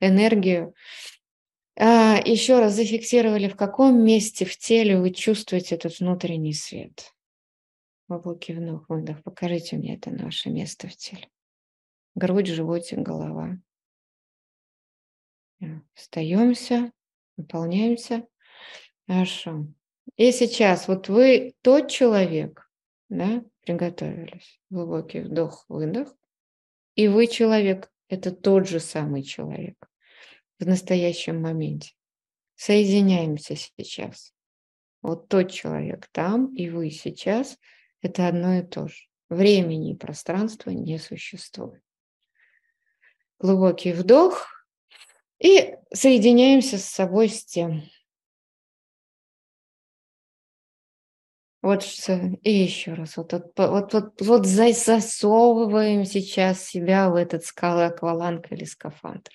энергию. 0.00 0.74
А, 1.76 2.20
еще 2.24 2.60
раз 2.60 2.74
зафиксировали, 2.74 3.48
в 3.48 3.56
каком 3.56 4.04
месте 4.04 4.44
в 4.44 4.56
теле 4.58 5.00
вы 5.00 5.10
чувствуете 5.10 5.76
этот 5.76 5.98
внутренний 6.00 6.52
свет. 6.52 7.12
Глубокий 8.06 8.52
вдох, 8.52 8.88
выдох. 8.88 9.22
Покажите 9.22 9.76
мне 9.76 9.94
это 9.94 10.10
наше 10.10 10.50
место 10.50 10.88
в 10.88 10.96
теле. 10.96 11.28
Грудь, 12.14 12.48
животик, 12.48 12.98
голова. 12.98 13.58
Встаемся, 15.94 16.92
выполняемся. 17.36 18.26
Хорошо. 19.06 19.66
И 20.16 20.32
сейчас 20.32 20.88
вот 20.88 21.08
вы 21.08 21.54
тот 21.62 21.90
человек, 21.90 22.70
да, 23.08 23.42
приготовились. 23.62 24.60
Глубокий 24.70 25.20
вдох, 25.20 25.64
выдох. 25.68 26.14
И 26.94 27.08
вы 27.08 27.26
человек, 27.26 27.90
это 28.08 28.30
тот 28.30 28.68
же 28.68 28.80
самый 28.80 29.22
человек 29.22 29.76
в 30.58 30.66
настоящем 30.66 31.40
моменте. 31.40 31.92
Соединяемся 32.54 33.56
сейчас. 33.56 34.32
Вот 35.02 35.28
тот 35.28 35.50
человек 35.50 36.08
там 36.12 36.54
и 36.54 36.70
вы 36.70 36.90
сейчас– 36.90 37.58
это 38.00 38.28
одно 38.28 38.58
и 38.58 38.62
то 38.62 38.86
же. 38.86 39.04
Времени 39.28 39.92
и 39.92 39.96
пространства 39.96 40.70
не 40.70 40.98
существует. 40.98 41.82
Глубокий 43.38 43.92
вдох 43.92 44.53
и 45.44 45.76
соединяемся 45.92 46.78
с 46.78 46.86
собой 46.86 47.28
с 47.28 47.44
тем, 47.44 47.82
Вот 51.60 51.82
и 52.42 52.52
еще 52.52 52.92
раз, 52.92 53.16
вот, 53.16 53.32
вот, 53.32 53.52
вот, 53.56 53.94
вот, 53.94 54.20
вот 54.20 54.46
засовываем 54.46 56.04
сейчас 56.04 56.62
себя 56.62 57.08
в 57.08 57.14
этот 57.14 57.46
скалы 57.46 57.86
акваланг 57.86 58.52
или 58.52 58.64
скафандр. 58.64 59.30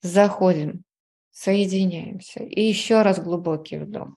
Заходим, 0.00 0.84
соединяемся. 1.30 2.42
И 2.42 2.62
еще 2.62 3.02
раз 3.02 3.20
глубокий 3.20 3.76
вдох. 3.76 4.14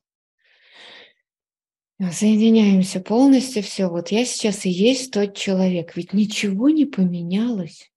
Соединяемся 2.00 3.02
полностью, 3.02 3.62
все. 3.62 3.90
Вот 3.90 4.08
я 4.08 4.24
сейчас 4.24 4.66
и 4.66 4.70
есть 4.70 5.12
тот 5.12 5.36
человек, 5.36 5.98
ведь 5.98 6.14
ничего 6.14 6.70
не 6.70 6.86
поменялось. 6.86 7.92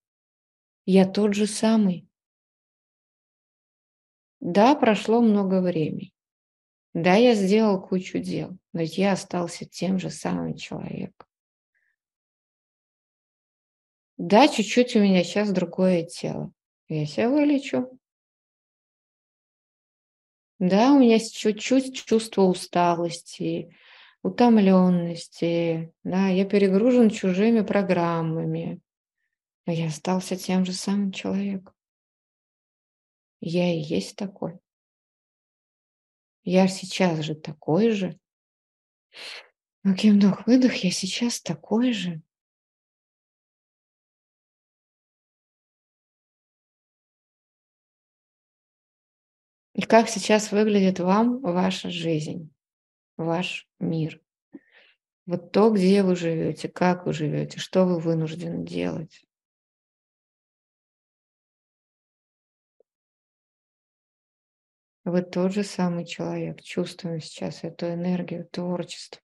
Я 0.87 1.07
тот 1.07 1.35
же 1.35 1.47
самый. 1.47 2.09
Да, 4.45 4.75
прошло 4.77 5.21
много 5.23 5.61
времени. 5.63 6.13
Да, 6.95 7.15
я 7.17 7.35
сделал 7.35 7.81
кучу 7.81 8.19
дел, 8.19 8.57
но 8.75 8.83
я 8.83 9.13
остался 9.13 9.65
тем 9.65 9.99
же 9.99 10.11
самым 10.11 10.55
человеком. 10.57 11.27
Да, 14.19 14.49
чуть-чуть 14.49 14.97
у 14.97 15.01
меня 15.01 15.25
сейчас 15.25 15.51
другое 15.51 16.05
тело. 16.05 16.53
Я 16.89 17.07
себя 17.07 17.31
вылечу. 17.31 17.99
Да, 20.59 20.93
у 20.93 20.99
меня 21.01 21.19
чуть-чуть 21.19 21.95
чувство 22.05 22.43
усталости, 22.43 23.75
утомленности. 24.23 25.93
Да, 26.05 26.29
я 26.29 26.45
перегружен 26.45 27.11
чужими 27.11 27.63
программами. 27.63 28.81
Но 29.67 29.75
я 29.75 29.89
остался 29.89 30.37
тем 30.37 30.65
же 30.65 30.73
самым 30.73 31.13
человеком. 31.13 31.74
Я 33.47 33.75
и 33.75 33.79
есть 33.79 34.17
такой. 34.17 34.59
Я 36.45 36.67
сейчас 36.67 37.21
же 37.21 37.35
такой 37.35 37.91
же. 37.91 38.19
Окей, 39.83 40.13
вдох, 40.13 40.47
выдох, 40.47 40.75
я 40.77 40.91
сейчас 40.91 41.43
такой 41.43 41.93
же. 41.93 42.23
И 49.75 49.83
как 49.83 50.09
сейчас 50.09 50.51
выглядит 50.51 51.01
вам 51.01 51.41
ваша 51.43 51.91
жизнь, 51.91 52.51
ваш 53.19 53.69
мир? 53.79 54.23
Вот 55.27 55.53
то, 55.53 55.69
где 55.69 56.03
вы 56.03 56.17
живете, 56.17 56.71
как 56.71 57.05
вы 57.05 57.13
живете, 57.13 57.59
что 57.59 57.85
вы 57.85 58.01
вынуждены 58.01 58.65
делать. 58.65 59.27
Вы 65.05 65.21
тот 65.21 65.53
же 65.53 65.65
самый 65.65 66.07
человек. 66.07 66.63
Чувствуем 66.63 67.21
сейчас 67.21 67.63
эту 67.63 67.93
энергию 67.93 68.47
творчества. 68.51 69.21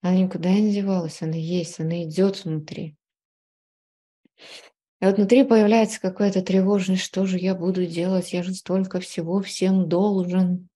Она 0.00 0.16
никуда 0.16 0.50
не 0.50 0.72
девалась, 0.72 1.22
она 1.22 1.36
есть, 1.36 1.80
она 1.80 2.04
идет 2.04 2.44
внутри. 2.44 2.96
И 5.00 5.04
вот 5.04 5.16
внутри 5.16 5.44
появляется 5.44 6.00
какая-то 6.00 6.42
тревожность, 6.42 7.02
что 7.02 7.24
же 7.24 7.38
я 7.38 7.54
буду 7.54 7.86
делать, 7.86 8.32
я 8.32 8.42
же 8.42 8.52
столько 8.52 8.98
всего 8.98 9.40
всем 9.40 9.88
должен. 9.88 10.68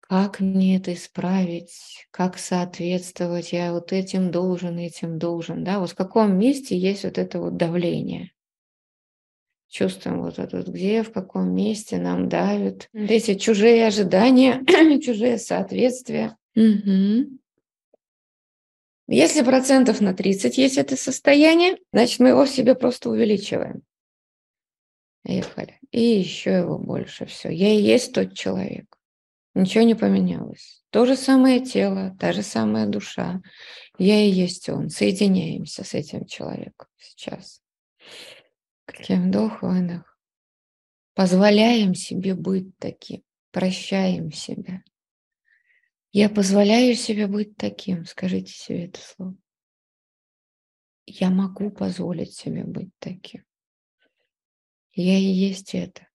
Как 0.00 0.40
мне 0.40 0.76
это 0.76 0.94
исправить, 0.94 2.06
как 2.10 2.38
соответствовать, 2.38 3.52
я 3.52 3.72
вот 3.72 3.92
этим 3.92 4.30
должен, 4.30 4.78
этим 4.78 5.18
должен. 5.18 5.64
Да? 5.64 5.80
Вот 5.80 5.90
в 5.90 5.94
каком 5.94 6.36
месте 6.38 6.76
есть 6.76 7.04
вот 7.04 7.18
это 7.18 7.40
вот 7.40 7.56
давление? 7.56 8.32
Чувствуем 9.70 10.22
вот 10.22 10.40
это 10.40 10.56
вот, 10.56 10.66
где, 10.66 11.04
в 11.04 11.12
каком 11.12 11.54
месте 11.54 11.96
нам 11.98 12.28
давят 12.28 12.88
эти 12.92 13.34
чужие 13.34 13.86
ожидания, 13.86 14.64
чужие 15.00 15.38
соответствия. 15.38 16.36
Угу. 16.56 17.38
Если 19.06 19.42
процентов 19.42 20.00
на 20.00 20.12
30 20.12 20.58
есть 20.58 20.76
это 20.76 20.96
состояние, 20.96 21.78
значит, 21.92 22.18
мы 22.18 22.30
его 22.30 22.46
в 22.46 22.50
себе 22.50 22.74
просто 22.74 23.10
увеличиваем. 23.10 23.82
Ехали. 25.24 25.78
И 25.92 26.02
еще 26.02 26.50
его 26.50 26.76
больше. 26.76 27.26
Все. 27.26 27.50
Я 27.50 27.72
и 27.72 27.80
есть 27.80 28.12
тот 28.12 28.34
человек. 28.34 28.86
Ничего 29.54 29.84
не 29.84 29.94
поменялось. 29.94 30.82
То 30.90 31.06
же 31.06 31.14
самое 31.14 31.60
тело, 31.60 32.16
та 32.18 32.32
же 32.32 32.42
самая 32.42 32.86
душа. 32.86 33.40
Я 33.98 34.20
и 34.20 34.30
есть 34.30 34.68
он. 34.68 34.88
Соединяемся 34.88 35.84
с 35.84 35.94
этим 35.94 36.24
человеком 36.24 36.88
сейчас. 36.98 37.60
Каким 38.90 39.28
вдох, 39.28 39.62
выдох. 39.62 40.18
Позволяем 41.14 41.94
себе 41.94 42.34
быть 42.34 42.76
таким. 42.78 43.22
Прощаем 43.52 44.32
себя. 44.32 44.82
Я 46.10 46.28
позволяю 46.28 46.96
себе 46.96 47.28
быть 47.28 47.56
таким. 47.56 48.04
Скажите 48.04 48.52
себе 48.52 48.86
это 48.86 49.00
слово. 49.00 49.36
Я 51.06 51.30
могу 51.30 51.70
позволить 51.70 52.34
себе 52.34 52.64
быть 52.64 52.90
таким. 52.98 53.44
Я 54.92 55.16
и 55.18 55.22
есть 55.22 55.74
это. 55.74 56.08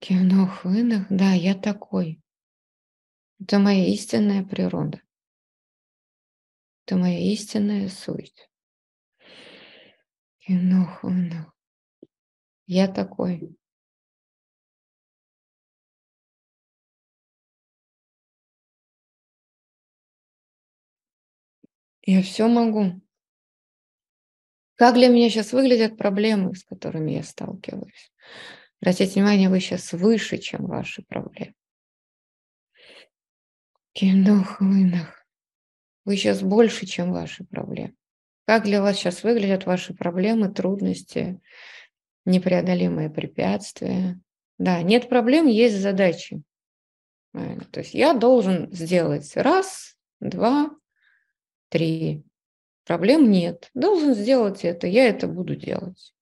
Кивнув, 0.00 0.64
выдох. 0.64 1.06
Да, 1.08 1.32
я 1.34 1.54
такой. 1.54 2.20
Это 3.38 3.60
моя 3.60 3.86
истинная 3.86 4.44
природа. 4.44 5.00
Это 6.84 6.96
моя 6.96 7.20
истинная 7.32 7.88
суть. 7.88 8.48
Кивнув, 10.46 11.02
выдох. 11.02 11.52
Я 12.66 12.86
такой. 12.86 13.56
Я 22.02 22.22
все 22.22 22.46
могу. 22.46 23.00
Как 24.76 24.94
для 24.94 25.08
меня 25.08 25.30
сейчас 25.30 25.52
выглядят 25.52 25.96
проблемы, 25.96 26.54
с 26.54 26.62
которыми 26.62 27.10
я 27.12 27.24
сталкиваюсь? 27.24 28.12
Обратите 28.80 29.14
внимание, 29.14 29.48
вы 29.48 29.58
сейчас 29.58 29.92
выше, 29.94 30.38
чем 30.38 30.66
ваши 30.66 31.02
проблемы. 31.02 31.54
Вдох, 34.00 34.60
выдох. 34.60 35.26
Вы 36.04 36.16
сейчас 36.16 36.42
больше, 36.42 36.86
чем 36.86 37.10
ваши 37.10 37.42
проблемы. 37.44 37.96
Как 38.46 38.62
для 38.64 38.80
вас 38.80 38.96
сейчас 38.96 39.24
выглядят 39.24 39.66
ваши 39.66 39.92
проблемы, 39.92 40.48
трудности, 40.48 41.40
непреодолимые 42.24 43.10
препятствия? 43.10 44.20
Да, 44.58 44.82
нет 44.82 45.08
проблем, 45.08 45.46
есть 45.48 45.76
задачи. 45.76 46.42
То 47.32 47.80
есть 47.80 47.92
я 47.92 48.14
должен 48.14 48.72
сделать 48.72 49.36
раз, 49.36 49.96
два, 50.20 50.70
три. 51.68 52.24
Проблем 52.84 53.30
нет. 53.30 53.68
Должен 53.74 54.14
сделать 54.14 54.64
это, 54.64 54.86
я 54.86 55.08
это 55.08 55.26
буду 55.26 55.56
делать. 55.56 56.14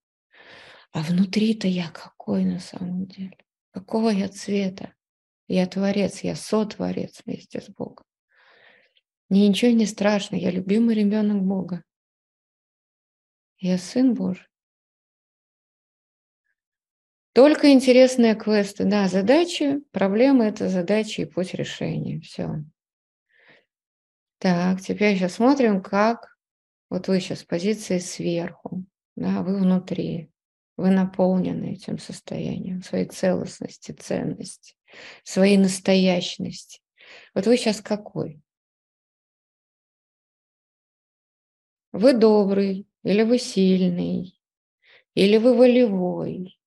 А 0.92 1.02
внутри-то 1.02 1.68
я 1.68 1.90
какой 1.90 2.44
на 2.44 2.58
самом 2.58 3.06
деле? 3.06 3.36
Какого 3.70 4.08
я 4.08 4.28
цвета? 4.28 4.94
Я 5.46 5.66
творец, 5.66 6.20
я 6.20 6.36
сотворец 6.36 7.20
вместе 7.24 7.60
с 7.60 7.68
Богом. 7.68 8.06
Мне 9.28 9.46
ничего 9.46 9.72
не 9.72 9.84
страшно, 9.84 10.36
я 10.36 10.50
любимый 10.50 10.94
ребенок 10.94 11.42
Бога. 11.42 11.82
Я 13.58 13.78
сын 13.78 14.14
Божий. 14.14 14.46
Только 17.32 17.72
интересные 17.72 18.36
квесты. 18.36 18.84
Да, 18.84 19.08
задачи, 19.08 19.80
проблемы– 19.90 20.44
это 20.46 20.68
задачи 20.68 21.22
и 21.22 21.24
путь 21.24 21.54
решения. 21.54 22.20
Все. 22.20 22.62
Так, 24.38 24.80
теперь 24.80 25.16
сейчас 25.16 25.34
смотрим, 25.34 25.82
как 25.82 26.34
вот 26.90 27.08
вы 27.08 27.18
сейчас 27.18 27.40
в 27.40 27.48
позиции 27.48 27.98
сверху, 27.98 28.84
да, 29.16 29.42
вы 29.42 29.58
внутри, 29.58 30.30
вы 30.76 30.90
наполнены 30.90 31.72
этим 31.72 31.98
состоянием, 31.98 32.82
своей 32.82 33.06
целостности, 33.06 33.90
ценности, 33.90 34.76
своей 35.24 35.56
настоящности. 35.56 36.80
Вот 37.34 37.46
вы 37.46 37.56
сейчас 37.56 37.80
какой? 37.80 38.40
Вы 41.90 42.12
добрый, 42.12 42.86
или 43.04 43.22
вы 43.22 43.38
сильный, 43.38 44.38
или 45.14 45.38
вы 45.38 45.56
волевой, 45.56 46.58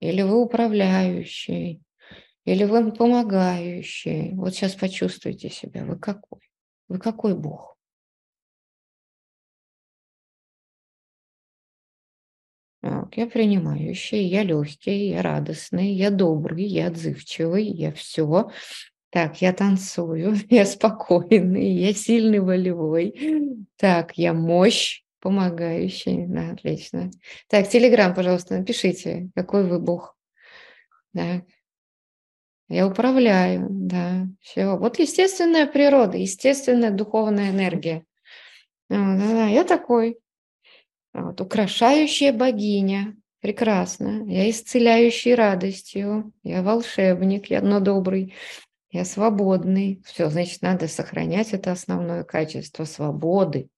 или 0.00 0.22
вы 0.22 0.40
управляющий, 0.42 1.82
или 2.44 2.64
вы 2.64 2.92
помогающий. 2.92 4.34
Вот 4.34 4.54
сейчас 4.54 4.74
почувствуйте 4.74 5.50
себя, 5.50 5.84
вы 5.84 5.98
какой? 5.98 6.40
Вы 6.88 6.98
какой 6.98 7.36
Бог? 7.36 7.76
Так, 12.80 13.16
я 13.16 13.26
принимающий, 13.28 14.24
я 14.26 14.42
легкий, 14.42 15.10
я 15.10 15.22
радостный, 15.22 15.92
я 15.92 16.10
добрый, 16.10 16.64
я 16.64 16.88
отзывчивый, 16.88 17.64
я 17.64 17.92
все. 17.92 18.50
Так, 19.10 19.40
я 19.40 19.52
танцую, 19.52 20.34
я 20.50 20.66
спокойный, 20.66 21.70
я 21.72 21.94
сильный 21.94 22.40
волевой. 22.40 23.14
Так, 23.76 24.18
я 24.18 24.32
мощь 24.32 25.01
помогающий. 25.22 26.26
Да, 26.26 26.50
отлично. 26.50 27.10
Так, 27.48 27.68
Телеграм, 27.68 28.14
пожалуйста, 28.14 28.58
напишите, 28.58 29.30
какой 29.34 29.64
вы 29.66 29.78
Бог. 29.78 30.16
Так, 31.14 31.44
я 32.68 32.86
управляю, 32.86 33.68
да, 33.70 34.26
все. 34.40 34.76
Вот 34.76 34.98
естественная 34.98 35.66
природа, 35.66 36.18
естественная 36.18 36.90
духовная 36.90 37.50
энергия. 37.50 38.04
Да, 38.90 39.16
да, 39.16 39.46
я 39.46 39.64
такой. 39.64 40.18
Вот, 41.14 41.40
украшающая 41.40 42.32
богиня, 42.32 43.14
прекрасно. 43.40 44.24
Я 44.26 44.50
исцеляющий 44.50 45.34
радостью, 45.34 46.32
я 46.42 46.62
волшебник, 46.62 47.50
я 47.50 47.60
но 47.60 47.80
добрый, 47.80 48.34
я 48.90 49.04
свободный. 49.04 50.02
Все, 50.04 50.30
значит, 50.30 50.62
надо 50.62 50.88
сохранять 50.88 51.52
это 51.52 51.72
основное 51.72 52.24
качество 52.24 52.84
свободы. 52.84 53.68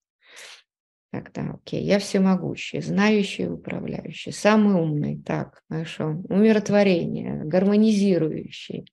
Тогда, 1.14 1.52
окей, 1.52 1.84
я 1.84 2.00
всемогущий, 2.00 2.80
знающий, 2.80 3.46
управляющий, 3.46 4.32
самый 4.32 4.74
умный, 4.74 5.22
так, 5.22 5.62
хорошо, 5.68 6.20
умиротворение, 6.28 7.44
гармонизирующий. 7.44 8.92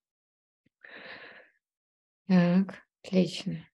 Так, 2.27 2.75
отлично. 3.03 3.65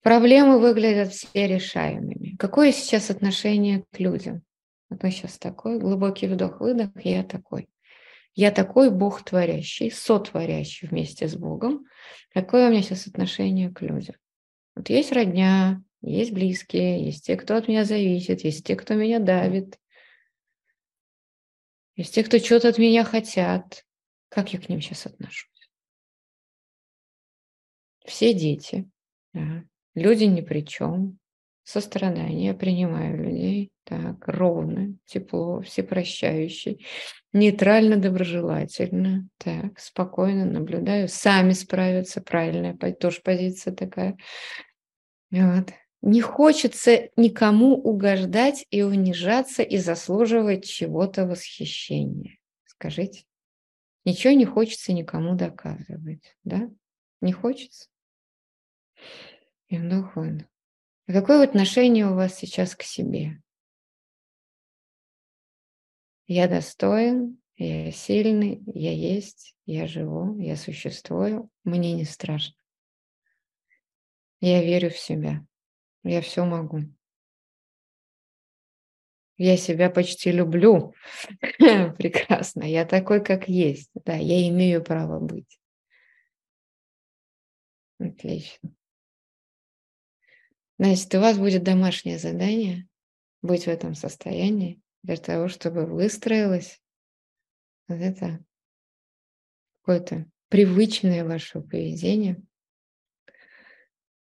Проблемы 0.00 0.58
выглядят 0.58 1.12
все 1.12 1.46
решаемыми. 1.46 2.36
Какое 2.38 2.72
сейчас 2.72 3.10
отношение 3.10 3.84
к 3.92 4.00
людям? 4.00 4.40
Вот 4.88 5.02
мы 5.02 5.10
сейчас 5.10 5.36
такой, 5.36 5.78
глубокий 5.78 6.28
вдох-выдох, 6.28 6.92
я 7.04 7.24
такой. 7.24 7.68
Я 8.34 8.52
такой 8.52 8.90
Бог 8.90 9.22
творящий, 9.22 9.90
сотворящий 9.90 10.88
вместе 10.88 11.28
с 11.28 11.36
Богом. 11.36 11.84
Какое 12.32 12.68
у 12.68 12.70
меня 12.70 12.80
сейчас 12.80 13.06
отношение 13.06 13.68
к 13.70 13.82
людям? 13.82 14.16
Вот 14.74 14.88
есть 14.88 15.12
родня, 15.12 15.82
есть 16.02 16.32
близкие, 16.32 17.04
есть 17.04 17.24
те, 17.24 17.36
кто 17.36 17.56
от 17.56 17.68
меня 17.68 17.84
зависит, 17.84 18.44
есть 18.44 18.66
те, 18.66 18.76
кто 18.76 18.94
меня 18.94 19.18
давит, 19.18 19.78
есть 21.96 22.14
те, 22.14 22.24
кто 22.24 22.38
что-то 22.38 22.68
от 22.68 22.78
меня 22.78 23.04
хотят. 23.04 23.84
Как 24.28 24.52
я 24.52 24.58
к 24.58 24.68
ним 24.68 24.80
сейчас 24.80 25.06
отношусь? 25.06 25.48
Все 28.04 28.34
дети, 28.34 28.90
да. 29.32 29.64
люди 29.94 30.24
ни 30.24 30.40
при 30.40 30.62
чем, 30.62 31.18
сострадание, 31.62 32.46
я 32.46 32.54
принимаю 32.54 33.22
людей, 33.22 33.70
так, 33.84 34.26
ровно, 34.26 34.96
тепло, 35.04 35.60
всепрощающий, 35.60 36.84
нейтрально, 37.32 37.96
доброжелательно, 37.96 39.28
так, 39.38 39.78
спокойно 39.78 40.44
наблюдаю, 40.44 41.08
сами 41.08 41.52
справятся, 41.52 42.20
правильная 42.20 42.76
тоже 42.92 43.20
позиция 43.22 43.72
такая. 43.72 44.16
Вот. 45.30 45.72
Не 46.02 46.20
хочется 46.20 47.10
никому 47.16 47.76
угождать 47.76 48.66
и 48.70 48.82
унижаться 48.82 49.62
и 49.62 49.78
заслуживать 49.78 50.64
чего-то 50.68 51.26
восхищения. 51.26 52.38
Скажите. 52.64 53.24
Ничего 54.04 54.32
не 54.32 54.44
хочется 54.44 54.92
никому 54.92 55.36
доказывать, 55.36 56.36
да? 56.42 56.68
Не 57.20 57.32
хочется? 57.32 57.88
И 59.68 59.78
вдох, 59.78 60.16
выдох. 60.16 60.48
А 61.06 61.12
какое 61.12 61.44
отношение 61.44 62.08
у 62.08 62.14
вас 62.14 62.34
сейчас 62.34 62.74
к 62.74 62.82
себе? 62.82 63.40
Я 66.26 66.48
достоин, 66.48 67.40
я 67.56 67.92
сильный, 67.92 68.60
я 68.66 68.92
есть, 68.92 69.54
я 69.66 69.86
живу, 69.86 70.36
я 70.40 70.56
существую, 70.56 71.48
мне 71.62 71.92
не 71.92 72.04
страшно. 72.04 72.56
Я 74.40 74.64
верю 74.64 74.90
в 74.90 74.98
себя, 74.98 75.46
я 76.04 76.20
все 76.20 76.44
могу. 76.44 76.80
Я 79.36 79.56
себя 79.56 79.90
почти 79.90 80.30
люблю. 80.30 80.94
Прекрасно. 81.58 82.64
Я 82.64 82.84
такой, 82.84 83.24
как 83.24 83.48
есть. 83.48 83.90
Да, 84.04 84.14
я 84.14 84.48
имею 84.48 84.84
право 84.84 85.18
быть. 85.18 85.58
Отлично. 87.98 88.74
Значит, 90.78 91.14
у 91.14 91.20
вас 91.20 91.38
будет 91.38 91.62
домашнее 91.62 92.18
задание 92.18 92.88
быть 93.40 93.64
в 93.64 93.68
этом 93.68 93.94
состоянии 93.94 94.80
для 95.02 95.16
того, 95.16 95.48
чтобы 95.48 95.86
выстроилось 95.86 96.80
вот 97.88 98.00
это 98.00 98.44
какое-то 99.80 100.26
привычное 100.48 101.24
ваше 101.24 101.60
поведение, 101.60 102.42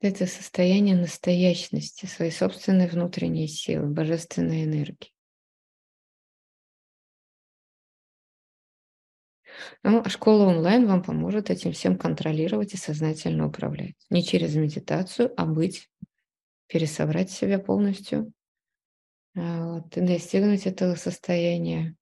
это 0.01 0.27
состояние 0.27 0.97
настоящности, 0.97 2.07
своей 2.07 2.31
собственной 2.31 2.89
внутренней 2.89 3.49
силы, 3.49 3.87
божественной 3.87 4.65
энергии. 4.65 5.13
Ну, 9.83 10.03
а 10.05 10.09
школа 10.09 10.47
онлайн 10.47 10.87
вам 10.87 11.03
поможет 11.03 11.51
этим 11.51 11.73
всем 11.73 11.97
контролировать 11.97 12.75
и 12.75 12.77
сознательно 12.77 13.47
управлять. 13.47 13.95
Не 14.11 14.25
через 14.25 14.55
медитацию, 14.57 15.33
а 15.37 15.47
быть, 15.47 15.89
пересобрать 16.67 17.31
себя 17.31 17.59
полностью 17.59 18.33
а, 19.37 19.75
вот, 19.75 19.97
и 19.97 20.01
достигнуть 20.01 20.67
этого 20.67 20.95
состояния 20.95 21.97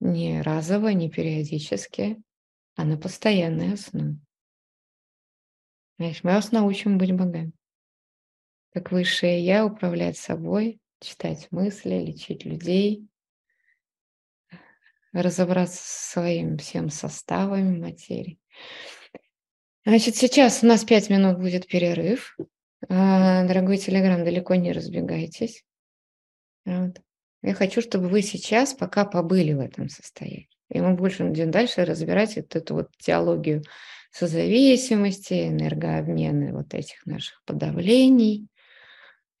не 0.00 0.42
разово, 0.42 0.88
не 0.88 1.10
периодически, 1.10 2.20
а 2.76 2.84
на 2.84 2.96
постоянной 2.96 3.74
основе. 3.74 4.16
Знаешь, 6.02 6.24
мы 6.24 6.32
вас 6.32 6.50
научим 6.50 6.98
быть 6.98 7.12
богами. 7.12 7.52
Как 8.72 8.90
высшее 8.90 9.40
Я 9.40 9.64
управлять 9.64 10.16
собой, 10.16 10.80
читать 10.98 11.46
мысли, 11.52 11.94
лечить 11.94 12.44
людей, 12.44 13.06
разобраться 15.12 15.76
со 15.76 16.10
своим 16.10 16.58
всем 16.58 16.90
составами 16.90 17.78
материи. 17.78 18.40
Значит, 19.86 20.16
сейчас 20.16 20.64
у 20.64 20.66
нас 20.66 20.84
пять 20.84 21.08
минут 21.08 21.38
будет 21.38 21.68
перерыв. 21.68 22.36
А, 22.88 23.44
дорогой 23.44 23.78
Телеграм, 23.78 24.24
далеко 24.24 24.56
не 24.56 24.72
разбегайтесь. 24.72 25.64
Вот. 26.64 27.00
Я 27.42 27.54
хочу, 27.54 27.80
чтобы 27.80 28.08
вы 28.08 28.22
сейчас 28.22 28.74
пока 28.74 29.04
побыли 29.04 29.52
в 29.52 29.60
этом 29.60 29.88
состоянии. 29.88 30.48
И 30.68 30.80
мы 30.80 30.94
больше 30.94 31.22
будем 31.22 31.52
дальше 31.52 31.84
разбирать 31.84 32.34
вот 32.34 32.56
эту 32.56 32.74
вот 32.74 32.88
теологию 32.98 33.62
созависимости, 34.12 35.48
энергообмены 35.48 36.52
вот 36.52 36.74
этих 36.74 37.04
наших 37.06 37.42
подавлений 37.44 38.46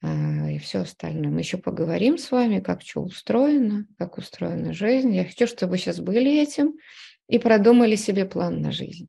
а, 0.02 0.50
и 0.50 0.58
все 0.58 0.80
остальное. 0.80 1.30
Мы 1.30 1.40
еще 1.40 1.58
поговорим 1.58 2.18
с 2.18 2.30
вами, 2.30 2.60
как 2.60 2.82
что 2.82 3.02
устроено, 3.02 3.86
как 3.98 4.18
устроена 4.18 4.72
жизнь. 4.72 5.14
Я 5.14 5.24
хочу, 5.24 5.46
чтобы 5.46 5.72
вы 5.72 5.78
сейчас 5.78 6.00
были 6.00 6.40
этим 6.40 6.74
и 7.28 7.38
продумали 7.38 7.96
себе 7.96 8.24
план 8.24 8.60
на 8.62 8.72
жизнь. 8.72 9.08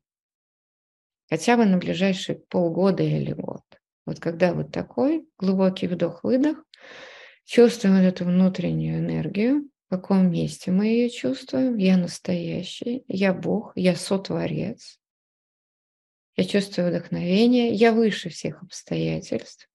Хотя 1.30 1.56
бы 1.56 1.64
на 1.64 1.78
ближайшие 1.78 2.38
полгода 2.38 3.02
или 3.02 3.32
год. 3.32 3.62
Вот 4.06 4.20
когда 4.20 4.52
вот 4.52 4.70
такой 4.70 5.26
глубокий 5.38 5.88
вдох-выдох, 5.88 6.62
чувствуем 7.44 7.96
вот 7.96 8.02
эту 8.02 8.26
внутреннюю 8.26 8.98
энергию, 8.98 9.70
в 9.86 9.96
каком 9.96 10.30
месте 10.30 10.70
мы 10.70 10.86
ее 10.86 11.08
чувствуем. 11.08 11.78
Я 11.78 11.96
настоящий, 11.96 13.04
я 13.08 13.32
Бог, 13.32 13.72
я 13.74 13.96
сотворец, 13.96 14.98
я 16.36 16.44
чувствую 16.44 16.88
вдохновение, 16.88 17.72
я 17.72 17.92
выше 17.92 18.28
всех 18.28 18.62
обстоятельств, 18.62 19.68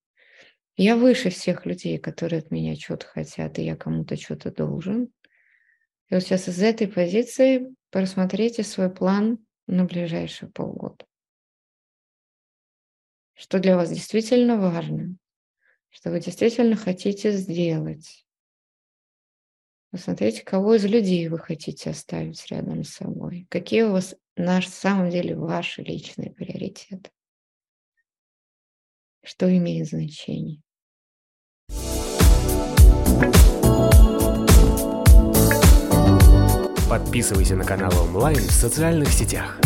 я 0.76 0.96
выше 0.96 1.30
всех 1.30 1.66
людей, 1.66 1.98
которые 1.98 2.40
от 2.40 2.50
меня 2.50 2.74
что-то 2.76 3.06
хотят, 3.06 3.58
и 3.58 3.62
я 3.64 3.76
кому-то 3.76 4.16
что-то 4.16 4.50
должен. 4.50 5.12
И 6.08 6.14
вот 6.14 6.22
сейчас 6.22 6.48
из 6.48 6.62
этой 6.62 6.88
позиции 6.88 7.74
просмотрите 7.90 8.62
свой 8.62 8.90
план 8.90 9.38
на 9.66 9.84
ближайшие 9.84 10.50
полгода. 10.50 11.06
Что 13.34 13.58
для 13.58 13.76
вас 13.76 13.90
действительно 13.90 14.58
важно, 14.58 15.16
что 15.88 16.10
вы 16.10 16.20
действительно 16.20 16.76
хотите 16.76 17.32
сделать. 17.32 18.26
Посмотрите, 19.90 20.42
кого 20.42 20.74
из 20.74 20.84
людей 20.84 21.26
вы 21.28 21.38
хотите 21.38 21.90
оставить 21.90 22.46
рядом 22.50 22.84
с 22.84 22.90
собой. 22.90 23.46
Какие 23.48 23.82
у 23.82 23.92
вас 23.92 24.14
на 24.36 24.60
самом 24.62 25.10
деле 25.10 25.36
ваши 25.36 25.82
личные 25.82 26.30
приоритеты. 26.30 27.10
Что 29.22 29.54
имеет 29.54 29.88
значение. 29.88 30.62
Подписывайся 36.88 37.54
на 37.54 37.64
канал 37.64 37.92
онлайн 38.02 38.38
в 38.38 38.50
социальных 38.50 39.10
сетях. 39.10 39.60